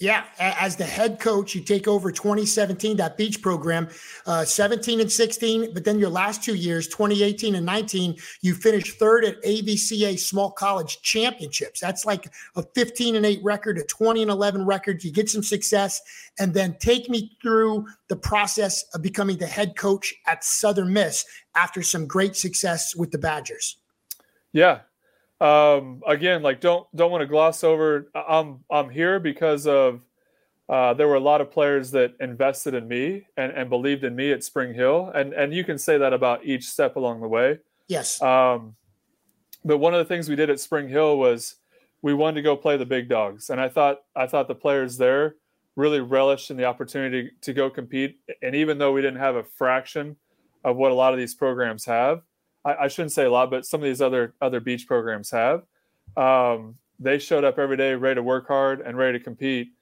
Yeah, 0.00 0.24
as 0.38 0.76
the 0.76 0.84
head 0.84 1.18
coach, 1.18 1.56
you 1.56 1.60
take 1.60 1.88
over 1.88 2.12
2017 2.12 2.96
that 2.98 3.16
beach 3.16 3.42
program, 3.42 3.88
uh, 4.26 4.44
17 4.44 5.00
and 5.00 5.10
16. 5.10 5.74
But 5.74 5.84
then 5.84 5.98
your 5.98 6.08
last 6.08 6.42
two 6.42 6.54
years, 6.54 6.86
2018 6.86 7.56
and 7.56 7.66
19, 7.66 8.16
you 8.40 8.54
finished 8.54 8.96
third 8.98 9.24
at 9.24 9.42
AVCA 9.42 10.16
Small 10.16 10.52
College 10.52 11.02
Championships. 11.02 11.80
That's 11.80 12.06
like 12.06 12.32
a 12.54 12.62
15 12.76 13.16
and 13.16 13.26
8 13.26 13.40
record, 13.42 13.76
a 13.76 13.82
20 13.82 14.22
and 14.22 14.30
11 14.30 14.64
record. 14.64 15.02
You 15.02 15.10
get 15.10 15.28
some 15.28 15.42
success, 15.42 16.00
and 16.38 16.54
then 16.54 16.76
take 16.78 17.10
me 17.10 17.36
through 17.42 17.84
the 18.06 18.16
process 18.16 18.84
of 18.94 19.02
becoming 19.02 19.36
the 19.36 19.48
head 19.48 19.76
coach 19.76 20.14
at 20.28 20.44
Southern 20.44 20.92
Miss 20.92 21.26
after 21.56 21.82
some 21.82 22.06
great 22.06 22.36
success 22.36 22.94
with 22.94 23.10
the 23.10 23.18
Badgers. 23.18 23.76
Yeah. 24.52 24.80
Um, 25.40 26.02
again, 26.06 26.42
like 26.42 26.60
don't 26.60 26.86
don't 26.96 27.10
want 27.10 27.22
to 27.22 27.26
gloss 27.26 27.62
over. 27.62 28.10
I'm 28.14 28.64
I'm 28.70 28.90
here 28.90 29.20
because 29.20 29.66
of 29.66 30.00
uh, 30.68 30.94
there 30.94 31.08
were 31.08 31.14
a 31.14 31.20
lot 31.20 31.40
of 31.40 31.50
players 31.50 31.90
that 31.92 32.14
invested 32.20 32.74
in 32.74 32.86
me 32.86 33.26
and, 33.36 33.52
and 33.52 33.70
believed 33.70 34.04
in 34.04 34.14
me 34.14 34.32
at 34.32 34.42
Spring 34.42 34.74
Hill, 34.74 35.12
and 35.14 35.32
and 35.32 35.54
you 35.54 35.64
can 35.64 35.78
say 35.78 35.96
that 35.98 36.12
about 36.12 36.44
each 36.44 36.68
step 36.68 36.96
along 36.96 37.20
the 37.20 37.28
way. 37.28 37.58
Yes. 37.86 38.20
Um, 38.20 38.74
but 39.64 39.78
one 39.78 39.94
of 39.94 39.98
the 39.98 40.04
things 40.04 40.28
we 40.28 40.36
did 40.36 40.50
at 40.50 40.60
Spring 40.60 40.88
Hill 40.88 41.18
was 41.18 41.56
we 42.02 42.14
wanted 42.14 42.36
to 42.36 42.42
go 42.42 42.56
play 42.56 42.76
the 42.76 42.86
big 42.86 43.08
dogs, 43.08 43.50
and 43.50 43.60
I 43.60 43.68
thought 43.68 43.98
I 44.16 44.26
thought 44.26 44.48
the 44.48 44.54
players 44.54 44.96
there 44.96 45.36
really 45.76 46.00
relished 46.00 46.50
in 46.50 46.56
the 46.56 46.64
opportunity 46.64 47.30
to 47.40 47.52
go 47.52 47.70
compete. 47.70 48.18
And 48.42 48.56
even 48.56 48.78
though 48.78 48.92
we 48.92 49.00
didn't 49.00 49.20
have 49.20 49.36
a 49.36 49.44
fraction 49.44 50.16
of 50.64 50.76
what 50.76 50.90
a 50.90 50.94
lot 50.94 51.12
of 51.12 51.20
these 51.20 51.36
programs 51.36 51.84
have, 51.84 52.22
I, 52.68 52.84
I, 52.84 52.88
shouldn't 52.88 53.12
say 53.12 53.24
a 53.24 53.30
lot, 53.30 53.50
but 53.50 53.64
some 53.64 53.80
of 53.80 53.84
these 53.84 54.02
other 54.02 54.34
other 54.40 54.60
beach 54.60 54.86
programs 54.86 55.30
have. 55.30 55.62
Um, 56.16 56.76
they 57.00 57.18
showed 57.18 57.44
up 57.44 57.58
every 57.58 57.76
day, 57.76 57.94
ready 57.94 58.16
to 58.16 58.22
work 58.22 58.48
hard 58.48 58.80
and 58.80 58.96
ready 58.96 59.18
to 59.18 59.24
compete. 59.24 59.72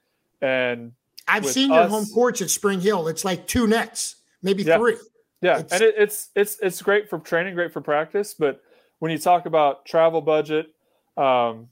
And 0.41 0.93
I've 1.27 1.45
seen 1.45 1.71
us, 1.71 1.77
your 1.77 1.87
home 1.89 2.05
courts 2.13 2.41
at 2.41 2.49
Spring 2.49 2.79
Hill. 2.79 3.07
It's 3.07 3.25
like 3.25 3.47
two 3.47 3.67
nets. 3.67 4.17
maybe 4.41 4.63
yeah. 4.63 4.77
three. 4.77 4.95
Yeah, 5.41 5.59
it's, 5.59 5.73
and 5.73 5.81
it, 5.81 5.95
it's 5.97 6.29
it's 6.35 6.57
it's 6.61 6.81
great 6.81 7.09
for 7.09 7.19
training, 7.19 7.55
great 7.55 7.73
for 7.73 7.81
practice. 7.81 8.33
But 8.33 8.61
when 8.99 9.11
you 9.11 9.17
talk 9.17 9.45
about 9.45 9.85
travel 9.85 10.21
budget, 10.21 10.73
um, 11.15 11.67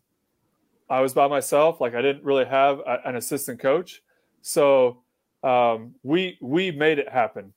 I 0.89 0.99
was 0.99 1.13
by 1.13 1.28
myself. 1.28 1.82
Like 1.82 1.95
I 1.95 2.01
didn't 2.01 2.24
really 2.24 2.45
have 2.45 2.80
a, 2.80 2.99
an 3.05 3.16
assistant 3.16 3.59
coach, 3.59 4.03
so 4.41 5.01
um, 5.43 5.95
we 6.03 6.38
we 6.41 6.72
made 6.72 6.99
it 6.99 7.09
happen. 7.09 7.53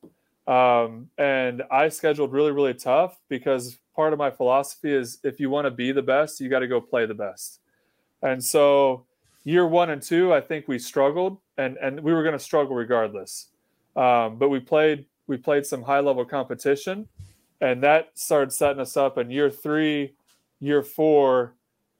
Um, 0.49 1.11
and 1.18 1.62
I 1.70 1.90
scheduled 1.90 2.32
really 2.32 2.53
really 2.53 2.74
tough 2.74 3.20
because 3.28 3.78
part 3.94 4.12
of 4.12 4.18
my 4.18 4.30
philosophy 4.30 4.92
is 4.92 5.18
if 5.22 5.38
you 5.38 5.51
want 5.51 5.66
to 5.66 5.70
be 5.70 5.92
the 5.92 6.03
best, 6.03 6.40
you 6.40 6.49
got 6.49 6.61
to 6.61 6.68
go 6.68 6.80
play 6.80 7.05
the 7.05 7.14
best. 7.14 7.61
And 8.22 8.42
so 8.42 9.05
year 9.44 9.66
one 9.66 9.90
and 9.90 10.03
two, 10.03 10.32
I 10.32 10.40
think 10.40 10.66
we 10.66 10.78
struggled, 10.78 11.38
and 11.59 11.76
and 11.78 12.01
we 12.01 12.12
were 12.12 12.22
going 12.22 12.38
to 12.38 12.38
struggle 12.38 12.74
regardless. 12.74 13.49
Um, 13.96 14.36
but 14.38 14.49
we 14.49 14.61
played 14.61 15.07
we 15.26 15.36
played 15.36 15.66
some 15.66 15.82
high 15.82 16.01
level 16.01 16.24
competition, 16.24 17.07
and 17.61 17.82
that 17.82 18.11
started 18.14 18.53
setting 18.53 18.80
us 18.80 18.96
up. 18.96 19.18
In 19.18 19.30
year 19.30 19.51
three, 19.51 20.14
year 20.61 20.82
four, 20.82 21.55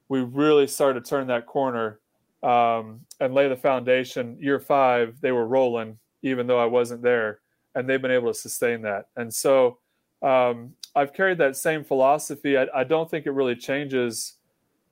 we 0.07 0.21
really 0.21 0.67
started 0.67 1.03
to 1.03 1.09
turn 1.09 1.27
that 1.27 1.45
corner 1.45 1.99
um, 2.43 3.01
and 3.19 3.33
lay 3.33 3.47
the 3.47 3.55
foundation. 3.55 4.37
Year 4.39 4.59
five, 4.59 5.19
they 5.21 5.31
were 5.31 5.45
rolling, 5.45 5.97
even 6.23 6.47
though 6.47 6.59
I 6.59 6.65
wasn't 6.65 7.01
there, 7.01 7.39
and 7.79 7.89
they've 7.89 8.01
been 8.01 8.11
able 8.11 8.27
to 8.27 8.37
sustain 8.37 8.81
that. 8.81 9.07
And 9.15 9.33
so 9.33 9.77
um, 10.21 10.73
I've 10.95 11.13
carried 11.13 11.37
that 11.37 11.55
same 11.55 11.85
philosophy. 11.85 12.57
I, 12.57 12.67
I, 12.75 12.83
don't 12.83 13.09
think 13.09 13.25
it 13.25 13.31
really 13.31 13.55
changes, 13.55 14.33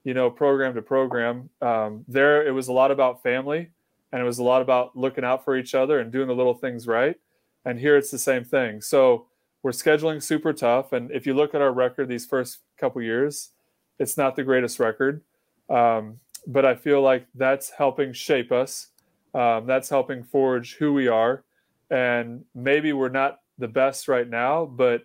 you 0.05 0.13
know, 0.13 0.29
program 0.29 0.73
to 0.75 0.81
program. 0.81 1.49
Um, 1.61 2.05
there, 2.07 2.47
it 2.47 2.51
was 2.51 2.69
a 2.69 2.73
lot 2.73 2.91
about 2.91 3.21
family, 3.21 3.69
and 4.13 4.21
it 4.21 4.25
was 4.25 4.39
a 4.39 4.43
lot 4.43 4.61
about 4.61 4.95
looking 4.95 5.25
out 5.25 5.43
for 5.43 5.57
each 5.57 5.75
other 5.75 5.99
and 5.99 6.13
doing 6.13 6.29
the 6.29 6.35
little 6.35 6.53
things 6.53 6.88
right. 6.88 7.17
And 7.65 7.77
here 7.77 7.97
it's 7.97 8.09
the 8.09 8.17
same 8.17 8.45
thing. 8.45 8.79
So 8.79 9.27
we're 9.63 9.71
scheduling 9.71 10.23
super 10.23 10.53
tough. 10.53 10.93
And 10.93 11.11
if 11.11 11.27
you 11.27 11.33
look 11.33 11.53
at 11.53 11.61
our 11.61 11.73
record 11.73 12.07
these 12.07 12.25
first 12.25 12.59
couple 12.79 13.01
years, 13.01 13.49
it's 13.99 14.15
not 14.15 14.38
the 14.38 14.43
greatest 14.43 14.79
record. 14.79 15.23
Um, 15.69 16.21
but 16.47 16.63
I 16.63 16.75
feel 16.75 17.01
like 17.01 17.27
that's 17.35 17.69
helping 17.69 18.13
shape 18.13 18.53
us. 18.53 18.88
Um, 19.33 19.67
that's 19.67 19.89
helping 19.89 20.23
forge 20.23 20.75
who 20.75 20.93
we 20.93 21.09
are. 21.09 21.43
And 21.89 22.43
maybe 22.53 22.93
we're 22.93 23.09
not 23.09 23.39
the 23.57 23.67
best 23.67 24.07
right 24.07 24.27
now, 24.29 24.65
but 24.65 25.03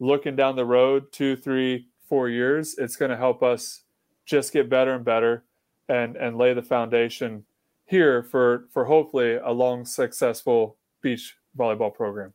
looking 0.00 0.36
down 0.36 0.56
the 0.56 0.64
road 0.64 1.12
two, 1.12 1.36
three, 1.36 1.88
four 2.08 2.28
years, 2.28 2.76
it's 2.78 2.96
going 2.96 3.10
to 3.10 3.16
help 3.16 3.42
us 3.42 3.82
just 4.26 4.52
get 4.52 4.68
better 4.68 4.94
and 4.94 5.04
better 5.04 5.44
and, 5.88 6.16
and 6.16 6.36
lay 6.36 6.54
the 6.54 6.62
foundation 6.62 7.44
here 7.86 8.22
for, 8.22 8.66
for 8.72 8.84
hopefully 8.84 9.34
a 9.34 9.50
long, 9.50 9.84
successful 9.84 10.76
beach 11.02 11.36
volleyball 11.56 11.94
program. 11.94 12.32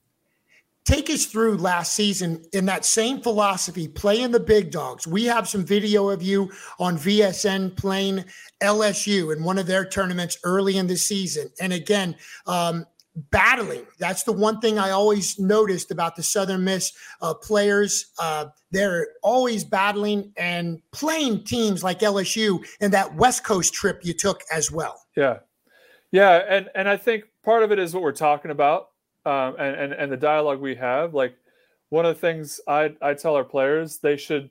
Take 0.86 1.10
us 1.10 1.26
through 1.26 1.58
last 1.58 1.94
season 1.94 2.44
in 2.54 2.66
that 2.66 2.84
same 2.84 3.22
philosophy, 3.22 3.88
playing 3.88 4.32
the 4.32 4.40
big 4.40 4.72
dogs. 4.72 5.06
We 5.06 5.26
have 5.26 5.48
some 5.48 5.64
video 5.64 6.10
of 6.10 6.24
you 6.24 6.50
on 6.80 6.98
VSN 6.98 7.76
playing 7.76 8.26
LSU 8.62 9.36
in 9.36 9.44
one 9.44 9.60
of 9.60 9.68
their 9.68 9.86
tournaments 9.86 10.38
early 10.44 10.78
in 10.78 10.88
the 10.88 10.98
season. 10.98 11.52
And 11.62 11.74
again, 11.74 12.16
um, 12.48 12.86
battling. 13.32 13.86
That's 14.00 14.24
the 14.24 14.32
one 14.32 14.60
thing 14.60 14.80
I 14.80 14.92
always 14.92 15.40
noticed 15.40 15.92
about 15.92 16.16
the 16.16 16.24
Southern 16.24 16.64
Miss 16.64 16.92
uh, 17.22 17.34
players. 17.34 18.08
Uh, 18.20 18.48
they're 18.72 19.08
always 19.24 19.64
battling 19.64 20.32
and 20.38 20.82
playing 20.92 21.44
teams 21.44 21.84
like 21.84 22.00
LSU 22.00 22.66
and 22.82 22.94
that 22.94 23.16
West 23.16 23.44
Coast 23.44 23.74
trip 23.74 24.02
you 24.04 24.14
took 24.14 24.42
as 24.52 24.72
well. 24.72 25.02
Yeah. 25.16 25.40
Yeah. 26.12 26.44
And, 26.48 26.70
and 26.76 26.88
I 26.90 26.98
think 26.98 27.26
part 27.44 27.64
of 27.64 27.72
it 27.72 27.80
is 27.80 27.94
what 27.94 28.04
we're 28.04 28.12
talking 28.12 28.52
about 28.52 28.90
um, 29.26 29.56
and, 29.60 29.76
and 29.76 29.94
and 29.94 30.12
the 30.12 30.18
dialogue 30.18 30.60
we 30.60 30.76
have. 30.76 31.14
Like 31.14 31.36
one 31.90 32.06
of 32.06 32.16
the 32.16 32.22
things 32.22 32.60
I 32.68 32.96
I 33.02 33.14
tell 33.14 33.36
our 33.36 33.44
players, 33.44 34.00
they 34.00 34.18
should, 34.18 34.50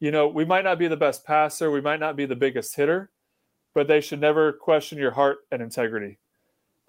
you 0.00 0.10
know, 0.10 0.28
we 0.28 0.44
might 0.44 0.64
not 0.64 0.78
be 0.78 0.88
the 0.88 0.96
best 0.96 1.24
passer, 1.24 1.70
we 1.70 1.80
might 1.80 2.00
not 2.00 2.16
be 2.16 2.26
the 2.26 2.36
biggest 2.36 2.76
hitter, 2.76 3.10
but 3.74 3.88
they 3.88 4.00
should 4.00 4.20
never 4.20 4.52
question 4.52 4.98
your 4.98 5.12
heart 5.12 5.38
and 5.50 5.62
integrity. 5.62 6.18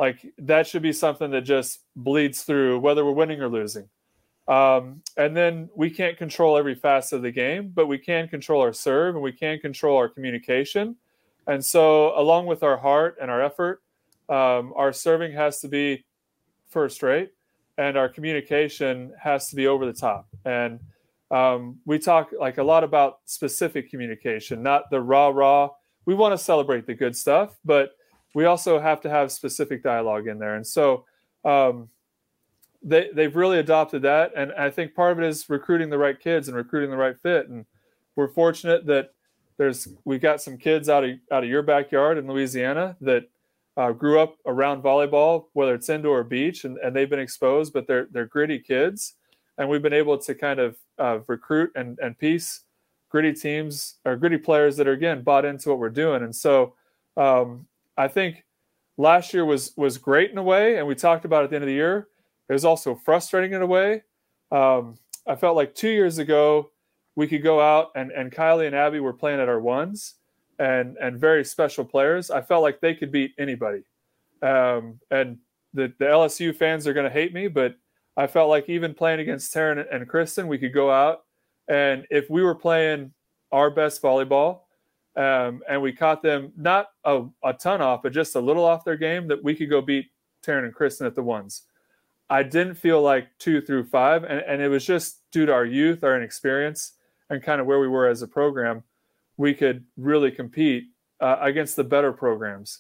Like 0.04 0.34
that 0.38 0.68
should 0.68 0.82
be 0.82 0.92
something 0.92 1.32
that 1.32 1.44
just 1.44 1.80
bleeds 1.96 2.42
through 2.42 2.78
whether 2.80 3.06
we're 3.06 3.14
winning 3.14 3.40
or 3.42 3.48
losing. 3.48 3.88
Um, 4.50 5.02
and 5.16 5.34
then 5.34 5.70
we 5.74 5.90
can't 5.90 6.18
control 6.18 6.58
every 6.58 6.76
facet 6.76 7.16
of 7.16 7.22
the 7.22 7.32
game, 7.32 7.72
but 7.74 7.88
we 7.88 7.98
can 7.98 8.28
control 8.28 8.62
our 8.62 8.74
serve 8.74 9.16
and 9.16 9.24
we 9.24 9.32
can 9.32 9.60
control 9.60 9.96
our 9.96 10.10
communication. 10.10 10.98
And 11.48 11.64
so, 11.64 12.20
along 12.20 12.48
with 12.48 12.64
our 12.64 12.76
heart 12.76 13.16
and 13.22 13.32
our 13.32 13.42
effort, 13.42 13.82
um, 14.28 14.74
our 14.76 14.92
serving 14.92 15.32
has 15.32 15.62
to 15.62 15.70
be 15.70 16.04
first 16.68 17.02
rate, 17.02 17.32
and 17.78 17.98
our 17.98 18.10
communication 18.10 19.14
has 19.18 19.48
to 19.52 19.56
be 19.56 19.68
over 19.68 19.86
the 19.86 19.94
top. 19.94 20.28
And 20.44 20.82
um, 21.32 21.78
we 21.86 21.98
talk 21.98 22.32
like 22.38 22.58
a 22.58 22.64
lot 22.64 22.84
about 22.84 23.20
specific 23.24 23.90
communication, 23.90 24.62
not 24.62 24.90
the 24.92 25.00
raw 25.00 25.30
raw. 25.30 25.70
We 26.06 26.14
want 26.14 26.38
to 26.38 26.44
celebrate 26.44 26.88
the 26.88 26.94
good 26.94 27.16
stuff, 27.16 27.58
but 27.64 27.92
we 28.34 28.46
also 28.46 28.80
have 28.80 29.02
to 29.02 29.10
have 29.10 29.32
specific 29.32 29.84
dialogue 29.84 30.28
in 30.28 30.40
there. 30.40 30.56
And 30.56 30.66
so 30.66 31.06
um, 31.46 31.90
they 32.82 33.10
they've 33.14 33.36
really 33.36 33.60
adopted 33.60 34.02
that, 34.04 34.34
and 34.36 34.52
I 34.54 34.70
think 34.70 34.94
part 34.94 35.14
of 35.14 35.20
it 35.20 35.26
is 35.26 35.50
recruiting 35.50 35.90
the 35.90 35.98
right 35.98 36.20
kids 36.20 36.48
and 36.48 36.58
recruiting 36.58 36.90
the 36.90 36.98
right 36.98 37.18
fit. 37.20 37.48
And 37.50 37.66
we're 38.16 38.28
fortunate 38.28 38.86
that 38.88 39.14
there's 39.58 39.88
we've 40.04 40.22
got 40.22 40.42
some 40.42 40.58
kids 40.58 40.90
out 40.90 41.04
of 41.04 41.12
out 41.32 41.44
of 41.44 41.50
your 41.50 41.64
backyard 41.64 42.18
in 42.18 42.28
Louisiana 42.28 42.98
that 43.02 43.30
uh, 43.78 43.92
grew 43.92 44.20
up 44.20 44.38
around 44.46 44.84
volleyball, 44.84 45.46
whether 45.54 45.74
it's 45.74 45.90
indoor 45.90 46.20
or 46.20 46.24
beach, 46.24 46.64
and, 46.66 46.78
and 46.78 46.96
they've 46.96 47.10
been 47.10 47.20
exposed, 47.20 47.74
but 47.74 47.88
they're 47.88 48.08
they're 48.12 48.26
gritty 48.26 48.60
kids, 48.60 49.14
and 49.58 49.70
we've 49.70 49.82
been 49.82 49.94
able 49.94 50.18
to 50.18 50.36
kind 50.36 50.60
of 50.60 50.78
uh, 51.00 51.20
recruit 51.28 51.72
and 51.76 52.00
and 52.00 52.18
piece 52.18 52.62
gritty 53.10 53.34
teams 53.34 53.96
or 54.06 54.16
gritty 54.16 54.38
players 54.38 54.76
that 54.76 54.88
are 54.88 54.94
again 54.94 55.22
bought 55.22 55.46
into 55.46 55.70
what 55.70 55.78
we're 55.78 55.90
doing. 55.90 56.24
And 56.24 56.36
so 56.36 56.74
um, 57.16 57.68
I 57.98 58.08
think 58.08 58.44
last 58.98 59.34
year 59.34 59.46
was 59.46 59.74
was 59.78 59.98
great 59.98 60.32
in 60.32 60.38
a 60.38 60.44
way, 60.44 60.78
and 60.78 60.88
we 60.88 60.96
talked 60.96 61.26
about 61.26 61.44
at 61.44 61.50
the 61.50 61.56
end 61.56 61.64
of 61.64 61.68
the 61.68 61.74
year. 61.74 62.08
It 62.50 62.54
was 62.54 62.66
also 62.66 62.96
frustrating 62.96 63.54
in 63.54 63.62
a 63.62 63.68
way. 63.68 64.04
Um, 64.52 64.98
I 65.28 65.36
felt 65.36 65.56
like 65.56 65.74
two 65.74 65.90
years 65.90 66.18
ago 66.18 66.72
we 67.16 67.28
could 67.28 67.44
go 67.44 67.62
out 67.62 67.92
and 67.96 68.12
and 68.12 68.32
Kylie 68.32 68.68
and 68.68 68.76
Abby 68.76 69.00
were 69.00 69.14
playing 69.14 69.40
at 69.40 69.50
our 69.50 69.60
ones 69.60 70.16
and 70.60 70.98
and 70.98 71.20
very 71.20 71.46
special 71.46 71.86
players. 71.86 72.32
I 72.32 72.42
felt 72.42 72.64
like 72.64 72.80
they 72.80 72.96
could 72.96 73.12
beat 73.12 73.34
anybody. 73.38 73.84
Um, 74.42 75.00
and 75.10 75.38
the, 75.74 75.94
the 76.00 76.06
LSU 76.06 76.56
fans 76.56 76.86
are 76.86 76.94
going 76.94 77.06
to 77.06 77.10
hate 77.10 77.34
me, 77.34 77.48
but 77.48 77.76
I 78.18 78.28
felt 78.28 78.50
like 78.50 78.70
even 78.70 78.94
playing 78.94 79.22
against 79.22 79.54
Taryn 79.54 79.86
and 79.92 80.08
Kristen, 80.08 80.48
we 80.48 80.58
could 80.58 80.74
go 80.74 80.92
out 80.92 81.24
and 81.68 82.06
if 82.10 82.30
we 82.30 82.44
were 82.44 82.56
playing 82.56 83.14
our 83.52 83.70
best 83.70 84.02
volleyball 84.02 84.62
um, 85.16 85.62
and 85.70 85.82
we 85.82 85.92
caught 85.92 86.22
them 86.22 86.52
not 86.58 86.88
a, 87.04 87.24
a 87.44 87.54
ton 87.54 87.82
off, 87.82 88.02
but 88.04 88.14
just 88.14 88.36
a 88.36 88.40
little 88.40 88.66
off 88.66 88.84
their 88.84 88.98
game, 88.98 89.28
that 89.28 89.44
we 89.44 89.56
could 89.56 89.70
go 89.70 89.82
beat 89.82 90.08
Taryn 90.44 90.66
and 90.66 90.74
Kristen 90.74 91.08
at 91.08 91.16
the 91.16 91.24
ones. 91.24 91.64
I 92.30 92.44
didn't 92.44 92.76
feel 92.76 93.02
like 93.02 93.28
two 93.38 93.62
through 93.62 93.86
five, 93.86 94.24
and, 94.24 94.40
and 94.42 94.62
it 94.62 94.70
was 94.70 94.86
just 94.86 95.20
due 95.32 95.46
to 95.46 95.54
our 95.54 95.66
youth, 95.66 96.04
our 96.04 96.16
inexperience, 96.16 96.94
and 97.30 97.44
kind 97.44 97.62
of 97.62 97.68
where 97.68 97.80
we 97.80 97.88
were 97.88 98.08
as 98.08 98.22
a 98.22 98.28
program 98.28 98.84
we 99.38 99.54
could 99.54 99.84
really 99.98 100.32
compete 100.32 100.86
uh, 101.20 101.38
against 101.42 101.76
the 101.76 101.84
better 101.84 102.12
programs. 102.12 102.80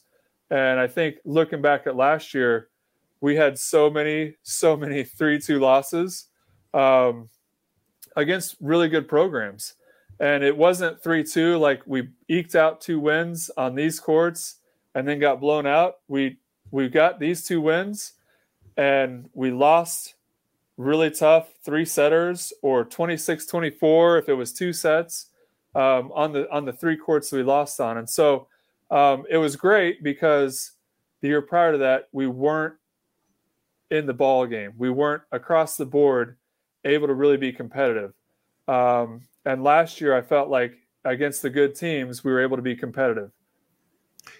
And 0.49 0.79
I 0.79 0.87
think 0.87 1.17
looking 1.25 1.61
back 1.61 1.87
at 1.87 1.95
last 1.95 2.33
year, 2.33 2.69
we 3.21 3.35
had 3.35 3.57
so 3.57 3.89
many, 3.89 4.35
so 4.43 4.75
many 4.77 5.03
3 5.03 5.39
2 5.39 5.59
losses 5.59 6.27
um, 6.73 7.29
against 8.15 8.55
really 8.59 8.89
good 8.89 9.07
programs. 9.07 9.73
And 10.23 10.43
it 10.43 10.55
wasn't 10.55 11.03
3 11.03 11.23
2 11.23 11.57
like 11.57 11.81
we 11.85 12.07
eked 12.29 12.55
out 12.55 12.79
two 12.79 12.99
wins 12.99 13.51
on 13.57 13.75
these 13.75 13.99
courts 13.99 14.55
and 14.95 15.05
then 15.05 15.19
got 15.19 15.41
blown 15.41 15.67
out. 15.67 15.95
We, 16.07 16.37
we 16.71 16.87
got 16.87 17.19
these 17.19 17.45
two 17.45 17.59
wins 17.59 18.13
and 18.77 19.29
we 19.33 19.51
lost 19.51 20.15
really 20.77 21.11
tough 21.11 21.49
three 21.63 21.85
setters 21.85 22.53
or 22.61 22.85
26 22.85 23.45
24 23.45 24.17
if 24.17 24.29
it 24.29 24.33
was 24.33 24.53
two 24.53 24.73
sets 24.73 25.27
um, 25.75 26.11
on 26.13 26.31
the 26.31 26.49
on 26.51 26.65
the 26.65 26.73
three 26.73 26.97
courts 26.97 27.29
that 27.29 27.37
we 27.37 27.43
lost 27.43 27.79
on, 27.79 27.97
and 27.97 28.09
so 28.09 28.47
um, 28.91 29.25
it 29.29 29.37
was 29.37 29.55
great 29.55 30.03
because 30.03 30.71
the 31.21 31.27
year 31.27 31.41
prior 31.41 31.71
to 31.71 31.77
that 31.79 32.09
we 32.11 32.27
weren't 32.27 32.75
in 33.89 34.05
the 34.05 34.13
ball 34.13 34.45
game. 34.45 34.73
We 34.77 34.89
weren't 34.89 35.23
across 35.31 35.77
the 35.77 35.85
board 35.85 36.37
able 36.85 37.07
to 37.07 37.13
really 37.13 37.37
be 37.37 37.51
competitive. 37.51 38.13
Um, 38.67 39.21
and 39.45 39.63
last 39.63 40.01
year, 40.01 40.15
I 40.15 40.21
felt 40.21 40.49
like 40.49 40.75
against 41.05 41.41
the 41.41 41.49
good 41.49 41.75
teams, 41.75 42.23
we 42.23 42.31
were 42.31 42.41
able 42.41 42.55
to 42.55 42.63
be 42.63 42.75
competitive. 42.75 43.31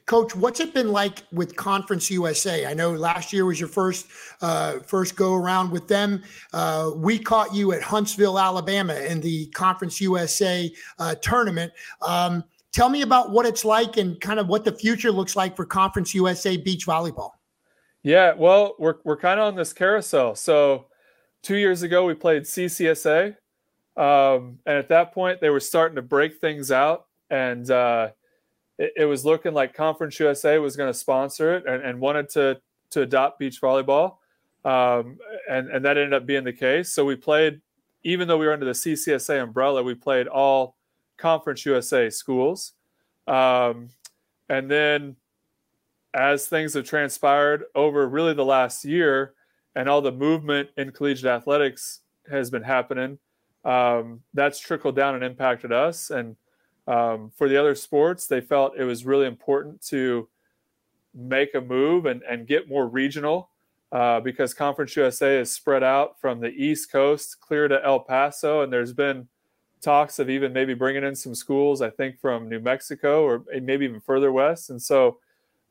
Coach, 0.05 0.35
what's 0.35 0.59
it 0.59 0.73
been 0.73 0.91
like 0.91 1.23
with 1.31 1.55
Conference 1.55 2.09
USA? 2.09 2.65
I 2.65 2.73
know 2.73 2.91
last 2.91 3.33
year 3.33 3.45
was 3.45 3.59
your 3.59 3.69
first 3.69 4.07
uh, 4.41 4.79
first 4.79 5.15
go 5.15 5.33
around 5.33 5.71
with 5.71 5.87
them. 5.87 6.23
Uh, 6.53 6.91
we 6.95 7.19
caught 7.19 7.53
you 7.53 7.73
at 7.73 7.81
Huntsville, 7.81 8.39
Alabama, 8.39 8.95
in 8.95 9.21
the 9.21 9.47
Conference 9.47 9.99
USA 10.01 10.71
uh, 10.99 11.15
tournament. 11.15 11.71
Um, 12.01 12.43
tell 12.71 12.89
me 12.89 13.01
about 13.01 13.31
what 13.31 13.45
it's 13.45 13.65
like 13.65 13.97
and 13.97 14.19
kind 14.19 14.39
of 14.39 14.47
what 14.47 14.65
the 14.65 14.73
future 14.73 15.11
looks 15.11 15.35
like 15.35 15.55
for 15.55 15.65
Conference 15.65 16.13
USA 16.13 16.57
beach 16.57 16.85
volleyball. 16.85 17.31
Yeah, 18.03 18.33
well, 18.33 18.75
we're 18.79 18.95
we're 19.05 19.17
kind 19.17 19.39
of 19.39 19.47
on 19.47 19.55
this 19.55 19.71
carousel. 19.71 20.35
So 20.35 20.87
two 21.41 21.55
years 21.55 21.83
ago, 21.83 22.05
we 22.05 22.13
played 22.13 22.43
CCSA. 22.43 23.35
Um, 23.95 24.59
and 24.65 24.77
at 24.77 24.89
that 24.89 25.13
point, 25.13 25.39
they 25.39 25.49
were 25.49 25.59
starting 25.59 25.95
to 25.95 26.01
break 26.01 26.39
things 26.39 26.71
out. 26.71 27.05
And 27.29 27.69
uh, 27.69 28.09
it, 28.77 28.93
it, 28.97 29.05
was 29.05 29.23
looking 29.23 29.53
like 29.53 29.73
Conference 29.73 30.19
USA 30.19 30.57
was 30.57 30.75
going 30.75 30.91
to 30.91 30.97
sponsor 30.97 31.55
it 31.55 31.65
and, 31.67 31.83
and, 31.83 31.99
wanted 31.99 32.29
to, 32.29 32.59
to 32.91 33.01
adopt 33.01 33.39
beach 33.39 33.61
volleyball. 33.61 34.17
Um, 34.65 35.19
and, 35.49 35.69
and 35.69 35.85
that 35.85 35.97
ended 35.97 36.13
up 36.13 36.25
being 36.25 36.43
the 36.43 36.53
case. 36.53 36.91
So 36.91 37.05
we 37.05 37.15
played, 37.15 37.61
even 38.03 38.27
though 38.27 38.37
we 38.37 38.47
were 38.47 38.53
under 38.53 38.65
the 38.65 38.71
CCSA 38.71 39.43
umbrella, 39.43 39.83
we 39.83 39.93
played 39.93 40.27
all 40.27 40.75
Conference 41.17 41.65
USA 41.65 42.09
schools. 42.09 42.73
Um, 43.27 43.89
and 44.49 44.69
then 44.69 45.15
as 46.13 46.47
things 46.47 46.73
have 46.73 46.85
transpired 46.85 47.65
over 47.75 48.07
really 48.07 48.33
the 48.33 48.45
last 48.45 48.85
year 48.85 49.33
and 49.75 49.89
all 49.89 50.01
the 50.01 50.11
movement 50.11 50.69
in 50.77 50.91
collegiate 50.91 51.25
athletics 51.25 52.01
has 52.29 52.49
been 52.49 52.63
happening, 52.63 53.17
um, 53.65 54.21
that's 54.33 54.59
trickled 54.59 54.95
down 54.95 55.15
and 55.15 55.23
impacted 55.23 55.71
us. 55.71 56.09
And 56.09 56.35
um, 56.87 57.31
for 57.35 57.47
the 57.47 57.57
other 57.57 57.75
sports, 57.75 58.27
they 58.27 58.41
felt 58.41 58.77
it 58.77 58.83
was 58.83 59.05
really 59.05 59.25
important 59.25 59.81
to 59.87 60.27
make 61.15 61.55
a 61.55 61.61
move 61.61 62.05
and, 62.05 62.21
and 62.23 62.47
get 62.47 62.67
more 62.67 62.87
regional 62.87 63.49
uh, 63.91 64.19
because 64.19 64.53
Conference 64.53 64.95
USA 64.95 65.39
is 65.39 65.51
spread 65.51 65.83
out 65.83 66.19
from 66.19 66.39
the 66.39 66.49
East 66.49 66.91
Coast 66.91 67.39
clear 67.39 67.67
to 67.67 67.83
El 67.85 67.99
Paso. 67.99 68.61
And 68.61 68.73
there's 68.73 68.93
been 68.93 69.27
talks 69.81 70.17
of 70.17 70.29
even 70.29 70.51
maybe 70.51 70.73
bringing 70.73 71.03
in 71.03 71.15
some 71.15 71.35
schools, 71.35 71.81
I 71.81 71.89
think, 71.89 72.19
from 72.19 72.49
New 72.49 72.59
Mexico 72.59 73.23
or 73.23 73.43
maybe 73.61 73.85
even 73.85 73.99
further 73.99 74.31
west. 74.31 74.69
And 74.71 74.81
so 74.81 75.19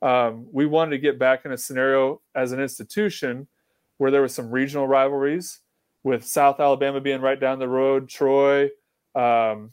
um, 0.03 0.47
we 0.53 0.66
wanted 0.66 0.93
to 0.93 0.99
get 0.99 1.18
back 1.18 1.45
in 1.45 1.53
a 1.53 1.59
scenario 1.59 2.20
as 2.34 2.53
an 2.53 2.61
institution 2.61 3.49
where 3.99 4.11
there 4.11 4.22
was 4.22 4.34
some 4.34 4.51
regional 4.51 4.86
rivalries 4.86 5.61
with 6.05 6.24
South 6.24 6.61
Alabama 6.61 7.00
being 7.00 7.20
right 7.20 7.38
down 7.38 7.59
the 7.59 7.68
road, 7.68 8.09
Troy, 8.09 8.70
um, 9.14 9.70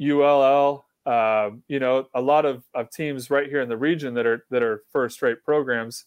ULL, 0.00 0.84
uh, 1.06 1.50
you 1.68 1.78
know, 1.78 2.08
a 2.14 2.20
lot 2.20 2.44
of, 2.44 2.64
of 2.74 2.90
teams 2.90 3.30
right 3.30 3.48
here 3.48 3.60
in 3.60 3.68
the 3.68 3.76
region 3.76 4.14
that 4.14 4.26
are 4.26 4.44
that 4.50 4.62
are 4.62 4.82
first 4.92 5.22
rate 5.22 5.42
programs. 5.44 6.04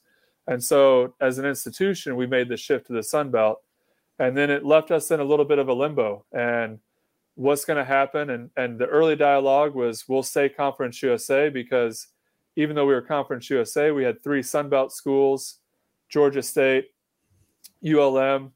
And 0.48 0.64
so 0.64 1.14
as 1.22 1.38
an 1.38 1.46
institution, 1.46 2.16
we 2.16 2.28
made 2.28 2.50
the 2.50 2.58
shift 2.58 2.88
to 2.88 2.94
the 2.94 3.04
Sun 3.04 3.32
Belt. 3.32 3.62
And 4.18 4.36
then 4.36 4.50
it 4.50 4.66
left 4.66 4.92
us 4.92 5.12
in 5.12 5.20
a 5.20 5.24
little 5.24 5.46
bit 5.46 5.60
of 5.60 5.70
a 5.70 5.74
limbo. 5.74 6.26
And 6.34 6.80
what's 7.36 7.64
going 7.64 7.78
to 7.78 7.86
happen. 7.86 8.32
And, 8.32 8.50
and 8.58 8.78
the 8.78 8.88
early 8.88 9.16
dialogue 9.16 9.74
was 9.74 10.10
we'll 10.10 10.24
stay 10.24 10.50
Conference 10.50 11.02
USA 11.02 11.50
because 11.50 12.08
even 12.58 12.76
though 12.76 12.86
we 12.86 12.94
were 12.94 13.02
Conference 13.02 13.50
USA, 13.50 13.92
we 13.92 14.04
had 14.04 14.22
three 14.22 14.44
Sun 14.44 14.70
Belt 14.70 14.92
schools, 14.92 15.60
Georgia 16.10 16.42
State, 16.42 16.88
ULM, 17.86 18.52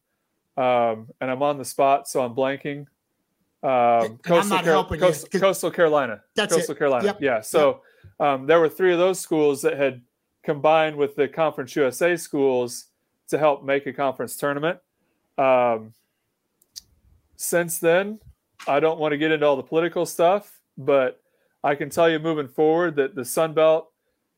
um, 0.57 1.09
and 1.21 1.31
I'm 1.31 1.41
on 1.41 1.57
the 1.57 1.65
spot, 1.65 2.07
so 2.07 2.21
I'm 2.23 2.35
blanking. 2.35 2.85
Um, 3.63 4.17
Coastal, 4.17 4.59
Car- 4.59 4.97
Coastal, 4.97 5.39
Coastal, 5.39 5.71
Carolina. 5.71 6.21
That's 6.35 6.53
Coastal 6.53 6.75
it. 6.75 6.77
Carolina. 6.77 7.05
Yep. 7.05 7.21
Yeah. 7.21 7.41
So 7.41 7.81
yep. 8.19 8.27
um, 8.27 8.45
there 8.45 8.59
were 8.59 8.69
three 8.69 8.91
of 8.91 8.99
those 8.99 9.19
schools 9.19 9.61
that 9.61 9.77
had 9.77 10.01
combined 10.43 10.97
with 10.97 11.15
the 11.15 11.27
Conference 11.27 11.75
USA 11.75 12.17
schools 12.17 12.87
to 13.29 13.37
help 13.37 13.63
make 13.63 13.87
a 13.87 13.93
conference 13.93 14.35
tournament. 14.35 14.79
Um, 15.37 15.93
since 17.35 17.79
then, 17.79 18.19
I 18.67 18.79
don't 18.79 18.99
want 18.99 19.13
to 19.13 19.17
get 19.17 19.31
into 19.31 19.45
all 19.45 19.55
the 19.55 19.63
political 19.63 20.05
stuff, 20.05 20.59
but 20.77 21.21
I 21.63 21.75
can 21.75 21.89
tell 21.89 22.09
you 22.09 22.19
moving 22.19 22.47
forward 22.47 22.95
that 22.97 23.15
the 23.15 23.25
Sun 23.25 23.53
Belt 23.53 23.89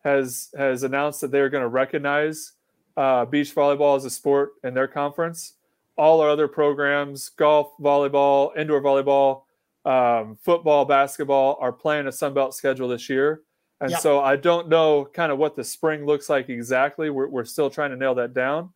has 0.04 0.50
has 0.56 0.84
announced 0.84 1.22
that 1.22 1.32
they're 1.32 1.50
going 1.50 1.64
to 1.64 1.68
recognize 1.68 2.54
uh, 2.96 3.26
beach 3.26 3.54
volleyball 3.54 3.98
as 3.98 4.06
a 4.06 4.10
sport 4.10 4.54
in 4.64 4.74
their 4.74 4.88
conference. 4.88 5.54
All 5.98 6.22
our 6.22 6.30
other 6.30 6.48
programs, 6.48 7.30
golf, 7.30 7.72
volleyball, 7.80 8.56
indoor 8.58 8.82
volleyball, 8.82 9.44
um, 9.86 10.38
football, 10.42 10.86
basketball, 10.86 11.58
are 11.60 11.72
playing 11.72 12.08
a 12.08 12.12
Sun 12.12 12.34
Belt 12.34 12.54
schedule 12.54 12.88
this 12.88 13.10
year. 13.10 13.42
And 13.82 13.92
yep. 13.92 14.00
so 14.00 14.20
I 14.22 14.36
don't 14.36 14.70
know 14.70 15.06
kind 15.06 15.32
of 15.32 15.38
what 15.38 15.56
the 15.56 15.64
spring 15.64 16.06
looks 16.06 16.30
like 16.30 16.50
exactly. 16.50 17.10
We're, 17.10 17.28
we're 17.28 17.46
still 17.46 17.70
trying 17.70 17.92
to 17.92 17.98
nail 17.98 18.16
that 18.16 18.34
down. 18.34 18.72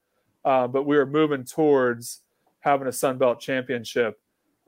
Uh, 0.46 0.68
but 0.68 0.84
we 0.84 0.98
are 0.98 1.06
moving 1.06 1.44
towards 1.44 2.22
having 2.60 2.88
a 2.88 2.92
Sun 2.92 3.18
Belt 3.18 3.40
championship 3.40 4.20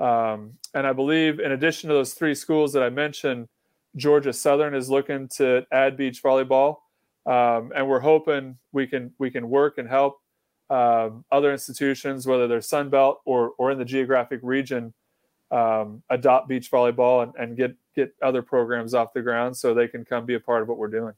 um, 0.02 0.54
and 0.74 0.88
I 0.88 0.94
believe, 0.94 1.40
in 1.40 1.52
addition 1.52 1.88
to 1.90 1.94
those 1.94 2.16
three 2.16 2.34
schools 2.34 2.74
that 2.74 2.82
I 2.82 2.90
mentioned, 2.90 3.48
Georgia 3.96 4.34
Southern 4.34 4.74
is 4.74 4.90
looking 4.90 5.28
to 5.36 5.64
add 5.72 5.96
beach 5.96 6.24
volleyball, 6.24 6.78
um, 7.28 7.72
and 7.76 7.88
we're 7.88 8.00
hoping 8.00 8.58
we 8.72 8.88
can 8.88 9.14
we 9.20 9.30
can 9.30 9.48
work 9.48 9.78
and 9.78 9.88
help 9.88 10.20
um, 10.72 11.26
other 11.32 11.52
institutions, 11.52 12.26
whether 12.26 12.48
they're 12.48 12.62
Sun 12.62 12.90
Belt 12.90 13.22
or 13.26 13.52
or 13.58 13.72
in 13.72 13.78
the 13.78 13.86
geographic 13.86 14.40
region, 14.42 14.94
um, 15.52 16.02
adopt 16.10 16.48
beach 16.48 16.72
volleyball 16.72 17.24
and, 17.24 17.34
and 17.38 17.58
get 17.58 17.76
get 17.94 18.16
other 18.22 18.42
programs 18.42 18.94
off 18.94 19.14
the 19.14 19.22
ground 19.22 19.56
so 19.56 19.74
they 19.74 19.88
can 19.88 20.06
come 20.06 20.26
be 20.26 20.36
a 20.36 20.40
part 20.40 20.62
of 20.62 20.70
what 20.70 20.78
we're 20.78 20.88
doing. 20.88 21.14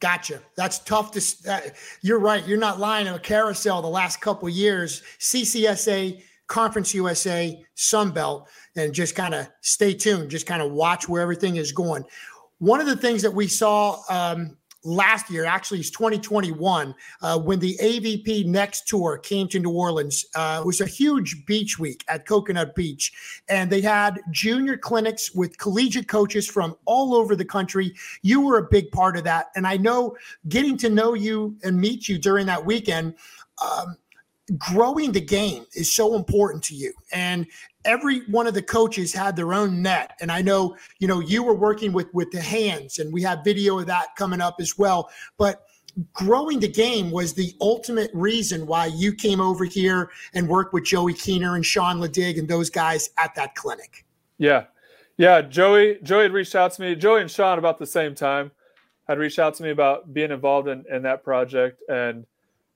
Gotcha. 0.00 0.40
That's 0.56 0.78
tough 0.80 1.12
to. 1.12 1.72
You're 2.00 2.18
right. 2.18 2.46
You're 2.48 2.58
not 2.58 2.80
lying. 2.80 3.06
On 3.06 3.14
a 3.14 3.20
carousel 3.20 3.82
the 3.82 3.88
last 3.88 4.20
couple 4.20 4.48
years, 4.48 5.02
CCSA 5.20 6.22
Conference 6.46 6.94
USA, 6.94 7.62
Sun 7.74 8.12
Belt, 8.12 8.48
and 8.74 8.92
just 8.94 9.14
kind 9.14 9.34
of 9.34 9.48
stay 9.60 9.92
tuned, 9.92 10.30
just 10.30 10.46
kind 10.46 10.62
of 10.62 10.72
watch 10.72 11.08
where 11.08 11.20
everything 11.20 11.56
is 11.56 11.72
going. 11.72 12.04
One 12.58 12.80
of 12.80 12.86
the 12.86 12.96
things 12.96 13.22
that 13.22 13.32
we 13.32 13.48
saw 13.48 14.00
um, 14.08 14.56
last 14.84 15.30
year, 15.30 15.44
actually, 15.44 15.80
is 15.80 15.90
2021, 15.90 16.94
uh, 17.20 17.38
when 17.38 17.58
the 17.58 17.76
AVP 17.80 18.46
Next 18.46 18.88
Tour 18.88 19.18
came 19.18 19.48
to 19.48 19.58
New 19.58 19.70
Orleans. 19.70 20.24
Uh, 20.34 20.60
it 20.62 20.66
was 20.66 20.80
a 20.80 20.86
huge 20.86 21.44
beach 21.46 21.78
week 21.78 22.04
at 22.08 22.26
Coconut 22.26 22.74
Beach, 22.74 23.12
and 23.48 23.70
they 23.70 23.80
had 23.80 24.20
junior 24.30 24.76
clinics 24.76 25.34
with 25.34 25.58
collegiate 25.58 26.08
coaches 26.08 26.46
from 26.46 26.76
all 26.84 27.14
over 27.14 27.36
the 27.36 27.44
country. 27.44 27.92
You 28.22 28.40
were 28.40 28.58
a 28.58 28.68
big 28.68 28.90
part 28.92 29.16
of 29.16 29.24
that, 29.24 29.46
and 29.54 29.66
I 29.66 29.76
know 29.76 30.16
getting 30.48 30.76
to 30.78 30.90
know 30.90 31.14
you 31.14 31.56
and 31.62 31.80
meet 31.80 32.08
you 32.08 32.18
during 32.18 32.46
that 32.46 32.64
weekend. 32.64 33.14
Um, 33.62 33.96
growing 34.58 35.12
the 35.12 35.20
game 35.20 35.64
is 35.74 35.94
so 35.94 36.14
important 36.14 36.62
to 36.64 36.74
you 36.74 36.92
and 37.12 37.46
every 37.84 38.20
one 38.26 38.46
of 38.46 38.54
the 38.54 38.62
coaches 38.62 39.12
had 39.12 39.36
their 39.36 39.52
own 39.52 39.82
net. 39.82 40.16
And 40.20 40.30
i 40.30 40.42
know 40.42 40.76
you 40.98 41.08
know 41.08 41.20
you 41.20 41.42
were 41.42 41.54
working 41.54 41.92
with 41.92 42.12
with 42.12 42.30
the 42.30 42.40
hands 42.40 42.98
and 42.98 43.12
we 43.12 43.22
have 43.22 43.44
video 43.44 43.78
of 43.78 43.86
that 43.86 44.14
coming 44.16 44.40
up 44.40 44.56
as 44.60 44.78
well. 44.78 45.10
But 45.38 45.66
growing 46.12 46.58
the 46.58 46.68
game 46.68 47.10
was 47.10 47.34
the 47.34 47.54
ultimate 47.60 48.10
reason 48.14 48.66
why 48.66 48.86
you 48.86 49.12
came 49.12 49.40
over 49.40 49.64
here 49.64 50.10
and 50.34 50.48
worked 50.48 50.72
with 50.72 50.84
joey 50.84 51.14
keener 51.14 51.54
and 51.54 51.66
sean 51.66 51.98
ladig 51.98 52.38
and 52.38 52.48
those 52.48 52.70
guys 52.70 53.10
at 53.18 53.34
that 53.34 53.54
clinic. 53.54 54.04
Yeah. 54.38 54.64
Yeah 55.18 55.42
joey 55.42 55.98
joey 56.02 56.24
had 56.24 56.32
reached 56.32 56.54
out 56.54 56.72
to 56.72 56.82
me 56.82 56.94
joey 56.94 57.20
and 57.20 57.30
sean 57.30 57.58
about 57.58 57.78
the 57.78 57.86
same 57.86 58.14
time 58.14 58.50
had 59.08 59.18
reached 59.18 59.38
out 59.38 59.54
to 59.54 59.62
me 59.62 59.70
about 59.70 60.12
being 60.12 60.30
involved 60.30 60.68
in, 60.68 60.84
in 60.90 61.02
that 61.02 61.24
project. 61.24 61.82
And 61.88 62.26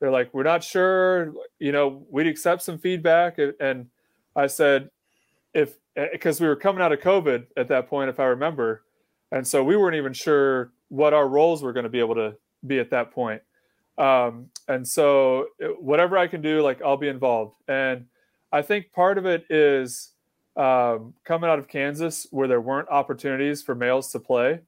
they're 0.00 0.10
like, 0.10 0.32
we're 0.34 0.42
not 0.42 0.62
sure, 0.62 1.32
you 1.58 1.72
know, 1.72 2.04
we'd 2.10 2.26
accept 2.26 2.62
some 2.62 2.78
feedback. 2.78 3.38
And 3.60 3.86
I 4.34 4.46
said, 4.46 4.90
if, 5.56 5.74
because 6.12 6.40
we 6.40 6.46
were 6.46 6.56
coming 6.56 6.82
out 6.82 6.92
of 6.92 7.00
COVID 7.00 7.46
at 7.56 7.68
that 7.68 7.88
point, 7.88 8.10
if 8.10 8.20
I 8.20 8.26
remember. 8.26 8.84
And 9.32 9.46
so 9.46 9.64
we 9.64 9.76
weren't 9.76 9.96
even 9.96 10.12
sure 10.12 10.72
what 10.88 11.14
our 11.14 11.26
roles 11.26 11.62
were 11.62 11.72
going 11.72 11.84
to 11.84 11.90
be 11.90 11.98
able 11.98 12.14
to 12.14 12.36
be 12.66 12.78
at 12.78 12.90
that 12.90 13.10
point. 13.10 13.42
Um, 13.98 14.50
and 14.68 14.86
so 14.86 15.46
whatever 15.80 16.18
I 16.18 16.26
can 16.26 16.42
do, 16.42 16.60
like 16.60 16.82
I'll 16.82 16.98
be 16.98 17.08
involved. 17.08 17.56
And 17.66 18.06
I 18.52 18.62
think 18.62 18.92
part 18.92 19.18
of 19.18 19.26
it 19.26 19.46
is 19.50 20.12
um, 20.56 21.14
coming 21.24 21.50
out 21.50 21.58
of 21.58 21.66
Kansas 21.66 22.26
where 22.30 22.46
there 22.46 22.60
weren't 22.60 22.88
opportunities 22.88 23.62
for 23.62 23.74
males 23.74 24.12
to 24.12 24.20
play 24.20 24.60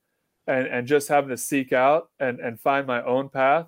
and, 0.47 0.67
and 0.67 0.89
just 0.89 1.09
having 1.09 1.31
to 1.31 1.37
seek 1.37 1.73
out 1.73 2.09
and, 2.19 2.41
and 2.41 2.59
find 2.59 2.87
my 2.87 3.03
own 3.05 3.29
path 3.29 3.67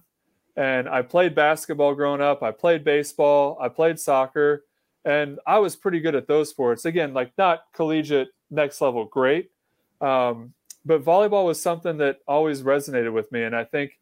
and 0.57 0.89
I 0.89 1.03
played 1.03 1.35
basketball 1.35 1.95
growing 1.95 2.21
up. 2.21 2.43
I 2.43 2.51
played 2.51 2.85
baseball. 2.85 3.57
I 3.61 3.69
played 3.69 3.99
soccer, 3.99 4.65
and 5.05 5.39
I 5.47 5.59
was 5.59 5.77
pretty 5.77 6.01
good 6.01 6.15
at 6.15 6.27
those 6.27 6.51
sports. 6.51 6.85
Again, 6.85 7.15
like 7.15 7.33
not 7.39 7.65
collegiate 7.73 8.29
next 8.51 8.81
level 8.81 9.05
great, 9.07 9.51
um, 10.01 10.53
but 10.85 11.05
volleyball 11.05 11.47
was 11.47 11.61
something 11.61 11.99
that 11.99 12.19
always 12.27 12.63
resonated 12.63 13.13
with 13.13 13.31
me. 13.33 13.43
And 13.43 13.55
I 13.55 13.65
think 13.65 13.99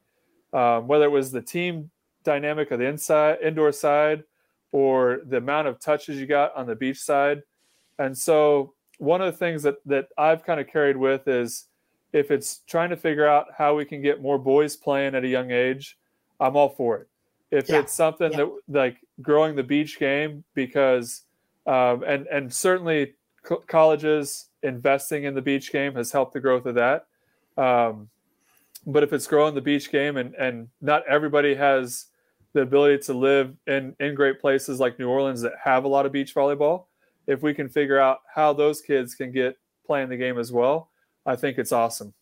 um, 0.52 0.86
whether 0.86 1.04
it 1.04 1.10
was 1.10 1.30
the 1.30 1.42
team 1.42 1.90
dynamic 2.24 2.70
of 2.70 2.78
the 2.78 2.86
inside 2.86 3.38
indoor 3.42 3.72
side 3.72 4.24
or 4.72 5.20
the 5.26 5.38
amount 5.38 5.68
of 5.68 5.80
touches 5.80 6.18
you 6.18 6.26
got 6.26 6.54
on 6.56 6.66
the 6.66 6.74
beach 6.74 7.00
side, 7.00 7.42
and 7.98 8.16
so 8.16 8.74
one 8.98 9.20
of 9.20 9.32
the 9.32 9.38
things 9.38 9.62
that 9.62 9.76
that 9.86 10.08
I've 10.18 10.44
kind 10.44 10.60
of 10.60 10.66
carried 10.66 10.96
with 10.96 11.26
is 11.28 11.66
if 12.12 12.30
it's 12.30 12.60
trying 12.66 12.90
to 12.90 12.96
figure 12.96 13.26
out 13.26 13.46
how 13.56 13.76
we 13.76 13.84
can 13.84 14.02
get 14.02 14.22
more 14.22 14.38
boys 14.38 14.76
playing 14.76 15.14
at 15.14 15.24
a 15.24 15.28
young 15.28 15.50
age 15.50 15.98
I'm 16.40 16.56
all 16.56 16.68
for 16.68 16.98
it. 16.98 17.08
If 17.50 17.68
yeah. 17.68 17.80
it's 17.80 17.94
something 17.94 18.32
yeah. 18.32 18.38
that 18.38 18.50
like 18.68 18.98
growing 19.22 19.56
the 19.56 19.62
beach 19.62 19.98
game 19.98 20.44
because 20.54 21.22
um, 21.66 22.02
and 22.06 22.26
and 22.26 22.52
certainly 22.52 23.14
co- 23.42 23.62
colleges 23.66 24.46
investing 24.62 25.24
in 25.24 25.34
the 25.34 25.42
beach 25.42 25.72
game 25.72 25.94
has 25.94 26.12
helped 26.12 26.34
the 26.34 26.40
growth 26.40 26.66
of 26.66 26.74
that. 26.74 27.06
Um, 27.56 28.08
but 28.86 29.02
if 29.02 29.12
it's 29.12 29.26
growing 29.26 29.54
the 29.54 29.60
beach 29.60 29.90
game 29.90 30.16
and 30.16 30.34
and 30.34 30.68
not 30.80 31.06
everybody 31.08 31.54
has 31.54 32.06
the 32.52 32.62
ability 32.62 32.98
to 33.04 33.14
live 33.14 33.54
in 33.66 33.94
in 34.00 34.14
great 34.14 34.40
places 34.40 34.80
like 34.80 34.98
New 34.98 35.08
Orleans 35.08 35.40
that 35.42 35.52
have 35.62 35.84
a 35.84 35.88
lot 35.88 36.06
of 36.06 36.12
beach 36.12 36.34
volleyball. 36.34 36.84
If 37.26 37.42
we 37.42 37.52
can 37.52 37.68
figure 37.68 37.98
out 37.98 38.20
how 38.34 38.52
those 38.52 38.80
kids 38.80 39.14
can 39.14 39.32
get 39.32 39.56
playing 39.86 40.08
the 40.08 40.16
game 40.16 40.38
as 40.38 40.50
well, 40.50 40.90
I 41.26 41.36
think 41.36 41.58
it's 41.58 41.72
awesome. 41.72 42.14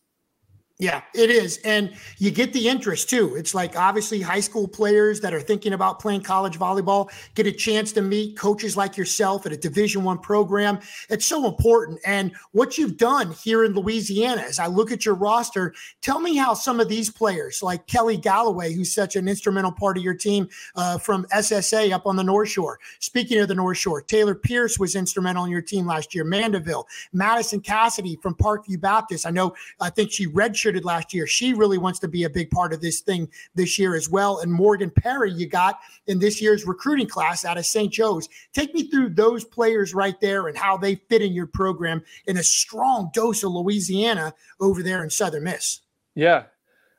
Yeah, 0.79 1.01
it 1.15 1.31
is. 1.31 1.57
And 1.65 1.95
you 2.19 2.29
get 2.29 2.53
the 2.53 2.67
interest 2.67 3.09
too. 3.09 3.33
It's 3.35 3.55
like 3.55 3.75
obviously 3.75 4.21
high 4.21 4.41
school 4.41 4.67
players 4.67 5.19
that 5.21 5.33
are 5.33 5.41
thinking 5.41 5.73
about 5.73 5.99
playing 5.99 6.21
college 6.21 6.59
volleyball 6.59 7.09
get 7.33 7.47
a 7.47 7.51
chance 7.51 7.91
to 7.93 8.03
meet 8.03 8.37
coaches 8.37 8.77
like 8.77 8.95
yourself 8.95 9.47
at 9.47 9.51
a 9.51 9.57
division 9.57 10.03
one 10.03 10.19
program. 10.19 10.77
It's 11.09 11.25
so 11.25 11.47
important. 11.47 11.99
And 12.05 12.31
what 12.51 12.77
you've 12.77 12.95
done 12.95 13.31
here 13.31 13.63
in 13.63 13.73
Louisiana, 13.73 14.43
as 14.43 14.59
I 14.59 14.67
look 14.67 14.91
at 14.91 15.03
your 15.03 15.15
roster, 15.15 15.73
tell 16.01 16.19
me 16.19 16.35
how 16.35 16.53
some 16.53 16.79
of 16.79 16.89
these 16.89 17.09
players 17.09 17.63
like 17.63 17.87
Kelly 17.87 18.17
Galloway, 18.17 18.71
who's 18.71 18.93
such 18.93 19.15
an 19.15 19.27
instrumental 19.27 19.71
part 19.71 19.97
of 19.97 20.03
your 20.03 20.13
team 20.13 20.47
uh, 20.75 20.99
from 20.99 21.25
SSA 21.33 21.91
up 21.91 22.05
on 22.05 22.17
the 22.17 22.23
North 22.23 22.49
Shore. 22.49 22.79
Speaking 22.99 23.39
of 23.39 23.47
the 23.47 23.55
North 23.55 23.79
Shore, 23.79 24.03
Taylor 24.03 24.35
Pierce 24.35 24.77
was 24.77 24.95
instrumental 24.95 25.45
in 25.45 25.49
your 25.49 25.63
team 25.63 25.87
last 25.87 26.13
year. 26.13 26.23
Mandeville, 26.23 26.85
Madison 27.13 27.61
Cassidy 27.61 28.19
from 28.21 28.35
Parkview 28.35 28.79
Baptist. 28.79 29.25
I 29.25 29.31
know, 29.31 29.55
I 29.81 29.89
think 29.89 30.11
she 30.11 30.27
redshirted 30.27 30.66
redshirted 30.67 30.83
last 30.83 31.13
year. 31.13 31.27
She 31.27 31.53
really 31.53 31.77
wants 31.77 31.99
to 31.99 32.07
be 32.07 32.23
a 32.23 32.29
big 32.29 32.49
part 32.51 32.73
of 32.73 32.81
this 32.81 33.01
thing 33.01 33.29
this 33.55 33.77
year 33.77 33.95
as 33.95 34.09
well. 34.09 34.39
And 34.39 34.51
Morgan 34.51 34.89
Perry, 34.89 35.31
you 35.31 35.47
got 35.47 35.79
in 36.07 36.19
this 36.19 36.41
year's 36.41 36.65
recruiting 36.65 37.07
class 37.07 37.45
out 37.45 37.57
of 37.57 37.65
St. 37.65 37.91
Joe's. 37.91 38.27
Take 38.53 38.73
me 38.73 38.89
through 38.89 39.09
those 39.09 39.43
players 39.43 39.93
right 39.93 40.19
there 40.19 40.47
and 40.47 40.57
how 40.57 40.77
they 40.77 40.95
fit 40.95 41.21
in 41.21 41.33
your 41.33 41.47
program 41.47 42.03
in 42.27 42.37
a 42.37 42.43
strong 42.43 43.09
dose 43.13 43.43
of 43.43 43.51
Louisiana 43.51 44.33
over 44.59 44.83
there 44.83 45.03
in 45.03 45.09
Southern 45.09 45.43
Miss. 45.43 45.81
Yeah. 46.15 46.43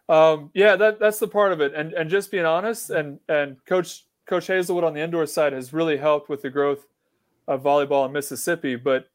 Um, 0.09 0.51
yeah, 0.55 0.77
that, 0.77 0.99
that's 0.99 1.19
the 1.19 1.29
part 1.29 1.53
of 1.53 1.61
it. 1.61 1.75
And 1.75 1.93
and 1.93 2.09
just 2.09 2.31
being 2.31 2.47
honest, 2.47 2.89
and 2.89 3.21
and 3.29 3.63
Coach 3.67 4.07
Coach 4.27 4.47
Hazelwood 4.47 4.85
on 4.85 4.95
the 4.95 5.03
indoor 5.03 5.27
side 5.27 5.53
has 5.53 5.75
really 5.75 5.99
helped 5.99 6.31
with 6.31 6.41
the 6.41 6.49
growth 6.49 6.87
of 7.47 7.63
volleyball 7.63 8.07
in 8.07 8.13
Mississippi. 8.13 8.75
But 8.77 9.11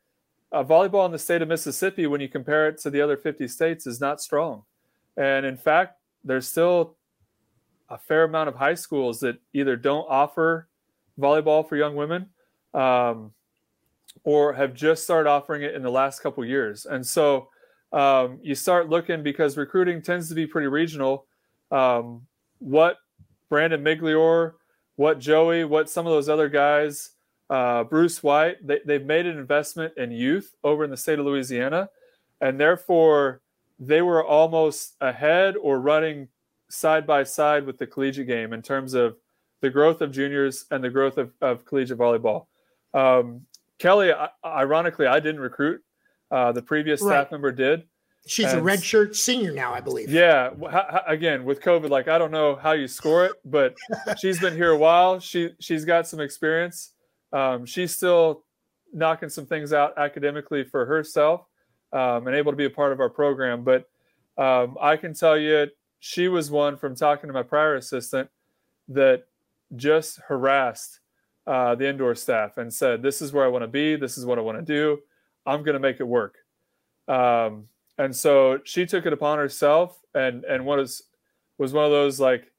uh, 0.53 0.63
volleyball 0.63 1.05
in 1.05 1.11
the 1.11 1.19
state 1.19 1.41
of 1.41 1.47
Mississippi, 1.47 2.05
when 2.05 2.21
you 2.21 2.29
compare 2.29 2.67
it 2.67 2.77
to 2.81 2.89
the 2.89 3.01
other 3.01 3.17
50 3.17 3.47
states, 3.47 3.87
is 3.87 3.99
not 3.99 4.21
strong. 4.21 4.63
And 5.17 5.45
in 5.45 5.57
fact, 5.57 5.97
there's 6.23 6.47
still 6.47 6.95
a 7.89 7.97
fair 7.97 8.23
amount 8.23 8.49
of 8.49 8.55
high 8.55 8.75
schools 8.75 9.19
that 9.21 9.37
either 9.53 9.75
don't 9.75 10.05
offer 10.07 10.67
volleyball 11.19 11.67
for 11.67 11.75
young 11.75 11.95
women 11.95 12.29
um, 12.73 13.31
or 14.23 14.53
have 14.53 14.73
just 14.73 15.03
started 15.03 15.29
offering 15.29 15.63
it 15.63 15.73
in 15.73 15.81
the 15.81 15.91
last 15.91 16.21
couple 16.21 16.45
years. 16.45 16.85
And 16.85 17.05
so 17.05 17.49
um, 17.91 18.39
you 18.41 18.55
start 18.55 18.89
looking 18.89 19.23
because 19.23 19.57
recruiting 19.57 20.01
tends 20.01 20.29
to 20.29 20.35
be 20.35 20.47
pretty 20.47 20.67
regional. 20.67 21.25
Um, 21.71 22.25
what 22.59 22.97
Brandon 23.49 23.83
Miglior, 23.83 24.53
what 24.95 25.19
Joey, 25.19 25.65
what 25.65 25.89
some 25.89 26.05
of 26.05 26.13
those 26.13 26.29
other 26.29 26.49
guys 26.49 27.11
uh, 27.49 27.83
Bruce 27.83 28.23
White, 28.23 28.65
they, 28.65 28.79
they've 28.85 29.05
made 29.05 29.25
an 29.25 29.37
investment 29.37 29.93
in 29.97 30.11
youth 30.11 30.55
over 30.63 30.83
in 30.83 30.89
the 30.89 30.97
state 30.97 31.19
of 31.19 31.25
Louisiana, 31.25 31.89
and 32.41 32.59
therefore 32.59 33.41
they 33.79 34.01
were 34.01 34.23
almost 34.23 34.95
ahead 35.01 35.55
or 35.57 35.79
running 35.79 36.27
side 36.69 37.05
by 37.05 37.23
side 37.23 37.65
with 37.65 37.77
the 37.77 37.87
collegiate 37.87 38.27
game 38.27 38.53
in 38.53 38.61
terms 38.61 38.93
of 38.93 39.17
the 39.61 39.69
growth 39.69 40.01
of 40.01 40.11
juniors 40.11 40.65
and 40.71 40.83
the 40.83 40.89
growth 40.89 41.17
of, 41.17 41.31
of 41.41 41.65
collegiate 41.65 41.97
volleyball. 41.97 42.47
Um, 42.93 43.45
Kelly, 43.79 44.11
ironically, 44.45 45.07
I 45.07 45.19
didn't 45.19 45.41
recruit. 45.41 45.81
Uh, 46.31 46.51
the 46.51 46.61
previous 46.61 47.01
right. 47.01 47.21
staff 47.21 47.31
member 47.31 47.51
did. 47.51 47.83
She's 48.25 48.51
and, 48.51 48.59
a 48.59 48.63
redshirt 48.63 49.15
senior 49.15 49.51
now, 49.51 49.73
I 49.73 49.81
believe. 49.81 50.09
Yeah. 50.09 50.51
Again, 51.05 51.43
with 51.43 51.61
COVID, 51.61 51.89
like 51.89 52.07
I 52.07 52.17
don't 52.17 52.31
know 52.31 52.55
how 52.55 52.71
you 52.71 52.87
score 52.87 53.25
it, 53.25 53.33
but 53.43 53.75
she's 54.19 54.39
been 54.39 54.55
here 54.55 54.71
a 54.71 54.77
while. 54.77 55.19
She 55.19 55.51
she's 55.59 55.83
got 55.83 56.07
some 56.07 56.21
experience. 56.21 56.92
Um, 57.33 57.65
she's 57.65 57.95
still 57.95 58.45
knocking 58.93 59.29
some 59.29 59.45
things 59.45 59.73
out 59.73 59.97
academically 59.97 60.63
for 60.63 60.85
herself 60.85 61.45
um, 61.91 62.27
and 62.27 62.35
able 62.35 62.51
to 62.51 62.55
be 62.55 62.65
a 62.65 62.69
part 62.69 62.91
of 62.91 62.99
our 62.99 63.09
program. 63.09 63.63
But 63.63 63.89
um, 64.37 64.77
I 64.79 64.95
can 64.97 65.13
tell 65.13 65.37
you, 65.37 65.67
she 65.99 66.27
was 66.27 66.51
one 66.51 66.77
from 66.77 66.95
talking 66.95 67.27
to 67.27 67.33
my 67.33 67.43
prior 67.43 67.75
assistant 67.75 68.29
that 68.89 69.23
just 69.75 70.19
harassed 70.27 70.99
uh, 71.47 71.75
the 71.75 71.87
indoor 71.87 72.15
staff 72.15 72.57
and 72.57 72.73
said, 72.73 73.01
"This 73.01 73.21
is 73.21 73.33
where 73.33 73.45
I 73.45 73.47
want 73.47 73.63
to 73.63 73.67
be. 73.67 73.95
This 73.95 74.17
is 74.17 74.25
what 74.25 74.37
I 74.37 74.41
want 74.41 74.57
to 74.57 74.63
do. 74.63 74.99
I'm 75.45 75.63
going 75.63 75.73
to 75.73 75.79
make 75.79 75.99
it 75.99 76.07
work." 76.07 76.35
Um, 77.07 77.67
and 77.97 78.15
so 78.15 78.59
she 78.63 78.85
took 78.85 79.05
it 79.05 79.13
upon 79.13 79.37
herself, 79.37 79.99
and 80.13 80.43
and 80.45 80.65
was 80.65 81.03
was 81.57 81.73
one 81.73 81.85
of 81.85 81.91
those 81.91 82.19
like 82.19 82.51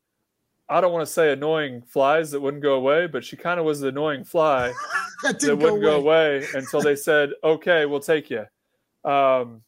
I 0.68 0.80
don't 0.80 0.92
want 0.92 1.06
to 1.06 1.12
say 1.12 1.32
annoying 1.32 1.82
flies 1.82 2.30
that 2.30 2.40
wouldn't 2.40 2.62
go 2.62 2.74
away, 2.74 3.06
but 3.06 3.24
she 3.24 3.36
kind 3.36 3.60
of 3.60 3.66
was 3.66 3.80
the 3.80 3.88
annoying 3.88 4.24
fly 4.24 4.72
that, 5.22 5.38
that, 5.40 5.56
wouldn't 5.56 5.82
go 5.82 5.96
away. 5.96 6.40
go 6.40 6.46
away. 6.46 6.46
until 6.54 6.80
they 6.80 6.96
said, 6.96 7.30
"Okay, 7.42 7.86
we'll 7.86 8.00
take 8.00 8.30
you." 8.30 8.44
Um, 9.04 9.62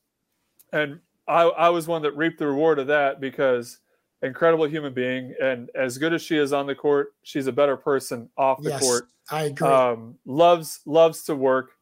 and 0.73 1.01
I, 1.29 1.43
I 1.43 1.69
was 1.69 1.87
one 1.87 2.03
that 2.03 2.17
reaped 2.17 2.39
the 2.39 2.47
reward 2.47 2.79
of 2.79 2.87
that 2.87 3.21
because 3.21 3.79
incredible 4.23 4.67
human 4.67 4.95
being, 4.95 5.35
and 5.41 5.71
as 5.75 5.99
good 5.99 6.13
as 6.13 6.23
she 6.23 6.37
is 6.37 6.53
on 6.53 6.67
the 6.67 6.75
court, 6.75 7.09
she's 7.23 7.47
a 7.47 7.53
better 7.53 7.77
person 7.77 8.29
off 8.37 8.63
the 8.63 8.71
yes, 8.71 8.81
court. 8.81 9.09
I 9.31 9.45
agree. 9.45 9.69
Um, 9.69 10.17
loves 10.25 10.81
loves 10.87 11.25
to 11.25 11.35
work. 11.35 11.73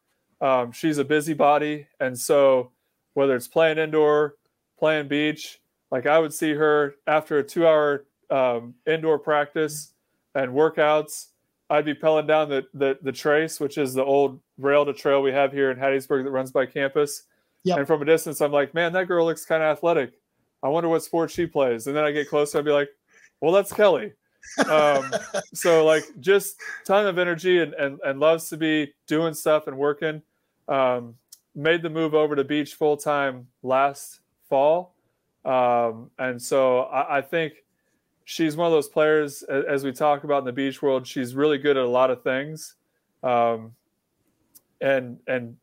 Um, 0.41 0.73
she's 0.73 0.99
a 0.99 1.05
busybody, 1.05 1.87
and 2.01 2.19
so 2.19 2.73
whether 3.15 3.37
it's 3.37 3.49
playing 3.49 3.79
indoor, 3.79 4.35
playing 4.79 5.09
beach, 5.09 5.61
like 5.91 6.07
I 6.07 6.19
would 6.19 6.35
see 6.35 6.53
her 6.53 6.97
after 7.07 7.39
a 7.39 7.45
two-hour 7.45 8.05
um, 8.31 8.75
indoor 8.87 9.19
practice 9.19 9.93
and 10.35 10.53
workouts. 10.53 11.27
I'd 11.71 11.85
be 11.85 11.95
pelling 11.95 12.27
down 12.27 12.49
the, 12.49 12.67
the, 12.75 12.99
the 13.03 13.13
trace, 13.13 13.59
which 13.59 13.79
is 13.79 13.95
the 13.95 14.05
old 14.05 14.41
rail 14.59 14.85
to 14.85 14.93
trail 14.93 15.23
we 15.23 15.33
have 15.33 15.53
here 15.53 15.71
in 15.71 15.79
Hattiesburg 15.79 16.25
that 16.25 16.31
runs 16.31 16.53
by 16.53 16.67
campus. 16.67 17.23
Yep. 17.65 17.79
And 17.79 17.87
from 17.87 18.03
a 18.03 18.05
distance, 18.05 18.41
I'm 18.41 18.53
like, 18.53 18.75
man, 18.75 18.93
that 18.93 19.09
girl 19.09 19.25
looks 19.25 19.45
kind 19.47 19.63
of 19.63 19.71
athletic. 19.71 20.13
I 20.63 20.69
wonder 20.69 20.89
what 20.89 21.03
sport 21.03 21.31
she 21.31 21.47
plays. 21.47 21.87
And 21.87 21.97
then 21.97 22.05
I 22.05 22.13
get 22.13 22.29
closer, 22.29 22.59
I'd 22.59 22.65
be 22.65 22.71
like, 22.71 22.91
well, 23.41 23.53
that's 23.53 23.73
Kelly. 23.73 24.13
um, 24.71 25.11
so 25.55 25.85
like 25.85 26.05
just 26.21 26.57
ton 26.87 27.07
of 27.07 27.19
energy 27.19 27.61
and, 27.61 27.73
and, 27.75 27.99
and 28.05 28.21
loves 28.21 28.49
to 28.51 28.57
be 28.57 28.93
doing 29.07 29.33
stuff 29.35 29.67
and 29.67 29.77
working. 29.77 30.23
Um, 30.69 31.15
made 31.55 31.83
the 31.83 31.91
move 31.91 32.15
over 32.15 32.37
to 32.37 32.45
beach 32.45 32.75
full 32.75 32.97
time 32.97 33.47
last 33.63 34.21
fall. 34.49 34.95
Um, 35.45 36.11
and 36.19 36.41
so 36.41 36.81
I, 36.83 37.19
I 37.19 37.21
think 37.23 37.64
she's 38.25 38.57
one 38.57 38.67
of 38.67 38.73
those 38.73 38.89
players, 38.89 39.43
as 39.43 39.85
we 39.85 39.93
talk 39.93 40.25
about 40.25 40.39
in 40.39 40.45
the 40.45 40.53
beach 40.53 40.83
world. 40.83 41.07
She's 41.07 41.35
really 41.35 41.59
good 41.59 41.77
at 41.77 41.85
a 41.85 41.89
lot 41.89 42.11
of 42.11 42.23
things, 42.23 42.75
um, 43.23 43.75
and 44.81 45.19
and 45.27 45.57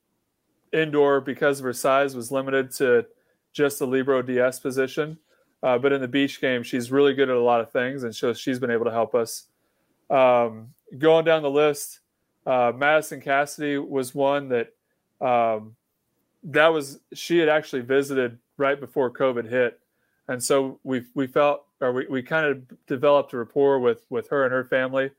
indoor 0.72 1.20
because 1.20 1.60
of 1.60 1.66
her 1.66 1.74
size 1.74 2.16
was 2.16 2.32
limited 2.32 2.72
to 2.72 3.06
just 3.52 3.80
the 3.80 3.88
libero 3.88 4.22
DS 4.22 4.60
position. 4.60 5.18
Uh, 5.64 5.78
but 5.78 5.92
in 5.92 6.02
the 6.02 6.08
beach 6.08 6.42
game, 6.42 6.64
she's 6.64 6.92
really 6.92 7.14
good 7.14 7.30
at 7.30 7.36
a 7.36 7.42
lot 7.42 7.62
of 7.62 7.72
things, 7.72 8.04
and 8.04 8.16
so 8.16 8.34
she's 8.34 8.58
been 8.58 8.72
able 8.72 8.86
to 8.86 8.92
help 8.92 9.14
us. 9.14 9.48
Um, 10.10 10.74
going 10.98 11.24
down 11.24 11.44
the 11.44 11.50
list, 11.50 12.00
uh, 12.46 12.72
Madison 12.76 13.22
Cassidy 13.22 13.78
was 13.78 14.16
one 14.16 14.50
that 14.50 14.74
um, 15.20 15.76
that 16.44 16.68
was 16.68 17.00
she 17.14 17.38
had 17.38 17.50
actually 17.50 17.84
visited 17.84 18.40
right 18.58 18.80
before 18.80 19.12
COVID 19.12 19.48
hit, 19.48 19.80
and 20.28 20.44
so 20.44 20.80
we 20.84 21.04
we 21.14 21.28
felt 21.28 21.66
or 21.82 21.92
we, 21.92 22.06
we 22.08 22.22
kind 22.24 22.46
of 22.46 22.64
developed 22.88 23.34
a 23.34 23.38
rapport 23.38 23.80
with 23.80 24.06
with 24.10 24.30
her 24.30 24.46
and 24.46 24.54
her 24.54 24.64
family 24.64 25.10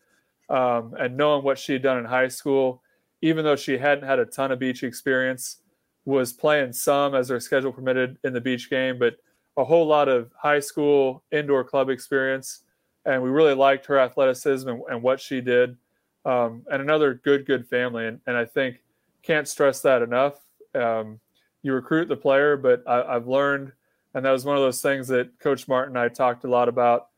um, 0.49 0.95
and 0.99 1.17
knowing 1.17 1.45
what 1.45 1.59
she 1.59 1.73
had 1.75 1.83
done 1.83 1.99
in 1.99 2.05
high 2.05 2.29
school 2.29 2.83
even 3.21 3.45
though 3.45 3.57
she 3.57 3.79
hadn't 3.79 4.05
had 4.05 4.19
a 4.19 4.27
ton 4.27 4.51
of 4.51 4.59
beach 4.59 4.83
experience 4.83 5.59
was 6.05 6.33
playing 6.33 6.73
some 6.73 7.15
as 7.15 7.29
her 7.29 7.39
schedule 7.39 7.73
permitted 7.73 8.19
in 8.25 8.33
the 8.33 8.41
beach 8.41 8.71
game 8.71 8.99
but 8.99 9.17
a 9.57 9.65
whole 9.65 9.87
lot 9.87 10.09
of 10.09 10.31
high 10.37 10.61
school 10.61 11.23
indoor 11.31 11.65
club 11.65 11.91
experience. 11.91 12.63
And 13.05 13.23
we 13.23 13.31
really 13.31 13.55
liked 13.55 13.87
her 13.87 13.99
athleticism 13.99 14.69
and, 14.69 14.83
and 14.91 15.03
what 15.03 15.21
she 15.21 15.41
did 15.41 15.77
um, 16.25 16.63
and 16.71 16.81
another 16.81 17.15
good 17.15 17.47
good 17.47 17.67
family. 17.67 18.07
And, 18.07 18.21
and 18.27 18.37
i 18.37 18.45
think 18.45 18.83
can't 19.23 19.47
stress 19.47 19.81
that 19.83 20.03
enough. 20.03 20.41
Um, 20.75 21.21
you 21.63 21.75
recruit 21.75 22.09
the 22.09 22.17
player 22.17 22.57
but 22.57 22.83
I, 22.89 23.03
i've 23.03 23.29
learned 23.29 23.73
and 24.15 24.25
that 24.25 24.31
was 24.31 24.45
one 24.45 24.57
of 24.57 24.63
those 24.63 24.83
things 24.83 25.09
that 25.09 25.39
Coach 25.39 25.69
Martin 25.69 25.97
and 25.97 26.05
I 26.05 26.09
talked 26.09 26.45
a 26.45 26.49
lot 26.49 26.69
about. 26.69 27.09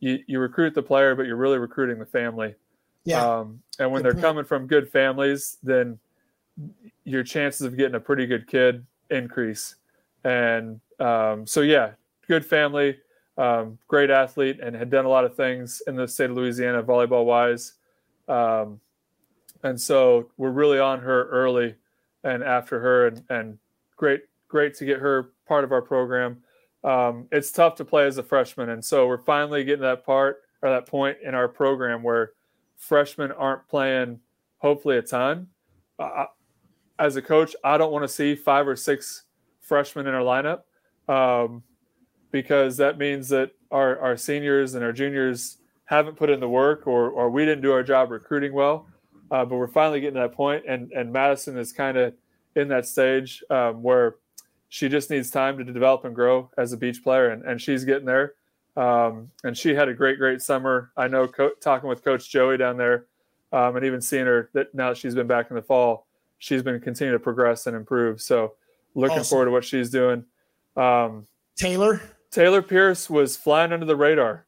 You, 0.00 0.22
you 0.26 0.38
recruit 0.38 0.74
the 0.74 0.82
player, 0.82 1.14
but 1.14 1.26
you're 1.26 1.36
really 1.36 1.58
recruiting 1.58 1.98
the 1.98 2.06
family. 2.06 2.54
Yeah. 3.04 3.24
Um, 3.24 3.62
and 3.78 3.90
when 3.90 4.02
good 4.02 4.06
they're 4.06 4.12
point. 4.14 4.24
coming 4.24 4.44
from 4.44 4.66
good 4.66 4.88
families, 4.88 5.58
then 5.62 5.98
your 7.04 7.22
chances 7.22 7.62
of 7.62 7.76
getting 7.76 7.94
a 7.94 8.00
pretty 8.00 8.26
good 8.26 8.46
kid 8.46 8.84
increase. 9.10 9.76
And 10.24 10.80
um, 10.98 11.46
so, 11.46 11.60
yeah, 11.60 11.92
good 12.26 12.44
family, 12.44 12.98
um, 13.38 13.78
great 13.88 14.10
athlete, 14.10 14.60
and 14.60 14.74
had 14.74 14.90
done 14.90 15.04
a 15.04 15.08
lot 15.08 15.24
of 15.24 15.34
things 15.34 15.82
in 15.86 15.96
the 15.96 16.08
state 16.08 16.30
of 16.30 16.36
Louisiana 16.36 16.82
volleyball 16.82 17.24
wise. 17.24 17.74
Um, 18.28 18.80
and 19.62 19.80
so 19.80 20.30
we're 20.36 20.50
really 20.50 20.78
on 20.78 21.00
her 21.00 21.28
early 21.28 21.74
and 22.24 22.42
after 22.42 22.80
her, 22.80 23.06
and, 23.06 23.22
and 23.30 23.58
great, 23.96 24.22
great 24.48 24.74
to 24.74 24.84
get 24.84 24.98
her 24.98 25.30
part 25.46 25.64
of 25.64 25.72
our 25.72 25.82
program. 25.82 26.38
Um, 26.84 27.26
it's 27.32 27.50
tough 27.50 27.74
to 27.76 27.84
play 27.84 28.06
as 28.06 28.18
a 28.18 28.22
freshman, 28.22 28.70
and 28.70 28.84
so 28.84 29.06
we're 29.06 29.18
finally 29.18 29.64
getting 29.64 29.82
that 29.82 30.04
part 30.04 30.42
or 30.62 30.70
that 30.70 30.86
point 30.86 31.18
in 31.24 31.34
our 31.34 31.48
program 31.48 32.02
where 32.02 32.32
freshmen 32.76 33.32
aren't 33.32 33.66
playing, 33.68 34.20
hopefully 34.58 34.98
a 34.98 35.02
ton. 35.02 35.48
Uh, 35.98 36.26
as 36.98 37.16
a 37.16 37.22
coach, 37.22 37.54
I 37.64 37.78
don't 37.78 37.92
want 37.92 38.04
to 38.04 38.08
see 38.08 38.34
five 38.34 38.66
or 38.66 38.76
six 38.76 39.24
freshmen 39.60 40.06
in 40.06 40.14
our 40.14 40.22
lineup 40.22 40.62
um, 41.08 41.62
because 42.30 42.76
that 42.76 42.98
means 42.98 43.28
that 43.30 43.52
our, 43.70 43.98
our 43.98 44.16
seniors 44.16 44.74
and 44.74 44.84
our 44.84 44.92
juniors 44.92 45.58
haven't 45.86 46.16
put 46.16 46.30
in 46.30 46.40
the 46.40 46.48
work 46.48 46.86
or, 46.86 47.10
or 47.10 47.30
we 47.30 47.44
didn't 47.44 47.62
do 47.62 47.72
our 47.72 47.82
job 47.82 48.10
recruiting 48.10 48.52
well. 48.52 48.86
Uh, 49.30 49.44
but 49.44 49.56
we're 49.56 49.66
finally 49.66 50.00
getting 50.00 50.14
to 50.14 50.20
that 50.20 50.32
point, 50.32 50.64
and, 50.68 50.92
and 50.92 51.12
Madison 51.12 51.58
is 51.58 51.72
kind 51.72 51.96
of 51.96 52.14
in 52.54 52.68
that 52.68 52.86
stage 52.86 53.42
um, 53.50 53.82
where 53.82 54.16
she 54.68 54.88
just 54.88 55.10
needs 55.10 55.30
time 55.30 55.58
to 55.58 55.64
develop 55.64 56.04
and 56.04 56.14
grow 56.14 56.50
as 56.56 56.72
a 56.72 56.76
beach 56.76 57.02
player, 57.02 57.30
and, 57.30 57.42
and 57.44 57.60
she's 57.60 57.84
getting 57.84 58.06
there. 58.06 58.34
Um, 58.76 59.30
and 59.42 59.56
she 59.56 59.74
had 59.74 59.88
a 59.88 59.94
great, 59.94 60.18
great 60.18 60.42
summer. 60.42 60.90
I 60.96 61.08
know 61.08 61.26
co- 61.26 61.52
talking 61.60 61.88
with 61.88 62.04
Coach 62.04 62.28
Joey 62.28 62.58
down 62.58 62.76
there, 62.76 63.06
um, 63.52 63.76
and 63.76 63.86
even 63.86 64.00
seeing 64.00 64.26
her 64.26 64.50
that 64.52 64.74
now 64.74 64.90
that 64.90 64.98
she's 64.98 65.14
been 65.14 65.26
back 65.26 65.50
in 65.50 65.56
the 65.56 65.62
fall, 65.62 66.06
she's 66.38 66.62
been 66.62 66.80
continuing 66.80 67.18
to 67.18 67.22
progress 67.22 67.66
and 67.66 67.74
improve. 67.76 68.20
So 68.20 68.54
looking 68.94 69.18
awesome. 69.18 69.30
forward 69.30 69.44
to 69.46 69.50
what 69.50 69.64
she's 69.64 69.90
doing. 69.90 70.24
Um, 70.76 71.26
Taylor 71.56 72.02
Taylor 72.30 72.60
Pierce 72.60 73.08
was 73.08 73.36
flying 73.36 73.72
under 73.72 73.86
the 73.86 73.96
radar, 73.96 74.46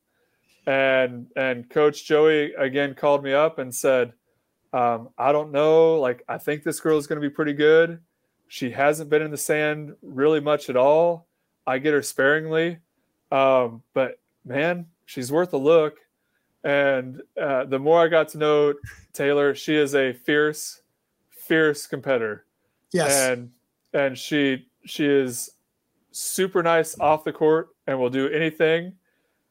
and 0.66 1.29
and 1.37 1.69
Coach 1.71 2.05
Joey 2.05 2.53
again 2.55 2.95
called 2.95 3.25
me 3.25 3.33
up 3.33 3.59
and 3.59 3.75
said, 3.75 4.12
um, 4.75 5.09
"I 5.16 5.33
don't 5.33 5.53
know. 5.53 5.95
Like 5.95 6.23
I 6.29 6.37
think 6.37 6.64
this 6.64 6.81
girl 6.81 6.99
is 6.99 7.07
going 7.07 7.21
to 7.21 7.27
be 7.27 7.35
pretty 7.35 7.55
good. 7.55 8.01
She 8.49 8.71
hasn't 8.71 9.11
been 9.11 9.23
in 9.23 9.31
the 9.31 9.37
sand 9.37 9.95
really 10.03 10.41
much 10.41 10.69
at 10.69 10.77
all. 10.77 11.27
I 11.67 11.79
get 11.79 11.93
her 11.93 12.03
sparingly, 12.03 12.79
um, 13.31 13.83
but 13.93 14.19
man, 14.45 14.87
she's 15.05 15.31
worth 15.31 15.53
a 15.53 15.59
look." 15.59 15.99
And 16.65 17.23
uh, 17.41 17.65
the 17.65 17.79
more 17.79 18.03
I 18.03 18.09
got 18.09 18.29
to 18.31 18.39
know 18.39 18.75
Taylor, 19.13 19.55
she 19.55 19.77
is 19.77 19.95
a 19.95 20.13
fierce, 20.13 20.83
fierce 21.31 21.87
competitor. 21.87 22.47
Yes, 22.93 23.15
and 23.15 23.51
and 23.93 24.19
she 24.19 24.67
she 24.85 25.07
is 25.07 25.51
super 26.11 26.63
nice 26.63 26.99
off 26.99 27.25
the 27.25 27.33
court 27.33 27.69
and 27.87 27.99
will 27.99 28.11
do 28.11 28.29
anything. 28.29 28.95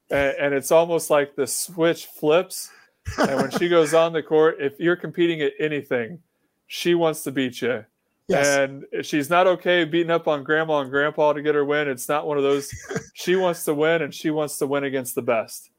And, 0.09 0.35
and 0.37 0.53
it's 0.53 0.71
almost 0.71 1.09
like 1.09 1.35
the 1.35 1.47
switch 1.47 2.07
flips. 2.07 2.69
And 3.17 3.41
when 3.41 3.51
she 3.51 3.69
goes 3.69 3.93
on 3.93 4.13
the 4.13 4.23
court, 4.23 4.57
if 4.59 4.79
you're 4.79 4.95
competing 4.95 5.41
at 5.41 5.53
anything, 5.59 6.19
she 6.67 6.95
wants 6.95 7.23
to 7.23 7.31
beat 7.31 7.61
you. 7.61 7.85
Yes. 8.27 8.45
And 8.57 8.85
she's 9.03 9.29
not 9.29 9.47
okay 9.47 9.85
beating 9.85 10.11
up 10.11 10.27
on 10.27 10.43
grandma 10.43 10.81
and 10.81 10.91
grandpa 10.91 11.33
to 11.33 11.41
get 11.41 11.55
her 11.55 11.63
win. 11.63 11.87
It's 11.87 12.09
not 12.09 12.27
one 12.27 12.37
of 12.37 12.43
those. 12.43 12.69
she 13.13 13.35
wants 13.35 13.63
to 13.65 13.73
win, 13.73 14.01
and 14.01 14.13
she 14.13 14.31
wants 14.31 14.57
to 14.57 14.67
win 14.67 14.83
against 14.83 15.15
the 15.15 15.21
best. 15.21 15.69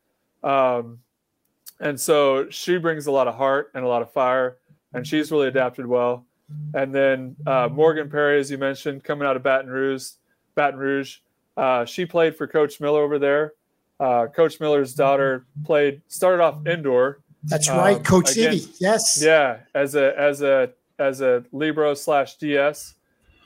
Um, 0.43 1.01
and 1.81 2.01
so 2.01 2.49
she 2.49 2.79
brings 2.79 3.07
a 3.07 3.13
lot 3.13 3.29
of 3.29 3.35
heart 3.35 3.71
and 3.75 3.85
a 3.85 3.89
lot 3.89 4.03
of 4.03 4.13
fire, 4.13 4.57
and 4.95 5.07
she's 5.07 5.31
really 5.31 5.49
adapted 5.49 5.87
well. 5.87 6.27
And 6.75 6.95
then 6.95 7.37
uh, 7.47 7.69
Morgan 7.71 8.09
Perry, 8.09 8.41
as 8.41 8.51
you 8.51 8.57
mentioned, 8.57 9.05
coming 9.05 9.29
out 9.29 9.37
of 9.37 9.43
Baton 9.43 9.71
Rouge, 9.71 10.13
Baton 10.55 10.81
Rouge. 10.81 11.19
Uh, 11.57 11.85
she 11.85 12.07
played 12.07 12.37
for 12.37 12.47
Coach 12.47 12.81
Miller 12.81 13.03
over 13.03 13.19
there. 13.19 13.53
Uh, 14.01 14.27
Coach 14.29 14.61
Miller's 14.61 14.95
daughter 14.95 15.45
played 15.65 16.01
started 16.09 16.43
off 16.43 16.67
indoor. 16.67 17.21
That's 17.45 17.69
right, 17.69 17.97
um, 17.97 18.03
Coach 18.03 18.33
again, 18.33 18.59
City. 18.59 18.73
Yes. 18.81 19.21
Yeah, 19.23 19.59
as 19.75 19.95
a 19.95 20.19
as 20.19 20.41
a 20.41 20.71
as 20.99 21.21
a 21.21 21.45
libero 21.53 21.95
slash 21.95 22.37
DS 22.37 22.95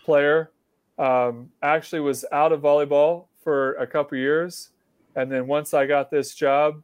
player. 0.04 0.50
Um, 0.98 1.50
actually, 1.62 2.00
was 2.00 2.24
out 2.32 2.52
of 2.52 2.60
volleyball 2.60 3.26
for 3.42 3.74
a 3.74 3.86
couple 3.86 4.18
years, 4.18 4.70
and 5.16 5.30
then 5.30 5.46
once 5.46 5.74
I 5.74 5.86
got 5.86 6.10
this 6.10 6.34
job, 6.34 6.82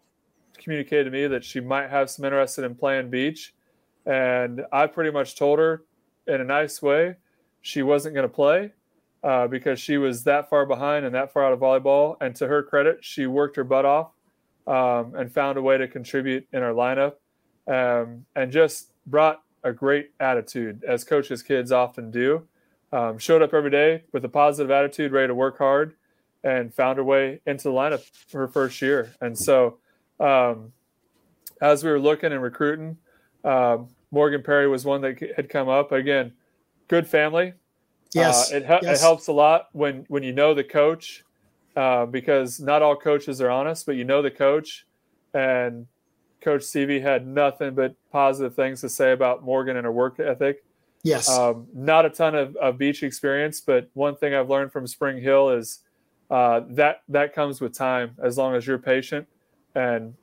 communicated 0.57 1.05
to 1.05 1.11
me 1.11 1.27
that 1.27 1.45
she 1.45 1.61
might 1.61 1.91
have 1.91 2.11
some 2.11 2.25
interest 2.25 2.59
in 2.59 2.75
playing 2.75 3.11
beach, 3.11 3.55
and 4.07 4.65
I 4.73 4.87
pretty 4.87 5.11
much 5.11 5.37
told 5.37 5.59
her 5.59 5.85
in 6.27 6.41
a 6.41 6.45
nice 6.45 6.83
way 6.83 7.17
she 7.63 7.83
wasn't 7.83 8.15
going 8.15 8.29
to 8.29 8.35
play 8.35 8.73
uh, 9.23 9.47
because 9.47 9.81
she 9.81 9.99
was 9.99 10.25
that 10.25 10.49
far 10.49 10.67
behind 10.67 11.05
and 11.05 11.15
that 11.15 11.33
far 11.33 11.45
out 11.45 11.53
of 11.53 11.61
volleyball. 11.61 12.17
And 12.21 12.35
to 12.37 12.47
her 12.47 12.63
credit, 12.63 12.99
she 13.01 13.27
worked 13.27 13.57
her 13.57 13.65
butt 13.65 13.85
off 13.85 14.13
um, 14.67 15.15
and 15.15 15.33
found 15.33 15.59
a 15.59 15.63
way 15.63 15.79
to 15.79 15.89
contribute 15.89 16.47
in 16.53 16.63
our 16.63 16.73
lineup 16.73 17.15
um, 17.67 18.25
and 18.37 18.53
just 18.53 18.93
brought 19.07 19.43
a 19.65 19.73
great 19.73 20.11
attitude, 20.21 20.85
as 20.85 21.05
coaches' 21.05 21.43
kids 21.43 21.73
often 21.73 22.11
do. 22.11 22.47
Um, 22.91 23.19
showed 23.19 23.43
up 23.43 23.53
every 23.53 23.71
day 23.71 24.05
with 24.13 24.25
a 24.25 24.29
positive 24.31 24.71
attitude, 24.71 25.13
ready 25.13 25.29
to 25.29 25.35
work 25.35 25.59
hard, 25.59 25.95
and 26.43 26.73
found 26.73 26.97
her 26.97 27.05
way 27.05 27.41
into 27.47 27.65
the 27.65 27.71
lineup 27.71 28.03
for 28.29 28.39
her 28.39 28.49
first 28.49 28.81
year. 28.81 29.13
And 29.21 29.39
so, 29.39 29.79
um, 30.19 30.73
as 31.61 31.85
we 31.85 31.91
were 31.91 32.01
looking 32.01 32.33
and 32.33 32.43
recruiting, 32.43 32.97
uh, 33.45 33.79
Morgan 34.11 34.43
Perry 34.43 34.69
was 34.69 34.87
one 34.87 35.03
that 35.03 35.19
had 35.37 35.51
come 35.51 35.69
up. 35.69 35.93
Again, 35.93 36.33
good 36.89 37.07
family, 37.07 37.53
Yes, 38.15 38.53
uh, 38.53 38.57
it, 38.57 38.67
yes. 38.69 38.99
it 38.99 39.03
helps 39.03 39.27
a 39.27 39.33
lot 39.33 39.69
when 39.73 40.05
when 40.09 40.23
you 40.23 40.33
know 40.33 40.55
the 40.55 40.65
coach, 40.65 41.25
uh, 41.77 42.07
because 42.07 42.59
not 42.61 42.83
all 42.83 42.97
coaches 42.97 43.41
are 43.41 43.51
honest, 43.51 43.87
but 43.87 43.97
you 43.97 44.05
know 44.05 44.23
the 44.23 44.31
coach, 44.31 44.87
and 45.35 45.87
Coach 46.41 46.63
Stevie 46.63 47.01
had 47.01 47.27
nothing 47.27 47.75
but 47.75 47.95
positive 48.13 48.55
things 48.55 48.81
to 48.83 48.89
say 48.89 49.13
about 49.13 49.43
Morgan 49.43 49.77
and 49.77 49.85
her 49.85 49.93
work 49.93 50.21
ethic. 50.21 50.65
Yes, 51.03 51.29
um, 51.29 51.67
not 51.73 52.05
a 52.05 52.11
ton 52.11 52.35
of, 52.35 52.57
of, 52.57 52.77
beach 52.77 53.03
experience, 53.03 53.61
but 53.61 53.89
one 53.95 54.17
thing 54.17 54.35
I've 54.35 54.51
learned 54.51 54.73
from 54.73 54.87
Spring 54.87 55.23
Hill 55.23 55.51
is 55.51 55.81
uh, 56.31 56.63
that 56.71 57.03
that 57.09 57.35
comes 57.35 57.61
with 57.61 57.73
time, 57.73 58.17
as 58.23 58.37
long 58.37 58.55
as 58.55 58.67
you're 58.67 58.79
patient, 58.79 59.27
and 59.75 60.15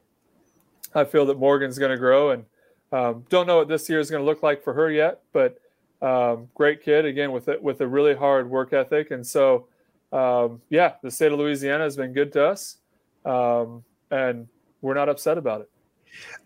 I 0.93 1.05
feel 1.05 1.25
that 1.27 1.37
Morgan's 1.37 1.79
going 1.79 1.91
to 1.91 1.97
grow, 1.97 2.31
and 2.31 2.45
um, 2.91 3.25
don't 3.29 3.47
know 3.47 3.57
what 3.57 3.67
this 3.67 3.89
year 3.89 3.99
is 3.99 4.09
going 4.09 4.21
to 4.21 4.25
look 4.25 4.43
like 4.43 4.63
for 4.63 4.73
her 4.73 4.91
yet, 4.91 5.21
but 5.31 5.57
um, 6.01 6.49
great 6.53 6.83
kid 6.83 7.05
again 7.05 7.31
with 7.31 7.47
it 7.47 7.61
with 7.61 7.79
a 7.81 7.87
really 7.87 8.13
hard 8.13 8.49
work 8.49 8.73
ethic, 8.73 9.11
and 9.11 9.25
so 9.25 9.67
um, 10.11 10.61
yeah, 10.69 10.93
the 11.03 11.11
state 11.11 11.31
of 11.31 11.39
Louisiana 11.39 11.85
has 11.85 11.95
been 11.95 12.11
good 12.11 12.33
to 12.33 12.45
us, 12.45 12.77
um, 13.23 13.83
and 14.11 14.47
we're 14.81 14.93
not 14.93 15.07
upset 15.07 15.37
about 15.37 15.61
it 15.61 15.69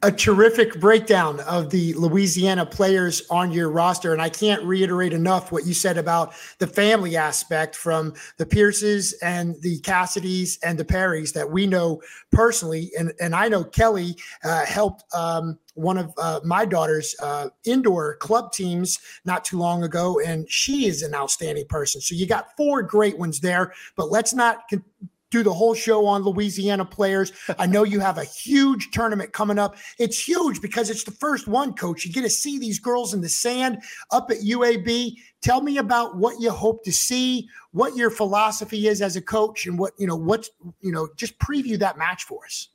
a 0.01 0.11
terrific 0.11 0.79
breakdown 0.79 1.41
of 1.41 1.69
the 1.69 1.93
Louisiana 1.95 2.65
players 2.65 3.21
on 3.29 3.51
your 3.51 3.69
roster. 3.69 4.13
And 4.13 4.21
I 4.21 4.29
can't 4.29 4.63
reiterate 4.63 5.11
enough 5.11 5.51
what 5.51 5.65
you 5.65 5.73
said 5.73 5.97
about 5.97 6.33
the 6.59 6.67
family 6.67 7.17
aspect 7.17 7.75
from 7.75 8.13
the 8.37 8.45
Pierces 8.45 9.13
and 9.21 9.61
the 9.61 9.79
Cassidys 9.81 10.57
and 10.63 10.77
the 10.77 10.85
Perrys 10.85 11.33
that 11.33 11.49
we 11.49 11.67
know 11.67 12.01
personally. 12.31 12.91
And, 12.97 13.11
and 13.19 13.35
I 13.35 13.49
know 13.49 13.63
Kelly 13.63 14.15
uh, 14.45 14.65
helped 14.65 15.03
um, 15.13 15.59
one 15.73 15.97
of 15.97 16.13
uh, 16.17 16.39
my 16.45 16.65
daughter's 16.65 17.15
uh, 17.21 17.49
indoor 17.65 18.15
club 18.17 18.53
teams 18.53 18.99
not 19.25 19.43
too 19.43 19.57
long 19.57 19.83
ago, 19.83 20.19
and 20.25 20.49
she 20.49 20.87
is 20.87 21.03
an 21.03 21.13
outstanding 21.13 21.65
person. 21.67 21.99
So 21.99 22.15
you 22.15 22.25
got 22.25 22.55
four 22.55 22.81
great 22.81 23.17
ones 23.17 23.39
there, 23.39 23.73
but 23.95 24.09
let's 24.09 24.33
not 24.33 24.69
con- 24.69 24.83
do 25.31 25.43
the 25.43 25.53
whole 25.53 25.73
show 25.73 26.05
on 26.05 26.23
Louisiana 26.23 26.85
players. 26.85 27.31
I 27.57 27.67
know 27.67 27.83
you 27.83 27.99
have 27.99 28.17
a 28.17 28.23
huge 28.23 28.91
tournament 28.91 29.31
coming 29.31 29.59
up. 29.59 29.77
It's 29.97 30.19
huge 30.19 30.61
because 30.61 30.89
it's 30.89 31.03
the 31.03 31.11
first 31.11 31.47
one, 31.47 31.73
coach. 31.73 32.05
You 32.05 32.11
get 32.11 32.21
to 32.21 32.29
see 32.29 32.57
these 32.57 32.79
girls 32.79 33.13
in 33.13 33.21
the 33.21 33.29
sand 33.29 33.81
up 34.11 34.31
at 34.31 34.37
UAB. 34.37 35.15
Tell 35.41 35.61
me 35.61 35.77
about 35.77 36.17
what 36.17 36.41
you 36.41 36.51
hope 36.51 36.83
to 36.83 36.91
see, 36.91 37.47
what 37.71 37.95
your 37.95 38.09
philosophy 38.09 38.87
is 38.87 39.01
as 39.01 39.15
a 39.15 39.21
coach, 39.21 39.67
and 39.67 39.77
what, 39.77 39.93
you 39.99 40.07
know, 40.07 40.15
what's, 40.15 40.49
you 40.81 40.91
know, 40.91 41.07
just 41.15 41.37
preview 41.39 41.77
that 41.79 41.97
match 41.97 42.23
for 42.23 42.45
us. 42.45 42.69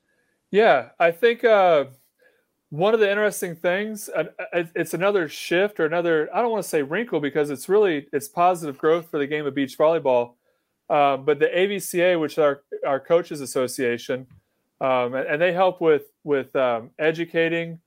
Yeah, 0.51 0.91
I 1.01 1.11
think 1.11 1.43
uh, 1.43 1.87
one 2.71 2.95
of 2.95 3.01
the 3.01 3.11
interesting 3.11 3.57
things, 3.57 4.09
uh, 4.09 4.25
it's 4.53 4.95
another 4.95 5.29
shift 5.29 5.81
or 5.81 5.87
another, 5.87 6.29
I 6.33 6.41
don't 6.41 6.53
want 6.53 6.63
to 6.63 6.69
say 6.69 6.83
wrinkle 6.83 7.21
because 7.21 7.51
it's 7.51 7.69
really, 7.69 8.07
it's 8.13 8.29
positive 8.29 8.79
growth 8.79 9.11
for 9.11 9.19
the 9.19 9.27
game 9.27 9.47
of 9.47 9.55
beach 9.55 9.77
volleyball 9.77 10.35
um, 10.91 11.25
but 11.25 11.39
the 11.39 11.47
AVCA, 11.47 12.21
which 12.21 12.33
is 12.33 12.39
our, 12.39 12.63
our 12.87 13.01
coaches 13.01 13.41
association, 13.41 14.27
um, 14.81 15.15
and, 15.15 15.27
and, 15.27 15.41
they 15.41 15.53
help 15.53 15.81
with 15.81 16.03
with 16.25 16.55
um, 16.57 16.91
educating, 16.99 17.79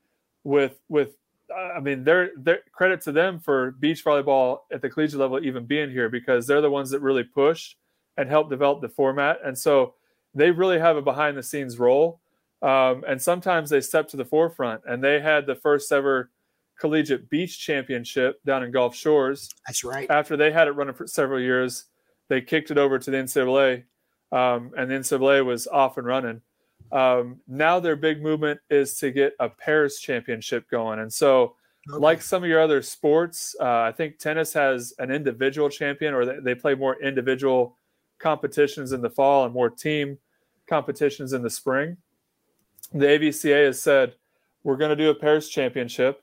with 0.44 0.80
with 0.90 1.16
I 1.56 1.80
mean, 1.80 2.04
they're, 2.04 2.32
they're 2.38 2.62
credit 2.72 3.02
to 3.02 3.12
them 3.12 3.40
for 3.40 3.72
beach 3.72 4.04
volleyball 4.04 4.60
at 4.72 4.82
the 4.82 4.90
collegiate 4.90 5.20
level 5.20 5.44
even 5.44 5.66
being 5.66 5.90
here 5.92 6.10
because 6.10 6.48
they're 6.48 6.62
the 6.62 6.70
ones 6.70 6.90
that 6.90 7.02
really 7.02 7.24
push 7.24 7.76
and 8.18 8.30
help 8.30 8.50
develop 8.50 8.82
the 8.82 8.90
format, 8.90 9.40
and 9.46 9.58
so 9.58 9.94
they 10.34 10.50
really 10.50 10.80
have 10.80 10.98
a 10.98 11.02
behind 11.02 11.38
the 11.38 11.44
scenes 11.44 11.78
role. 11.78 12.20
Um, 12.64 13.04
and 13.08 13.22
sometimes 13.22 13.70
they 13.70 13.82
step 13.82 14.08
to 14.10 14.18
the 14.18 14.26
forefront, 14.26 14.82
and 14.88 15.04
they 15.04 15.20
had 15.20 15.46
the 15.46 15.56
first 15.56 15.92
ever 15.92 16.32
collegiate 16.80 17.30
beach 17.30 17.60
championship 17.60 18.44
down 18.44 18.64
in 18.64 18.72
Gulf 18.72 18.96
Shores. 18.96 19.50
That's 19.68 19.84
right. 19.84 20.10
After 20.10 20.36
they 20.36 20.52
had 20.52 20.68
it 20.68 20.72
running 20.72 20.96
for 20.96 21.06
several 21.06 21.40
years 21.40 21.86
they 22.30 22.42
kicked 22.42 22.72
it 22.72 22.78
over 22.78 23.00
to 23.00 23.12
the 23.12 23.18
NCAA, 23.18 23.84
um, 24.32 24.72
and 24.78 24.90
the 24.90 24.96
NCAA 24.96 25.46
was 25.46 25.68
off 25.68 25.98
and 25.98 26.08
running. 26.08 26.42
Um, 26.92 27.42
now 27.48 27.80
their 27.80 27.96
big 27.96 28.22
movement 28.22 28.60
is 28.70 28.98
to 29.00 29.12
get 29.12 29.34
a 29.40 29.50
pairs 29.50 30.00
championship 30.00 30.70
going, 30.70 31.00
and 31.00 31.12
so 31.12 31.56
okay. 31.90 32.00
like 32.00 32.22
some 32.22 32.44
of 32.44 32.50
your 32.50 32.62
other 32.62 32.82
sports, 32.82 33.56
uh, 33.60 33.82
I 33.82 33.92
think 33.92 34.20
tennis 34.20 34.54
has 34.54 34.94
an 35.00 35.12
individual 35.12 35.70
champion, 35.70 36.14
or 36.14 36.26
they, 36.26 36.40
they 36.40 36.56
play 36.56 36.76
more 36.76 37.02
individual 37.02 37.76
competitions 38.20 38.94
in 38.94 39.02
the 39.02 39.10
fall 39.10 39.46
and 39.46 39.54
more 39.54 39.70
team 39.70 40.18
competitions 40.68 41.34
in 41.34 41.42
the 41.42 41.50
spring. 41.50 41.98
the 42.94 43.06
AVCA 43.06 43.66
has 43.68 43.82
said 43.82 44.16
we're 44.64 44.78
going 44.78 44.90
to 44.90 44.96
do 44.96 45.10
a 45.10 45.16
pairs 45.16 45.50
championship. 45.50 46.22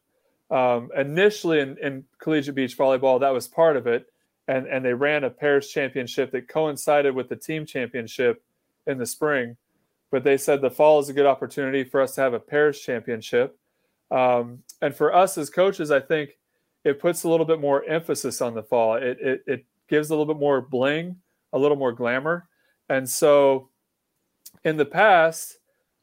Um, 0.50 0.90
initially, 0.96 1.60
in, 1.60 1.78
in 1.78 2.04
collegiate 2.18 2.54
beach 2.54 2.76
volleyball, 2.76 3.18
that 3.20 3.32
was 3.32 3.48
part 3.48 3.76
of 3.76 3.86
it, 3.86 4.06
and 4.48 4.66
and 4.66 4.84
they 4.84 4.94
ran 4.94 5.24
a 5.24 5.30
pairs 5.30 5.68
championship 5.68 6.30
that 6.32 6.48
coincided 6.48 7.14
with 7.14 7.28
the 7.28 7.36
team 7.36 7.66
championship 7.66 8.42
in 8.86 8.98
the 8.98 9.06
spring. 9.06 9.56
But 10.10 10.24
they 10.24 10.36
said 10.36 10.60
the 10.60 10.70
fall 10.70 11.00
is 11.00 11.08
a 11.08 11.12
good 11.12 11.26
opportunity 11.26 11.82
for 11.84 12.00
us 12.00 12.14
to 12.14 12.20
have 12.20 12.34
a 12.34 12.40
pairs 12.40 12.80
championship. 12.80 13.58
Um, 14.10 14.62
and 14.80 14.94
for 14.94 15.14
us 15.14 15.36
as 15.38 15.50
coaches, 15.50 15.90
I 15.90 16.00
think 16.00 16.38
it 16.84 17.00
puts 17.00 17.24
a 17.24 17.28
little 17.28 17.46
bit 17.46 17.60
more 17.60 17.84
emphasis 17.84 18.40
on 18.40 18.54
the 18.54 18.62
fall. 18.62 18.94
It, 18.94 19.18
it, 19.20 19.42
it 19.46 19.66
gives 19.88 20.10
a 20.10 20.12
little 20.12 20.32
bit 20.32 20.38
more 20.38 20.60
bling, 20.60 21.16
a 21.52 21.58
little 21.58 21.76
more 21.76 21.92
glamour. 21.92 22.48
And 22.88 23.08
so 23.08 23.70
in 24.64 24.76
the 24.76 24.84
past, 24.84 25.56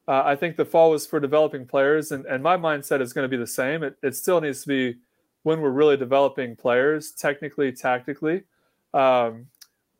uh, 0.08 0.22
I 0.24 0.36
think 0.36 0.56
the 0.56 0.64
fall 0.64 0.90
was 0.90 1.06
for 1.06 1.20
developing 1.20 1.64
players, 1.64 2.10
and, 2.10 2.26
and 2.26 2.42
my 2.42 2.56
mindset 2.56 3.00
is 3.00 3.12
going 3.12 3.24
to 3.24 3.28
be 3.28 3.36
the 3.36 3.46
same. 3.46 3.82
It, 3.84 3.96
it 4.02 4.16
still 4.16 4.40
needs 4.40 4.62
to 4.62 4.68
be 4.68 4.98
when 5.42 5.60
we're 5.60 5.70
really 5.70 5.96
developing 5.96 6.56
players, 6.56 7.12
technically, 7.12 7.72
tactically. 7.72 8.44
Um, 8.94 9.46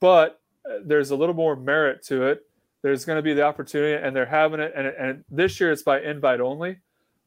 but 0.01 0.41
uh, 0.69 0.79
there's 0.85 1.11
a 1.11 1.17
little 1.17 1.35
more 1.35 1.57
merit 1.57 2.03
to 2.05 2.25
it. 2.25 2.47
There's 2.83 3.05
going 3.05 3.17
to 3.17 3.23
be 3.23 3.35
the 3.35 3.43
opportunity, 3.43 3.95
and 3.95 4.15
they're 4.15 4.27
having 4.27 4.61
it. 4.61 4.73
And, 4.75 4.87
and 4.87 5.25
this 5.31 5.61
year 5.61 5.73
it's 5.73 5.83
by 5.83 6.01
invite 6.01 6.41
only 6.41 6.79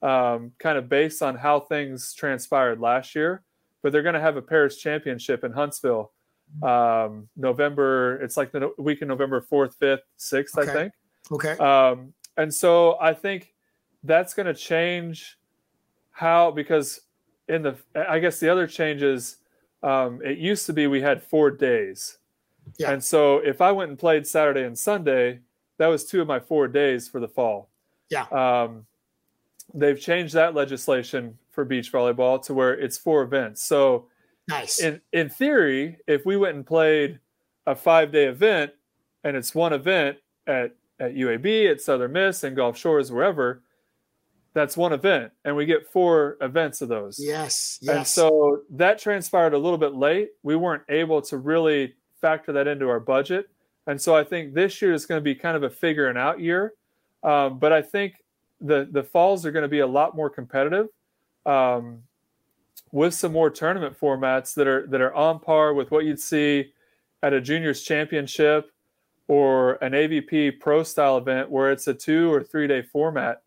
um, 0.02 0.52
kind 0.60 0.78
of 0.78 0.90
based 0.90 1.22
on 1.22 1.36
how 1.36 1.60
things 1.60 2.14
transpired 2.14 2.80
last 2.80 3.16
year. 3.16 3.44
But 3.82 3.92
they're 3.92 4.04
going 4.04 4.16
to 4.16 4.22
have 4.22 4.36
a 4.36 4.42
pairs 4.42 4.78
championship 4.78 5.44
in 5.44 5.52
Huntsville, 5.52 6.12
um, 6.64 7.30
November. 7.38 8.20
It's 8.22 8.36
like 8.36 8.52
the 8.52 8.72
week 8.78 9.02
in 9.02 9.08
November 9.08 9.42
fourth, 9.42 9.76
fifth, 9.76 10.02
sixth, 10.18 10.58
Okay. 10.58 10.70
I 10.70 10.74
think. 10.74 10.94
Okay. 11.32 11.58
Um, 11.58 12.14
and 12.38 12.54
so 12.54 12.98
I 13.00 13.14
think 13.14 13.54
that's 14.04 14.34
going 14.34 14.48
to 14.48 14.54
change 14.54 15.38
how 16.12 16.52
because 16.52 17.02
in 17.48 17.62
the 17.62 17.76
I 17.96 18.20
guess 18.20 18.40
the 18.40 18.50
other 18.50 18.68
changes. 18.68 19.38
Um, 19.84 20.22
it 20.24 20.38
used 20.38 20.66
to 20.66 20.74
be 20.74 20.88
we 20.88 21.02
had 21.02 21.22
four 21.22 21.52
days, 21.52 22.18
Yeah. 22.80 22.92
and 22.92 23.04
so 23.04 23.38
if 23.38 23.62
I 23.62 23.72
went 23.72 23.90
and 23.90 24.00
played 24.00 24.26
Saturday 24.26 24.64
and 24.64 24.78
Sunday, 24.78 25.42
that 25.78 25.88
was 25.88 26.06
two 26.06 26.22
of 26.22 26.28
my 26.28 26.40
four 26.40 26.68
days 26.68 27.08
for 27.08 27.20
the 27.20 27.28
fall. 27.28 27.70
Yeah. 28.10 28.24
Um, 28.32 28.86
they've 29.74 30.00
changed 30.00 30.34
that 30.34 30.56
legislation 30.56 31.38
for 31.52 31.66
beach 31.66 31.92
volleyball 31.92 32.42
to 32.46 32.54
where 32.54 32.74
it's 32.74 32.98
four 32.98 33.22
events. 33.24 33.62
So 33.64 34.08
nice. 34.48 34.80
in 34.80 35.02
in 35.14 35.30
theory, 35.30 35.98
if 36.08 36.26
we 36.26 36.36
went 36.38 36.56
and 36.56 36.66
played 36.66 37.20
a 37.68 37.76
five 37.76 38.12
day 38.12 38.26
event 38.26 38.72
and 39.24 39.36
it's 39.38 39.54
one 39.54 39.74
event 39.74 40.18
at 40.48 40.76
at 41.00 41.14
UAB, 41.14 41.70
at 41.70 41.82
Southern 41.82 42.14
Miss, 42.14 42.44
and 42.44 42.56
Gulf 42.56 42.78
Shores, 42.78 43.12
wherever, 43.12 43.62
that's 44.56 44.78
one 44.78 44.94
event, 44.94 45.34
and 45.44 45.54
we 45.54 45.66
get 45.66 45.86
four 45.92 46.38
events 46.40 46.82
of 46.82 46.88
those. 46.88 47.20
yes. 47.20 47.78
yes 47.82 47.96
And 47.96 48.08
so 48.08 48.62
that 48.72 48.98
transpired 48.98 49.54
a 49.54 49.58
little 49.58 49.78
bit 49.78 49.94
late. 49.94 50.30
We 50.44 50.56
weren't 50.56 50.84
able 50.88 51.22
to 51.24 51.38
really 51.38 51.94
factor 52.22 52.54
that 52.54 52.66
into 52.66 52.88
our 52.88 53.02
budget. 53.02 53.50
And 53.86 54.02
so 54.02 54.16
I 54.16 54.24
think 54.24 54.54
this 54.54 54.82
year 54.82 54.94
is 54.94 55.06
going 55.06 55.20
to 55.20 55.24
be 55.24 55.36
kind 55.36 55.58
of 55.58 55.64
a 55.64 55.70
figuring 55.70 56.16
out 56.16 56.40
year. 56.40 56.74
Um, 57.22 57.60
but 57.60 57.74
I 57.74 57.82
think 57.82 58.24
the 58.62 58.88
the 58.90 59.04
falls 59.04 59.46
are 59.46 59.52
going 59.52 59.64
to 59.64 59.70
be 59.70 59.80
a 59.80 59.88
lot 59.88 60.16
more 60.16 60.30
competitive 60.30 60.88
um, 61.46 62.04
with 62.94 63.14
some 63.14 63.34
more 63.34 63.50
tournament 63.50 64.00
formats 64.00 64.54
that 64.56 64.68
are 64.68 64.88
that 64.88 65.02
are 65.02 65.14
on 65.14 65.40
par 65.40 65.74
with 65.74 65.92
what 65.92 66.06
you'd 66.06 66.20
see 66.20 66.72
at 67.22 67.34
a 67.34 67.42
juniors 67.42 67.84
championship 67.84 68.72
or 69.28 69.74
an 69.84 69.92
AVP 69.92 70.62
pro 70.62 70.84
style 70.84 71.18
event 71.18 71.50
where 71.50 71.72
it's 71.72 71.88
a 71.88 71.94
two 71.94 72.32
or 72.34 72.42
three 72.42 72.68
day 72.68 72.82
format 72.82 73.42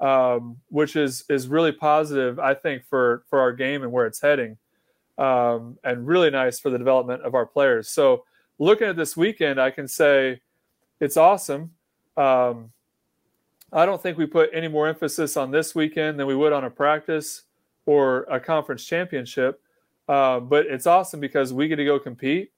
um, 0.00 0.56
which 0.68 0.96
is 0.96 1.24
is 1.28 1.48
really 1.48 1.72
positive, 1.72 2.38
I 2.38 2.54
think, 2.54 2.84
for 2.84 3.24
for 3.28 3.38
our 3.38 3.52
game 3.52 3.82
and 3.82 3.92
where 3.92 4.06
it's 4.06 4.20
heading, 4.20 4.56
um, 5.18 5.78
and 5.84 6.06
really 6.06 6.30
nice 6.30 6.58
for 6.58 6.70
the 6.70 6.78
development 6.78 7.22
of 7.22 7.34
our 7.34 7.46
players. 7.46 7.88
So, 7.88 8.24
looking 8.58 8.88
at 8.88 8.96
this 8.96 9.16
weekend, 9.16 9.60
I 9.60 9.70
can 9.70 9.86
say 9.86 10.40
it's 11.00 11.16
awesome. 11.16 11.72
Um, 12.16 12.72
I 13.72 13.86
don't 13.86 14.02
think 14.02 14.18
we 14.18 14.26
put 14.26 14.50
any 14.52 14.68
more 14.68 14.88
emphasis 14.88 15.36
on 15.36 15.50
this 15.50 15.74
weekend 15.74 16.18
than 16.18 16.26
we 16.26 16.34
would 16.34 16.52
on 16.52 16.64
a 16.64 16.70
practice 16.70 17.42
or 17.86 18.22
a 18.24 18.40
conference 18.40 18.84
championship, 18.84 19.60
uh, 20.08 20.40
but 20.40 20.66
it's 20.66 20.86
awesome 20.86 21.20
because 21.20 21.52
we 21.52 21.68
get 21.68 21.76
to 21.76 21.84
go 21.84 21.98
compete, 21.98 22.52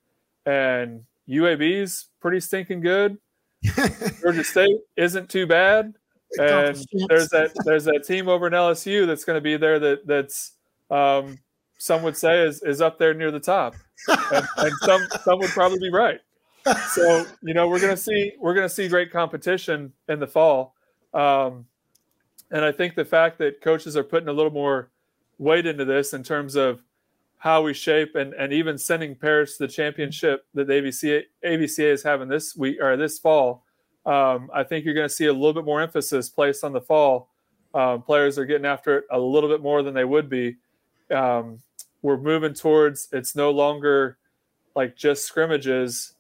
and 0.47 1.05
UAB's 1.29 2.07
pretty 2.21 2.41
stinking 2.41 2.81
good. 2.81 3.19
Georgia 4.21 4.45
State 4.45 4.79
isn't 4.97 5.29
too 5.29 5.47
bad 5.47 5.95
and 6.39 6.85
there's 7.09 7.29
that 7.29 7.53
there's 7.65 7.85
that 7.85 8.05
team 8.07 8.29
over 8.29 8.47
in 8.47 8.53
LSU 8.53 9.07
that's 9.07 9.25
going 9.25 9.37
to 9.37 9.41
be 9.41 9.57
there 9.57 9.79
that 9.79 10.07
that's 10.07 10.53
um, 10.91 11.39
some 11.79 12.03
would 12.03 12.17
say 12.17 12.47
is, 12.47 12.63
is 12.63 12.81
up 12.81 12.99
there 12.99 13.15
near 13.15 13.31
the 13.31 13.41
top, 13.41 13.75
and, 14.09 14.47
and 14.59 14.73
some 14.83 15.03
some 15.23 15.39
would 15.39 15.51
probably 15.51 15.79
be 15.79 15.91
right. 15.91 16.21
So 16.91 17.27
you 17.43 17.55
know 17.55 17.69
we're 17.69 17.81
going 17.81 17.95
to 17.95 18.01
see 18.01 18.33
we're 18.39 18.55
going 18.55 18.69
to 18.69 18.75
see 18.75 18.89
great 18.89 19.11
competition 19.11 19.93
in 20.09 20.21
the 20.21 20.27
fall, 20.27 20.75
um, 21.13 21.67
and 22.51 22.65
I 22.65 22.73
think 22.73 22.95
the 22.95 23.05
fact 23.05 23.39
that 23.39 23.61
coaches 23.61 23.97
are 23.97 24.05
putting 24.05 24.29
a 24.29 24.33
little 24.33 24.53
more 24.53 24.91
weight 25.39 25.67
into 25.67 25.85
this 25.85 26.13
in 26.13 26.23
terms 26.23 26.55
of 26.55 26.83
how 27.39 27.63
we 27.63 27.75
shape 27.75 28.15
and, 28.15 28.35
and 28.35 28.53
even 28.53 28.79
sending 28.79 29.17
pairs 29.17 29.57
to 29.57 29.67
the 29.67 29.73
championship 29.73 30.47
that 30.55 30.69
the 30.69 30.75
AVCA, 30.75 31.23
AVCA 31.45 31.93
is 31.93 32.05
having 32.05 32.29
this 32.29 32.55
week 32.55 32.79
or 32.81 32.97
this 32.97 33.19
fall 33.19 33.62
um, 34.05 34.51
I 34.53 34.65
think 34.65 34.85
you're 34.85 34.95
going 34.95 35.09
to 35.09 35.15
see 35.15 35.27
a 35.27 35.33
little 35.33 35.53
bit 35.53 35.65
more 35.65 35.81
emphasis 35.81 36.29
placed 36.29 36.65
on 36.65 36.73
the 36.73 36.81
fall. 36.81 37.29
Um, 37.75 38.03
players 38.03 38.39
are 38.39 38.45
getting 38.45 38.67
after 38.67 38.99
it 38.99 39.05
a 39.11 39.19
little 39.19 39.49
bit 39.49 39.63
more 39.63 39.83
than 39.83 39.95
they 39.95 40.05
would 40.05 40.29
be. 40.29 40.57
Um, 41.11 41.61
we're 42.03 42.19
moving 42.19 42.53
towards 42.53 43.09
it's 43.13 43.37
no 43.37 43.51
longer 43.51 44.19
like 44.75 44.97
just 44.97 45.25
scrimmages 45.25 46.15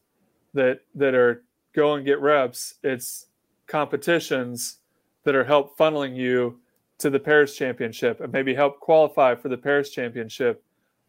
that 0.54 0.80
that 0.94 1.14
are 1.14 1.44
go 1.74 1.94
and 1.94 2.06
get 2.06 2.20
reps. 2.20 2.74
It's 2.82 3.26
competitions 3.66 4.78
that 5.24 5.34
are 5.34 5.44
help 5.44 5.76
funneling 5.76 6.16
you 6.16 6.60
to 6.98 7.10
the 7.10 7.18
pairs 7.18 7.56
championship 7.56 8.20
and 8.20 8.32
maybe 8.32 8.54
help 8.54 8.80
qualify 8.80 9.34
for 9.34 9.48
the 9.48 9.56
pairs 9.56 9.90
championship. 9.90 10.62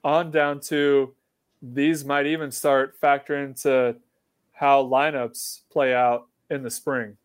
On 0.03 0.31
down 0.31 0.59
to 0.61 1.13
these 1.61 2.03
might 2.03 2.25
even 2.25 2.51
start 2.51 2.99
factoring 2.99 3.47
into 3.49 3.95
how 4.51 4.83
lineups 4.83 5.61
play 5.71 5.93
out 5.93 6.27
in 6.53 6.63
the 6.63 6.71
spring. 6.71 7.17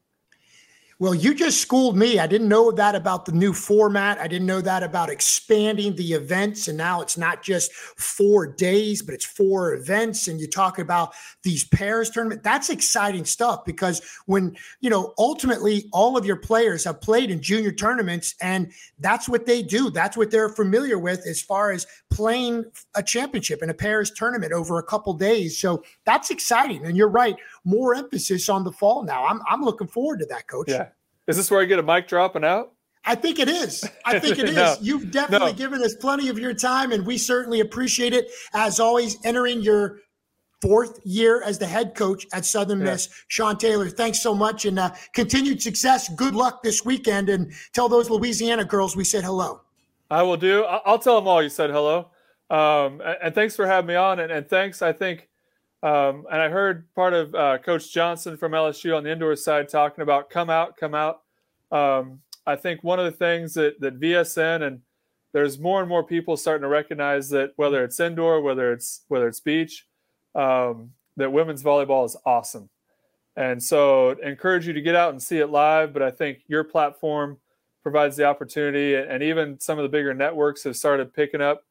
Well, 1.00 1.14
you 1.14 1.32
just 1.32 1.60
schooled 1.60 1.96
me. 1.96 2.18
I 2.18 2.26
didn't 2.26 2.48
know 2.48 2.72
that 2.72 2.96
about 2.96 3.24
the 3.24 3.30
new 3.30 3.52
format. 3.52 4.18
I 4.18 4.26
didn't 4.26 4.48
know 4.48 4.60
that 4.60 4.82
about 4.82 5.10
expanding 5.10 5.94
the 5.94 6.12
events. 6.12 6.66
And 6.66 6.76
now 6.76 7.02
it's 7.02 7.16
not 7.16 7.40
just 7.40 7.72
four 7.72 8.48
days, 8.48 9.00
but 9.00 9.14
it's 9.14 9.24
four 9.24 9.74
events. 9.74 10.26
And 10.26 10.40
you 10.40 10.48
talk 10.48 10.80
about 10.80 11.14
these 11.44 11.64
pairs 11.68 12.10
tournament. 12.10 12.42
That's 12.42 12.68
exciting 12.68 13.24
stuff 13.26 13.64
because 13.64 14.02
when, 14.26 14.56
you 14.80 14.90
know, 14.90 15.14
ultimately 15.18 15.88
all 15.92 16.16
of 16.16 16.26
your 16.26 16.34
players 16.34 16.82
have 16.82 17.00
played 17.00 17.30
in 17.30 17.40
junior 17.40 17.70
tournaments 17.70 18.34
and 18.40 18.72
that's 18.98 19.28
what 19.28 19.46
they 19.46 19.62
do. 19.62 19.90
That's 19.90 20.16
what 20.16 20.32
they're 20.32 20.48
familiar 20.48 20.98
with 20.98 21.24
as 21.28 21.40
far 21.40 21.70
as 21.70 21.86
playing 22.10 22.64
a 22.96 23.04
championship 23.04 23.62
in 23.62 23.70
a 23.70 23.74
pairs 23.74 24.10
tournament 24.10 24.52
over 24.52 24.78
a 24.78 24.82
couple 24.82 25.14
days. 25.14 25.58
So 25.60 25.84
that's 26.04 26.32
exciting. 26.32 26.84
And 26.86 26.96
you're 26.96 27.06
right. 27.06 27.36
More 27.64 27.94
emphasis 27.94 28.48
on 28.48 28.64
the 28.64 28.72
fall 28.72 29.02
now. 29.02 29.26
I'm, 29.26 29.40
I'm 29.48 29.62
looking 29.62 29.86
forward 29.88 30.20
to 30.20 30.26
that, 30.26 30.46
coach. 30.46 30.68
Yeah. 30.68 30.88
Is 31.26 31.36
this 31.36 31.50
where 31.50 31.60
I 31.60 31.64
get 31.64 31.78
a 31.78 31.82
mic 31.82 32.08
dropping 32.08 32.44
out? 32.44 32.72
I 33.04 33.14
think 33.14 33.38
it 33.38 33.48
is. 33.48 33.88
I 34.04 34.18
think 34.18 34.38
it 34.38 34.48
is. 34.50 34.56
No. 34.56 34.76
You've 34.80 35.10
definitely 35.10 35.52
No. 35.52 35.58
given 35.58 35.82
us 35.82 35.94
plenty 35.94 36.28
of 36.28 36.38
your 36.38 36.54
time, 36.54 36.92
and 36.92 37.06
we 37.06 37.16
certainly 37.18 37.60
appreciate 37.60 38.12
it. 38.12 38.28
As 38.54 38.80
always, 38.80 39.16
entering 39.24 39.60
your 39.60 40.00
fourth 40.60 40.98
year 41.04 41.42
as 41.44 41.58
the 41.58 41.66
head 41.66 41.94
coach 41.94 42.26
at 42.32 42.44
Southern 42.44 42.80
Yeah. 42.80 42.86
Miss, 42.86 43.08
Shawn 43.28 43.56
Taylor. 43.58 43.88
Thanks 43.88 44.20
so 44.22 44.34
much, 44.34 44.64
and 44.64 44.78
uh, 44.78 44.90
continued 45.14 45.62
success. 45.62 46.08
Good 46.14 46.34
luck 46.34 46.62
this 46.62 46.84
weekend, 46.84 47.28
and 47.28 47.52
tell 47.72 47.88
those 47.88 48.10
Louisiana 48.10 48.64
girls 48.64 48.96
we 48.96 49.04
said 49.04 49.22
hello. 49.24 49.60
I 50.10 50.22
will 50.22 50.36
do. 50.38 50.64
I'll 50.64 50.98
tell 50.98 51.16
them 51.16 51.28
all 51.28 51.42
you 51.42 51.50
said 51.50 51.70
hello. 51.70 52.10
Um, 52.50 53.00
and, 53.02 53.16
and 53.22 53.34
thanks 53.34 53.54
for 53.54 53.66
having 53.66 53.88
me 53.88 53.94
on. 53.94 54.18
And, 54.20 54.32
and 54.32 54.48
thanks, 54.48 54.80
I 54.82 54.92
think, 54.92 55.28
um, 55.82 56.26
and 56.30 56.42
I 56.42 56.48
heard 56.48 56.92
part 56.94 57.14
of 57.14 57.34
uh, 57.34 57.58
Coach 57.58 57.92
Johnson 57.92 58.36
from 58.36 58.52
LSU 58.52 58.96
on 58.96 59.04
the 59.04 59.12
indoor 59.12 59.36
side 59.36 59.68
talking 59.68 60.02
about 60.02 60.28
come 60.30 60.50
out, 60.50 60.76
come 60.76 60.94
out. 60.94 61.22
Um, 61.70 62.20
I 62.46 62.56
think 62.56 62.82
one 62.82 62.98
of 62.98 63.04
the 63.04 63.12
things 63.12 63.54
that, 63.54 63.80
that 63.80 64.00
VSN 64.00 64.66
and 64.66 64.80
there's 65.32 65.58
more 65.58 65.80
and 65.80 65.88
more 65.88 66.02
people 66.02 66.36
starting 66.36 66.62
to 66.62 66.68
recognize 66.68 67.28
that 67.30 67.52
whether 67.56 67.84
it's 67.84 68.00
indoor, 68.00 68.40
whether 68.40 68.72
it's 68.72 69.02
whether 69.08 69.28
it's 69.28 69.40
beach, 69.40 69.86
um, 70.34 70.90
that 71.16 71.32
women's 71.32 71.62
volleyball 71.62 72.06
is 72.06 72.16
awesome. 72.24 72.68
And 73.36 73.62
so 73.62 74.10
encourage 74.22 74.66
you 74.66 74.72
to 74.72 74.80
get 74.80 74.96
out 74.96 75.10
and 75.10 75.22
see 75.22 75.38
it 75.38 75.48
live. 75.48 75.92
But 75.92 76.02
I 76.02 76.10
think 76.10 76.40
your 76.48 76.64
platform 76.64 77.38
provides 77.82 78.16
the 78.16 78.24
opportunity, 78.24 78.96
and 78.96 79.22
even 79.22 79.60
some 79.60 79.78
of 79.78 79.84
the 79.84 79.88
bigger 79.88 80.12
networks 80.12 80.64
have 80.64 80.76
started 80.76 81.14
picking 81.14 81.40
up 81.40 81.64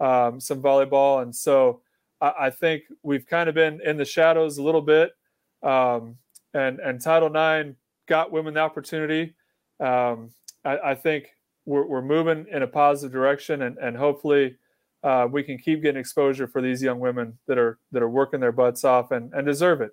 um, 0.00 0.38
some 0.38 0.60
volleyball. 0.60 1.22
And 1.22 1.34
so 1.34 1.80
I, 2.24 2.46
I 2.46 2.50
think 2.50 2.84
we've 3.02 3.26
kind 3.26 3.48
of 3.48 3.54
been 3.54 3.80
in 3.84 3.96
the 3.96 4.04
shadows 4.04 4.58
a 4.58 4.62
little 4.62 4.82
bit. 4.82 5.12
Um, 5.62 6.16
and 6.52 6.78
and 6.80 7.00
Title 7.00 7.28
IX 7.28 7.76
got 8.08 8.32
women 8.32 8.54
the 8.54 8.60
opportunity, 8.60 9.34
um, 9.80 10.30
I, 10.64 10.78
I, 10.78 10.94
think 10.94 11.28
we're, 11.64 11.86
we're, 11.86 12.02
moving 12.02 12.46
in 12.50 12.62
a 12.62 12.66
positive 12.66 13.12
direction, 13.12 13.62
and, 13.62 13.78
and 13.78 13.96
hopefully 13.96 14.56
uh, 15.02 15.26
we 15.30 15.42
can 15.42 15.58
keep 15.58 15.82
getting 15.82 15.98
exposure 15.98 16.46
for 16.46 16.60
these 16.60 16.82
young 16.82 17.00
women 17.00 17.38
that 17.48 17.58
are 17.58 17.78
that 17.92 18.02
are 18.02 18.10
working 18.10 18.40
their 18.40 18.52
butts 18.52 18.84
off 18.84 19.10
and, 19.10 19.32
and 19.32 19.46
deserve 19.46 19.80
it 19.80 19.90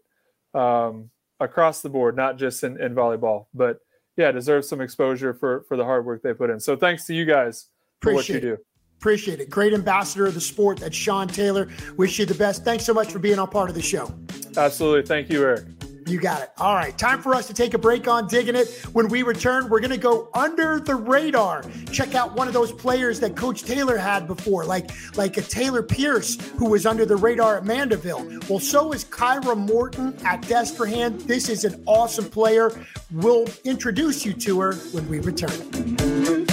um, 0.53 1.09
across 1.39 1.81
the 1.81 1.89
board, 1.89 2.15
not 2.15 2.37
just 2.37 2.63
in, 2.63 2.79
in 2.81 2.93
volleyball, 2.93 3.47
but 3.53 3.79
yeah, 4.17 4.31
deserve 4.31 4.65
some 4.65 4.81
exposure 4.81 5.33
for 5.33 5.63
for 5.67 5.77
the 5.77 5.85
hard 5.85 6.05
work 6.05 6.21
they 6.21 6.33
put 6.33 6.49
in. 6.49 6.59
So 6.59 6.75
thanks 6.75 7.05
to 7.07 7.13
you 7.15 7.25
guys 7.25 7.69
for 8.01 8.11
Appreciate 8.11 8.35
what 8.35 8.43
you 8.43 8.49
do. 8.57 8.63
Appreciate 9.01 9.39
it. 9.39 9.49
Great 9.49 9.73
ambassador 9.73 10.27
of 10.27 10.35
the 10.35 10.41
sport. 10.41 10.77
That's 10.77 10.95
Shawn 10.95 11.27
Taylor. 11.27 11.67
Wish 11.97 12.19
you 12.19 12.27
the 12.27 12.35
best. 12.35 12.63
Thanks 12.63 12.85
so 12.85 12.93
much 12.93 13.11
for 13.11 13.17
being 13.17 13.39
on 13.39 13.47
part 13.47 13.67
of 13.67 13.73
the 13.75 13.81
show. 13.81 14.13
Absolutely. 14.55 15.01
Thank 15.01 15.31
you, 15.31 15.41
Eric. 15.41 15.65
You 16.05 16.19
got 16.19 16.43
it. 16.43 16.51
All 16.59 16.75
right. 16.75 16.95
Time 16.95 17.19
for 17.19 17.33
us 17.33 17.47
to 17.47 17.53
take 17.55 17.73
a 17.73 17.79
break 17.79 18.07
on 18.07 18.27
Diggin' 18.27 18.55
It. 18.55 18.69
When 18.93 19.07
we 19.07 19.23
return, 19.23 19.69
we're 19.69 19.79
going 19.79 19.89
to 19.89 19.97
go 19.97 20.29
under 20.35 20.79
the 20.79 20.93
radar. 20.93 21.63
Check 21.91 22.13
out 22.13 22.35
one 22.35 22.47
of 22.47 22.53
those 22.53 22.71
players 22.71 23.19
that 23.21 23.35
Coach 23.35 23.63
Taylor 23.63 23.97
had 23.97 24.27
before, 24.27 24.65
like, 24.65 24.91
like 25.17 25.35
a 25.37 25.41
Taylor 25.41 25.81
Pierce, 25.81 26.37
who 26.51 26.69
was 26.69 26.85
under 26.85 27.03
the 27.03 27.15
radar 27.15 27.57
at 27.57 27.65
Mandeville. 27.65 28.39
Well, 28.47 28.59
so 28.59 28.91
is 28.91 29.03
Khara 29.03 29.57
Morton 29.57 30.15
at 30.23 30.43
Destrehan. 30.43 31.25
This 31.25 31.49
is 31.49 31.65
an 31.65 31.81
awesome 31.87 32.29
player. 32.29 32.69
We'll 33.09 33.47
introduce 33.63 34.23
you 34.27 34.33
to 34.33 34.59
her 34.59 34.75
when 34.91 35.09
we 35.09 35.21
return. 35.21 36.45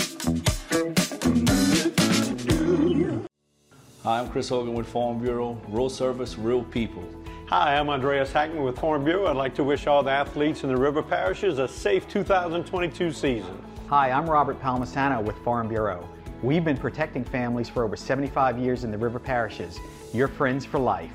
Hi, 4.09 4.21
I'm 4.21 4.31
Chris 4.31 4.49
Hogan 4.49 4.73
with 4.73 4.89
Farm 4.89 5.19
Bureau. 5.19 5.61
Real 5.69 5.91
service, 5.91 6.39
real 6.39 6.65
people. 6.65 7.05
Hi, 7.49 7.77
I'm 7.77 7.91
Andreas 7.91 8.33
Hackman 8.33 8.63
with 8.63 8.79
Farm 8.79 9.05
Bureau. 9.05 9.27
I'd 9.27 9.37
like 9.37 9.55
to 9.57 9.63
wish 9.63 9.87
all 9.87 10.03
the 10.03 10.11
athletes 10.11 10.63
in 10.63 10.71
the 10.71 10.77
river 10.79 11.03
parishes 11.03 11.59
a 11.59 11.69
safe 11.69 12.09
2022 12.09 13.13
season. 13.13 13.63
Hi, 13.89 14.11
I'm 14.11 14.25
Robert 14.25 14.59
Palmisano 14.63 15.23
with 15.23 15.37
Farm 15.45 15.69
Bureau. 15.69 16.09
We've 16.43 16.65
been 16.65 16.79
protecting 16.79 17.23
families 17.23 17.69
for 17.69 17.85
over 17.85 17.97
75 17.97 18.59
years 18.59 18.83
in 18.83 18.91
the 18.91 18.97
river 18.97 19.19
parishes. 19.19 19.79
Your 20.15 20.29
friends 20.29 20.65
for 20.65 20.79
life. 20.79 21.13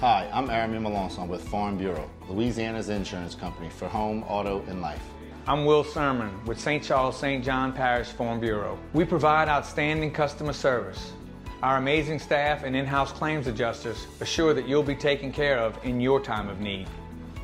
Hi, 0.00 0.28
I'm 0.30 0.48
Aramin 0.48 0.82
Melanson 0.82 1.28
with 1.28 1.48
Farm 1.48 1.78
Bureau, 1.78 2.10
Louisiana's 2.28 2.90
insurance 2.90 3.34
company 3.34 3.70
for 3.70 3.88
home, 3.88 4.22
auto, 4.24 4.62
and 4.68 4.82
life. 4.82 5.00
I'm 5.46 5.64
Will 5.64 5.82
Sermon 5.82 6.44
with 6.44 6.60
St. 6.60 6.84
Charles 6.84 7.18
St. 7.18 7.42
John 7.42 7.72
Parish 7.72 8.08
Farm 8.08 8.38
Bureau. 8.38 8.78
We 8.92 9.06
provide 9.06 9.48
outstanding 9.48 10.12
customer 10.12 10.52
service. 10.52 11.14
Our 11.60 11.76
amazing 11.76 12.20
staff 12.20 12.62
and 12.62 12.76
in-house 12.76 13.10
claims 13.10 13.48
adjusters 13.48 14.06
assure 14.20 14.54
that 14.54 14.68
you'll 14.68 14.84
be 14.84 14.94
taken 14.94 15.32
care 15.32 15.58
of 15.58 15.76
in 15.84 16.00
your 16.00 16.20
time 16.20 16.48
of 16.48 16.60
need. 16.60 16.86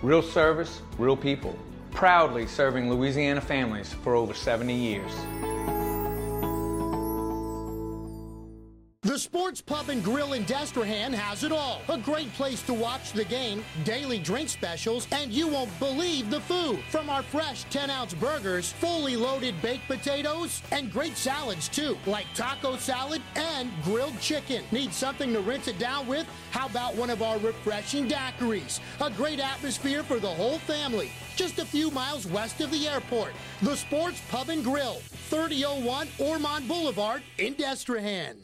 Real 0.02 0.22
service, 0.22 0.82
real 0.98 1.16
people. 1.16 1.58
Proudly 1.90 2.46
serving 2.46 2.88
Louisiana 2.88 3.40
families 3.40 3.92
for 3.92 4.14
over 4.14 4.32
70 4.32 4.72
years. 4.72 5.10
The 9.14 9.20
Sports 9.20 9.60
Pub 9.60 9.90
and 9.90 10.02
Grill 10.02 10.32
in 10.32 10.44
Destrehan 10.44 11.14
has 11.14 11.44
it 11.44 11.52
all. 11.52 11.82
A 11.88 11.96
great 11.96 12.32
place 12.32 12.60
to 12.62 12.74
watch 12.74 13.12
the 13.12 13.24
game, 13.24 13.64
daily 13.84 14.18
drink 14.18 14.48
specials, 14.48 15.06
and 15.12 15.30
you 15.30 15.46
won't 15.46 15.70
believe 15.78 16.30
the 16.30 16.40
food. 16.40 16.80
From 16.90 17.08
our 17.08 17.22
fresh 17.22 17.62
10 17.70 17.90
ounce 17.90 18.12
burgers, 18.12 18.72
fully 18.72 19.14
loaded 19.14 19.54
baked 19.62 19.86
potatoes, 19.86 20.62
and 20.72 20.90
great 20.90 21.16
salads 21.16 21.68
too, 21.68 21.96
like 22.06 22.26
taco 22.34 22.76
salad 22.76 23.22
and 23.36 23.70
grilled 23.84 24.18
chicken. 24.18 24.64
Need 24.72 24.92
something 24.92 25.32
to 25.32 25.40
rinse 25.40 25.68
it 25.68 25.78
down 25.78 26.08
with? 26.08 26.26
How 26.50 26.66
about 26.66 26.96
one 26.96 27.10
of 27.10 27.22
our 27.22 27.38
refreshing 27.38 28.08
daiquiris? 28.08 28.80
A 29.00 29.10
great 29.10 29.38
atmosphere 29.38 30.02
for 30.02 30.18
the 30.18 30.26
whole 30.26 30.58
family. 30.58 31.12
Just 31.36 31.60
a 31.60 31.64
few 31.64 31.92
miles 31.92 32.26
west 32.26 32.60
of 32.60 32.72
the 32.72 32.88
airport. 32.88 33.32
The 33.62 33.76
Sports 33.76 34.20
Pub 34.28 34.48
and 34.48 34.64
Grill, 34.64 34.98
3001 35.30 36.08
Ormond 36.18 36.66
Boulevard 36.66 37.22
in 37.38 37.54
Destrehan. 37.54 38.38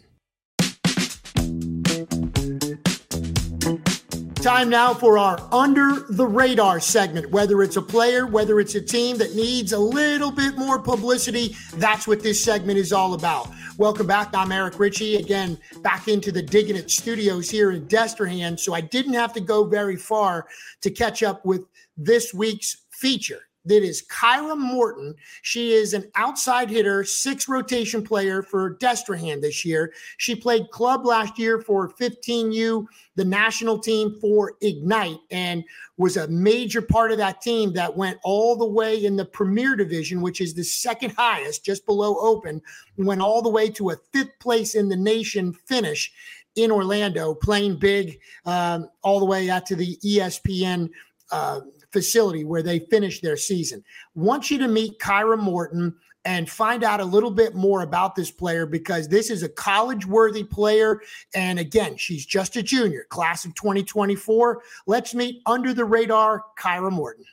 Time 4.43 4.71
now 4.71 4.95
for 4.95 5.19
our 5.19 5.39
under 5.53 6.07
the 6.09 6.27
radar 6.27 6.81
segment. 6.81 7.31
Whether 7.31 7.63
it's 7.63 7.77
a 7.77 7.83
player, 7.83 8.27
whether 8.27 8.59
it's 8.59 8.75
a 8.75 8.81
team 8.81 9.19
that 9.19 9.35
needs 9.35 9.75
a 9.75 9.79
little 9.79 10.31
bit 10.31 10.57
more 10.57 10.79
publicity, 10.79 11.55
that's 11.75 12.09
what 12.09 12.23
this 12.23 12.43
segment 12.43 12.79
is 12.79 12.91
all 12.91 13.13
about. 13.13 13.51
Welcome 13.77 14.07
back. 14.07 14.35
I'm 14.35 14.51
Eric 14.51 14.79
Richey. 14.79 15.17
Again, 15.17 15.59
back 15.83 16.09
into 16.09 16.33
the 16.33 16.41
Diggin' 16.41 16.75
It 16.75 16.91
studios 16.91 17.51
here 17.51 17.73
in 17.73 17.87
Destrehan. 17.87 18.59
So 18.59 18.73
I 18.73 18.81
didn't 18.81 19.13
have 19.13 19.35
to 19.35 19.41
go 19.41 19.65
very 19.65 19.97
far 19.97 20.47
to 20.81 20.91
catch 20.91 21.23
up 21.23 21.45
with 21.45 21.67
this 21.99 22.33
week's 22.33 22.79
feature 22.91 23.43
that 23.65 23.83
is 23.83 24.03
Khara 24.03 24.57
Morton. 24.57 25.15
She 25.43 25.73
is 25.73 25.93
an 25.93 26.11
outside 26.15 26.71
hitter, 26.71 27.05
six 27.05 27.49
rotation 27.49 28.03
player 28.03 28.43
for 28.43 28.77
Destrehan 28.77 29.41
this 29.41 29.65
year. 29.65 29.93
She 30.17 30.35
played 30.35 30.71
club 30.71 31.05
last 31.05 31.39
year 31.39 31.61
for 31.61 31.91
15U, 31.91 32.87
the 33.17 33.25
national 33.25 33.79
team 33.79 34.17
for 34.21 34.55
Ignite, 34.63 35.19
and 35.31 35.63
was 35.99 36.17
a 36.17 36.29
major 36.29 36.81
part 36.81 37.13
of 37.13 37.19
that 37.19 37.43
team 37.43 37.73
that 37.75 37.95
went 37.95 38.19
all 38.25 38.57
the 38.57 38.67
way 38.67 39.05
in 39.05 39.17
the 39.17 39.27
Premier 39.27 39.77
Division, 39.77 40.23
which 40.23 40.41
is 40.41 40.55
the 40.55 40.65
second 40.65 41.11
highest, 41.11 41.65
just 41.65 41.85
below 41.85 42.17
Open, 42.19 42.63
went 42.97 43.21
all 43.21 43.43
the 43.43 43.51
way 43.51 43.69
to 43.69 43.91
a 43.91 43.97
fifth 44.13 44.39
place 44.39 44.75
in 44.75 44.89
the 44.89 44.97
nation 44.97 45.53
finish 45.53 46.13
in 46.57 46.71
Orlando, 46.71 47.35
playing 47.35 47.79
big 47.79 48.19
um, 48.47 48.89
all 49.03 49.21
the 49.21 49.27
way 49.27 49.51
out 49.51 49.67
to 49.67 49.77
the 49.77 49.97
ESPN. 49.99 50.91
Uh, 51.31 51.61
facility 51.93 52.45
where 52.45 52.63
they 52.63 52.79
finished 52.79 53.23
their 53.23 53.37
season. 53.37 53.85
Want 54.15 54.51
you 54.51 54.59
to 54.59 54.69
meet 54.69 54.99
Khara 54.99 55.39
Morton 55.39 55.95
and 56.25 56.51
find 56.51 56.85
out 56.85 57.01
a 57.01 57.05
little 57.05 57.31
bit 57.31 57.55
more 57.55 57.83
about 57.83 58.15
this 58.15 58.31
player 58.31 58.67
because 58.67 59.09
this 59.09 59.31
is 59.31 59.43
a 59.43 59.49
college 59.49 60.05
worthy 60.07 60.45
player. 60.45 61.01
And 61.35 61.59
again, 61.59 61.97
she's 61.97 62.27
just 62.27 62.57
a 62.57 62.63
junior, 62.63 63.07
class 63.09 63.45
of 63.45 63.55
2024. 63.55 64.63
Let's 64.87 65.15
meet 65.15 65.43
under 65.47 65.73
the 65.73 65.85
radar 65.85 66.45
Khara 66.59 66.93
Morton. 66.93 67.25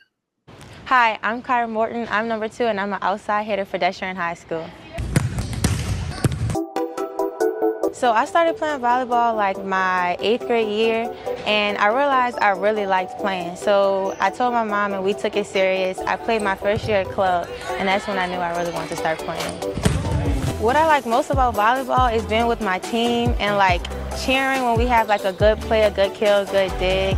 Hi, 0.86 1.18
I'm 1.22 1.42
Khara 1.42 1.68
Morton. 1.68 2.08
I'm 2.10 2.28
number 2.28 2.48
two, 2.48 2.64
and 2.64 2.80
I'm 2.80 2.94
an 2.94 2.98
outside 3.02 3.42
hitter 3.42 3.66
for 3.66 3.78
Destrehan 3.78 4.16
High 4.16 4.34
School. 4.34 4.66
So 7.98 8.12
I 8.12 8.26
started 8.26 8.56
playing 8.56 8.78
volleyball 8.78 9.34
like 9.34 9.64
my 9.64 10.16
eighth 10.20 10.46
grade 10.46 10.68
year, 10.68 11.12
and 11.46 11.76
I 11.78 11.88
realized 11.88 12.38
I 12.40 12.50
really 12.50 12.86
liked 12.86 13.18
playing. 13.18 13.56
So 13.56 14.14
I 14.20 14.30
told 14.30 14.54
my 14.54 14.62
mom, 14.62 14.92
and 14.92 15.02
we 15.02 15.14
took 15.14 15.34
it 15.34 15.48
serious. 15.48 15.98
I 15.98 16.14
played 16.14 16.40
my 16.40 16.54
first 16.54 16.86
year 16.86 16.98
at 16.98 17.08
club, 17.08 17.48
and 17.70 17.88
that's 17.88 18.06
when 18.06 18.16
I 18.16 18.26
knew 18.26 18.36
I 18.36 18.56
really 18.56 18.70
wanted 18.70 18.90
to 18.90 18.96
start 18.96 19.18
playing. 19.18 19.52
What 20.60 20.76
I 20.76 20.86
like 20.86 21.06
most 21.06 21.30
about 21.30 21.56
volleyball 21.56 22.14
is 22.14 22.24
being 22.26 22.46
with 22.46 22.60
my 22.60 22.78
team 22.78 23.34
and 23.40 23.56
like 23.56 23.82
cheering 24.20 24.62
when 24.62 24.78
we 24.78 24.86
have 24.86 25.08
like 25.08 25.24
a 25.24 25.32
good 25.32 25.60
play, 25.62 25.82
a 25.82 25.90
good 25.90 26.14
kill, 26.14 26.44
good 26.44 26.70
dig. 26.78 27.16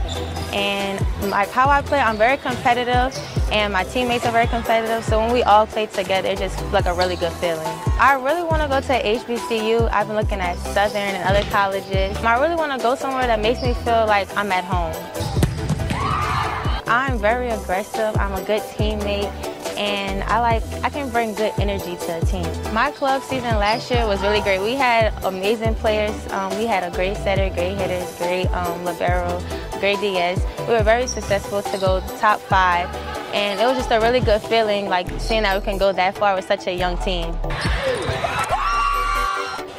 And 0.54 0.98
like 1.30 1.50
how 1.50 1.68
I 1.68 1.82
play, 1.82 2.00
I'm 2.00 2.16
very 2.16 2.38
competitive 2.38 3.14
and 3.52 3.72
my 3.72 3.84
teammates 3.84 4.24
are 4.26 4.32
very 4.32 4.46
competitive. 4.46 5.04
So 5.04 5.18
when 5.18 5.32
we 5.32 5.42
all 5.42 5.66
play 5.66 5.86
together, 5.86 6.28
it's 6.28 6.40
just 6.40 6.72
like 6.72 6.86
a 6.86 6.94
really 6.94 7.16
good 7.16 7.32
feeling. 7.34 7.66
I 7.98 8.18
really 8.22 8.42
want 8.42 8.62
to 8.62 8.68
go 8.68 8.80
to 8.80 9.02
HBCU. 9.02 9.90
I've 9.92 10.06
been 10.06 10.16
looking 10.16 10.40
at 10.40 10.56
Southern 10.58 10.96
and 10.96 11.24
other 11.28 11.48
colleges. 11.50 12.16
I 12.18 12.40
really 12.40 12.56
want 12.56 12.72
to 12.72 12.82
go 12.82 12.94
somewhere 12.94 13.26
that 13.26 13.40
makes 13.40 13.62
me 13.62 13.74
feel 13.74 14.06
like 14.06 14.28
I'm 14.36 14.52
at 14.52 14.64
home. 14.64 14.94
I'm 16.86 17.18
very 17.18 17.50
aggressive. 17.50 18.16
I'm 18.16 18.34
a 18.34 18.44
good 18.44 18.62
teammate 18.62 19.30
and 19.80 20.22
I 20.24 20.40
like 20.40 20.62
I 20.84 20.90
can 20.90 21.08
bring 21.08 21.34
good 21.34 21.54
energy 21.58 21.96
to 21.96 22.18
a 22.18 22.20
team. 22.20 22.44
My 22.74 22.90
club 22.90 23.22
season 23.22 23.56
last 23.56 23.90
year 23.90 24.06
was 24.06 24.20
really 24.20 24.42
great. 24.42 24.60
We 24.60 24.74
had 24.74 25.14
amazing 25.24 25.74
players. 25.76 26.14
Um, 26.32 26.56
we 26.58 26.66
had 26.66 26.84
a 26.84 26.94
great 26.94 27.16
setter, 27.16 27.48
great 27.54 27.78
hitters, 27.78 28.18
great 28.18 28.46
um, 28.52 28.84
libero, 28.84 29.40
great 29.80 29.98
DS. 30.00 30.44
We 30.68 30.74
were 30.74 30.82
very 30.82 31.06
successful 31.06 31.62
to 31.62 31.78
go 31.78 32.00
top 32.18 32.40
five, 32.40 32.94
and 33.32 33.58
it 33.58 33.64
was 33.64 33.78
just 33.78 33.90
a 33.90 34.00
really 34.00 34.20
good 34.20 34.42
feeling, 34.42 34.86
like 34.86 35.08
seeing 35.18 35.44
that 35.44 35.58
we 35.58 35.64
can 35.64 35.78
go 35.78 35.92
that 35.92 36.14
far 36.14 36.36
with 36.36 36.46
such 36.46 36.66
a 36.66 36.74
young 36.74 36.98
team. 36.98 37.34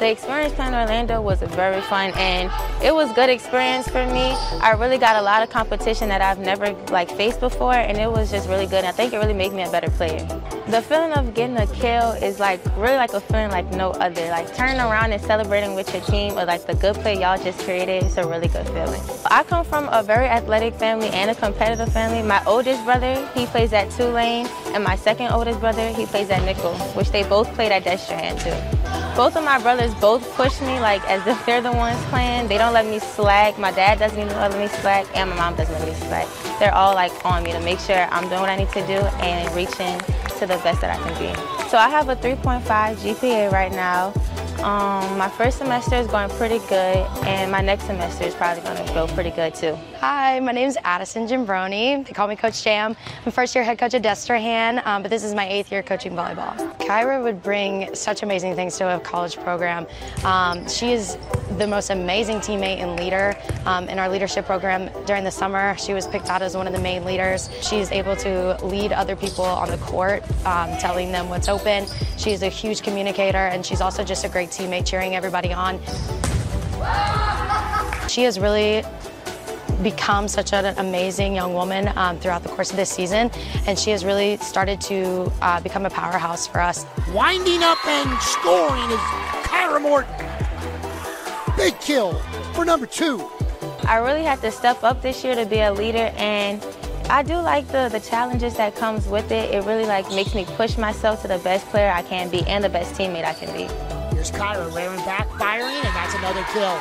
The 0.02 0.10
experience 0.10 0.52
playing 0.54 0.74
Orlando 0.74 1.22
was 1.22 1.38
very 1.42 1.80
fun 1.82 2.10
and 2.16 2.50
it 2.82 2.92
was 2.92 3.12
good 3.12 3.30
experience 3.30 3.86
for 3.86 4.04
me. 4.04 4.34
I 4.60 4.74
really 4.76 4.98
got 4.98 5.14
a 5.14 5.22
lot 5.22 5.44
of 5.44 5.50
competition 5.50 6.08
that 6.08 6.20
I've 6.20 6.40
never 6.40 6.72
like 6.90 7.08
faced 7.08 7.38
before 7.38 7.74
and 7.74 7.96
it 7.96 8.10
was 8.10 8.28
just 8.28 8.48
really 8.48 8.66
good. 8.66 8.78
And 8.78 8.88
I 8.88 8.90
think 8.90 9.12
it 9.12 9.18
really 9.18 9.32
made 9.32 9.52
me 9.52 9.62
a 9.62 9.70
better 9.70 9.88
player. 9.90 10.26
The 10.66 10.82
feeling 10.82 11.12
of 11.12 11.34
getting 11.34 11.56
a 11.56 11.68
kill 11.68 12.10
is 12.14 12.40
like 12.40 12.60
really 12.76 12.96
like 12.96 13.12
a 13.12 13.20
feeling 13.20 13.52
like 13.52 13.70
no 13.74 13.92
other. 13.92 14.26
Like 14.26 14.52
turning 14.56 14.80
around 14.80 15.12
and 15.12 15.22
celebrating 15.22 15.76
with 15.76 15.94
your 15.94 16.02
team 16.02 16.36
or 16.36 16.46
like 16.46 16.66
the 16.66 16.74
good 16.74 16.96
play 16.96 17.20
y'all 17.20 17.40
just 17.40 17.60
created, 17.60 18.02
it's 18.02 18.16
a 18.16 18.26
really 18.26 18.48
good 18.48 18.66
feeling. 18.70 19.00
I 19.26 19.44
come 19.44 19.64
from 19.64 19.88
a 19.92 20.02
very 20.02 20.26
athletic 20.26 20.74
family 20.74 21.10
and 21.10 21.30
a 21.30 21.36
competitive 21.36 21.92
family. 21.92 22.26
My 22.26 22.42
oldest 22.44 22.84
brother, 22.84 23.24
he 23.36 23.46
plays 23.46 23.72
at 23.72 23.88
Tulane 23.92 24.48
and 24.74 24.82
my 24.82 24.96
second 24.96 25.30
oldest 25.30 25.60
brother, 25.60 25.92
he 25.92 26.06
plays 26.06 26.28
at 26.30 26.42
Nicholls, 26.42 26.80
which 26.96 27.12
they 27.12 27.22
both 27.22 27.46
played 27.54 27.70
at 27.70 27.84
Destrehan 27.84 28.42
too. 28.42 28.81
Both 29.14 29.36
of 29.36 29.44
my 29.44 29.60
brothers 29.60 29.92
both 29.96 30.34
push 30.34 30.58
me 30.62 30.80
like 30.80 31.02
as 31.08 31.26
if 31.26 31.44
they're 31.44 31.60
the 31.60 31.70
ones 31.70 32.02
playing. 32.04 32.48
They 32.48 32.56
don't 32.56 32.72
let 32.72 32.86
me 32.86 32.98
slack. 32.98 33.58
My 33.58 33.70
dad 33.70 33.98
doesn't 33.98 34.18
even 34.18 34.34
let 34.36 34.56
me 34.58 34.68
slack, 34.80 35.06
and 35.14 35.28
my 35.28 35.36
mom 35.36 35.54
doesn't 35.54 35.78
let 35.78 35.86
me 35.86 35.94
slack. 36.06 36.26
They're 36.58 36.74
all 36.74 36.94
like 36.94 37.12
on 37.24 37.42
me 37.42 37.52
to 37.52 37.60
make 37.60 37.78
sure 37.78 38.08
I'm 38.10 38.26
doing 38.30 38.40
what 38.40 38.48
I 38.48 38.56
need 38.56 38.70
to 38.70 38.86
do 38.86 39.00
and 39.20 39.54
reaching 39.54 39.98
to 40.38 40.46
the 40.46 40.58
best 40.64 40.80
that 40.80 40.98
I 40.98 41.02
can 41.02 41.12
be. 41.20 41.68
So 41.68 41.76
I 41.76 41.90
have 41.90 42.08
a 42.08 42.16
3.5 42.16 42.62
GPA 42.62 43.52
right 43.52 43.70
now. 43.72 44.14
Um, 44.62 45.18
my 45.18 45.28
first 45.28 45.58
semester 45.58 45.96
is 45.96 46.06
going 46.06 46.30
pretty 46.30 46.60
good, 46.68 47.04
and 47.26 47.50
my 47.50 47.60
next 47.60 47.86
semester 47.86 48.22
is 48.22 48.32
probably 48.32 48.62
going 48.62 48.76
to 48.86 48.94
go 48.94 49.08
pretty 49.08 49.30
good 49.30 49.56
too. 49.56 49.76
Hi, 49.98 50.38
my 50.38 50.52
name 50.52 50.68
is 50.68 50.78
Addison 50.84 51.26
Jimbroni. 51.26 52.06
They 52.06 52.12
call 52.12 52.28
me 52.28 52.36
Coach 52.36 52.62
Jam. 52.62 52.96
I'm 53.26 53.32
first 53.32 53.56
year 53.56 53.64
head 53.64 53.78
coach 53.78 53.94
at 53.94 54.02
Destrehan, 54.02 54.86
um, 54.86 55.02
but 55.02 55.10
this 55.10 55.24
is 55.24 55.34
my 55.34 55.48
eighth 55.48 55.72
year 55.72 55.82
coaching 55.82 56.12
volleyball. 56.12 56.56
Khara 56.78 57.20
would 57.24 57.42
bring 57.42 57.92
such 57.92 58.22
amazing 58.22 58.54
things 58.54 58.76
to 58.78 58.96
a 58.96 59.00
college 59.00 59.36
program. 59.38 59.84
Um, 60.22 60.68
she 60.68 60.92
is 60.92 61.18
the 61.58 61.66
most 61.66 61.90
amazing 61.90 62.36
teammate 62.36 62.78
and 62.78 62.98
leader 62.98 63.36
um, 63.66 63.88
in 63.88 63.98
our 63.98 64.08
leadership 64.08 64.46
program. 64.46 64.90
During 65.06 65.24
the 65.24 65.30
summer, 65.30 65.76
she 65.76 65.92
was 65.92 66.06
picked 66.06 66.28
out 66.28 66.40
as 66.40 66.56
one 66.56 66.68
of 66.68 66.72
the 66.72 66.80
main 66.80 67.04
leaders. 67.04 67.50
She's 67.62 67.90
able 67.90 68.14
to 68.16 68.56
lead 68.64 68.92
other 68.92 69.16
people 69.16 69.44
on 69.44 69.70
the 69.70 69.78
court, 69.78 70.22
um, 70.46 70.76
telling 70.78 71.10
them 71.10 71.28
what's 71.28 71.48
open. 71.48 71.86
She's 72.16 72.42
a 72.42 72.48
huge 72.48 72.82
communicator, 72.82 73.38
and 73.38 73.66
she's 73.66 73.80
also 73.80 74.04
just 74.04 74.24
a 74.24 74.28
great 74.28 74.51
teammate, 74.56 74.86
cheering 74.86 75.16
everybody 75.16 75.52
on. 75.52 75.78
She 78.08 78.22
has 78.24 78.38
really 78.38 78.84
become 79.82 80.28
such 80.28 80.52
an 80.52 80.78
amazing 80.78 81.34
young 81.34 81.54
woman 81.54 81.90
um, 81.96 82.18
throughout 82.18 82.42
the 82.42 82.48
course 82.48 82.70
of 82.70 82.76
this 82.76 82.90
season, 82.90 83.30
and 83.66 83.78
she 83.78 83.90
has 83.90 84.04
really 84.04 84.36
started 84.38 84.80
to 84.82 85.32
uh, 85.42 85.60
become 85.60 85.86
a 85.86 85.90
powerhouse 85.90 86.46
for 86.46 86.60
us. 86.60 86.86
Winding 87.12 87.62
up 87.62 87.84
and 87.86 88.22
scoring 88.22 88.90
is 88.90 89.00
Khara 89.48 89.80
Morton. 89.80 90.14
Big 91.56 91.78
kill 91.80 92.14
for 92.54 92.64
number 92.64 92.86
two. 92.86 93.28
I 93.84 93.96
really 93.96 94.22
had 94.22 94.40
to 94.42 94.50
step 94.50 94.84
up 94.84 95.02
this 95.02 95.24
year 95.24 95.34
to 95.34 95.44
be 95.44 95.60
a 95.60 95.72
leader, 95.72 96.12
and 96.16 96.64
I 97.10 97.22
do 97.22 97.36
like 97.36 97.66
the, 97.68 97.88
the 97.90 98.00
challenges 98.00 98.56
that 98.56 98.76
comes 98.76 99.08
with 99.08 99.32
it. 99.32 99.52
It 99.52 99.64
really 99.64 99.86
like 99.86 100.08
makes 100.10 100.34
me 100.34 100.44
push 100.44 100.78
myself 100.78 101.22
to 101.22 101.28
the 101.28 101.38
best 101.38 101.66
player 101.66 101.90
I 101.90 102.02
can 102.02 102.30
be 102.30 102.42
and 102.42 102.62
the 102.62 102.68
best 102.68 102.94
teammate 102.94 103.24
I 103.24 103.34
can 103.34 103.52
be. 103.52 103.91
Here's 104.22 104.40
Khara 104.40 104.72
rearing 104.72 105.04
back, 105.04 105.28
firing, 105.36 105.74
and 105.74 105.96
that's 105.96 106.14
another 106.14 106.44
kill. 106.52 106.78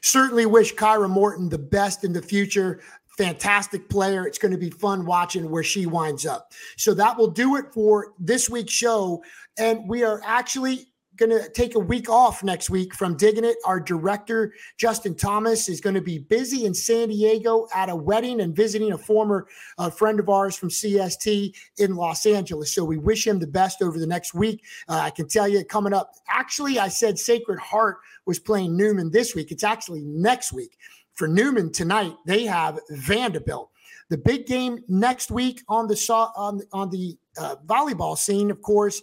Certainly 0.00 0.46
wish 0.46 0.74
Khara 0.74 1.06
Morton 1.06 1.50
the 1.50 1.58
best 1.58 2.02
in 2.04 2.14
the 2.14 2.22
future. 2.22 2.80
Fantastic 3.18 3.90
player. 3.90 4.26
It's 4.26 4.38
going 4.38 4.52
to 4.52 4.58
be 4.58 4.70
fun 4.70 5.04
watching 5.04 5.50
where 5.50 5.62
she 5.62 5.84
winds 5.84 6.24
up. 6.24 6.54
So 6.78 6.94
that 6.94 7.18
will 7.18 7.28
do 7.28 7.56
it 7.56 7.74
for 7.74 8.14
this 8.18 8.48
week's 8.48 8.72
show. 8.72 9.22
And 9.58 9.86
we 9.86 10.02
are 10.02 10.22
actually 10.24 10.86
going 11.18 11.30
to 11.30 11.48
take 11.50 11.74
a 11.74 11.80
week 11.80 12.08
off 12.08 12.44
next 12.44 12.70
week 12.70 12.94
from 12.94 13.16
Diggin' 13.16 13.44
It. 13.44 13.56
Our 13.64 13.80
director, 13.80 14.54
Justin 14.76 15.16
Thomas, 15.16 15.68
is 15.68 15.80
going 15.80 15.96
to 15.96 16.00
be 16.00 16.18
busy 16.18 16.64
in 16.64 16.72
San 16.72 17.08
Diego 17.08 17.66
at 17.74 17.90
a 17.90 17.96
wedding 17.96 18.40
and 18.40 18.54
visiting 18.54 18.92
a 18.92 18.98
former 18.98 19.48
uh, 19.76 19.90
friend 19.90 20.20
of 20.20 20.28
ours 20.28 20.56
from 20.56 20.68
CST 20.68 21.54
in 21.78 21.96
Los 21.96 22.24
Angeles. 22.24 22.72
So 22.72 22.84
we 22.84 22.98
wish 22.98 23.26
him 23.26 23.40
the 23.40 23.46
best 23.46 23.82
over 23.82 23.98
the 23.98 24.06
next 24.06 24.32
week. 24.32 24.62
Uh, 24.88 25.00
I 25.02 25.10
can 25.10 25.28
tell 25.28 25.48
you 25.48 25.64
coming 25.64 25.92
up, 25.92 26.12
actually, 26.28 26.78
I 26.78 26.88
said 26.88 27.18
Sacred 27.18 27.58
Heart 27.58 27.98
was 28.24 28.38
playing 28.38 28.76
Newman 28.76 29.10
this 29.10 29.34
week. 29.34 29.50
It's 29.50 29.64
actually 29.64 30.04
next 30.04 30.52
week. 30.52 30.76
For 31.14 31.26
Newman 31.26 31.72
tonight, 31.72 32.14
they 32.26 32.44
have 32.44 32.78
Vanderbilt. 32.90 33.70
The 34.08 34.18
big 34.18 34.46
game 34.46 34.78
next 34.86 35.32
week 35.32 35.62
on 35.68 35.88
the 35.88 35.96
on, 36.36 36.62
on 36.72 36.90
the 36.90 37.18
uh, 37.36 37.56
volleyball 37.66 38.16
scene, 38.16 38.50
of 38.50 38.62
course, 38.62 39.02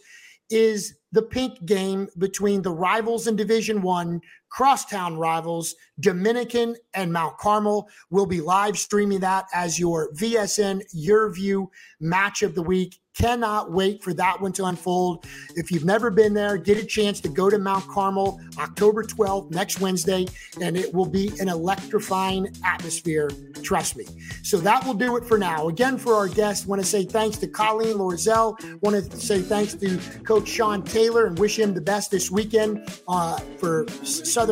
is 0.50 0.98
the 1.12 1.22
pink 1.22 1.66
game 1.66 2.08
between 2.18 2.62
the 2.62 2.72
rivals 2.72 3.28
in 3.28 3.36
Division 3.36 3.82
One, 3.82 4.22
crosstown 4.56 5.18
rivals, 5.18 5.76
Dominican 6.00 6.78
and 6.94 7.12
Mount 7.12 7.38
Carmel. 7.38 7.90
We'll 8.10 8.26
be 8.26 8.40
live 8.40 8.78
streaming 8.78 9.20
that 9.20 9.48
as 9.54 9.78
your 9.78 10.14
VSN 10.14 10.82
Your 10.94 11.30
View 11.30 11.70
match 12.00 12.42
of 12.42 12.56
the 12.56 12.62
week. 12.62 13.00
Cannot 13.18 13.72
wait 13.72 14.04
for 14.04 14.14
that 14.16 14.42
one 14.42 14.52
to 14.54 14.66
unfold. 14.66 15.26
If 15.56 15.72
you've 15.72 15.86
never 15.86 16.12
been 16.12 16.34
there, 16.34 16.58
get 16.58 16.78
a 16.78 16.86
chance 16.86 17.22
to 17.22 17.30
go 17.30 17.50
to 17.50 17.58
Mount 17.58 17.88
Carmel 17.88 18.42
October 18.58 19.06
12th, 19.06 19.52
next 19.52 19.80
Wednesday, 19.80 20.26
and 20.60 20.76
it 20.76 20.94
will 20.94 21.06
be 21.06 21.32
an 21.40 21.48
electrifying 21.48 22.50
atmosphere. 22.66 23.32
Trust 23.64 23.96
me. 23.96 24.06
So 24.44 24.58
that 24.58 24.86
will 24.86 24.96
do 24.96 25.16
it 25.16 25.24
for 25.24 25.38
now. 25.38 25.70
Again, 25.70 25.98
for 25.98 26.14
our 26.14 26.28
guests, 26.28 26.66
want 26.66 26.82
to 26.82 26.88
say 26.88 27.06
thanks 27.06 27.38
to 27.38 27.48
Colleen 27.48 27.96
Loerzel. 27.96 28.82
Want 28.82 28.98
to 29.10 29.18
say 29.18 29.40
thanks 29.40 29.76
to 29.76 29.98
Coach 30.26 30.50
Shawn 30.50 30.84
Taylor 30.84 31.28
and 31.28 31.40
wish 31.40 31.58
him 31.58 31.74
the 31.74 31.80
best 31.80 32.12
this 32.12 32.30
weekend 32.30 32.86
uh, 33.08 33.38
for 33.58 33.86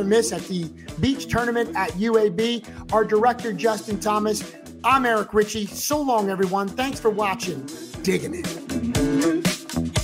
Miss 0.02 0.32
at 0.32 0.42
the 0.44 0.70
beach 1.02 1.28
tournament 1.28 1.76
at 1.76 1.90
UAB. 1.92 2.94
Our 2.94 3.04
director, 3.04 3.52
Justin 3.52 4.00
Thomas. 4.00 4.56
I'm 4.86 5.06
Eric 5.06 5.34
Richey. 5.34 5.66
So 5.66 6.02
long, 6.02 6.30
everyone. 6.30 6.70
Thanks 6.70 7.02
for 7.02 7.10
watching 7.10 7.68
Diggin' 8.02 8.34
It. 8.36 10.03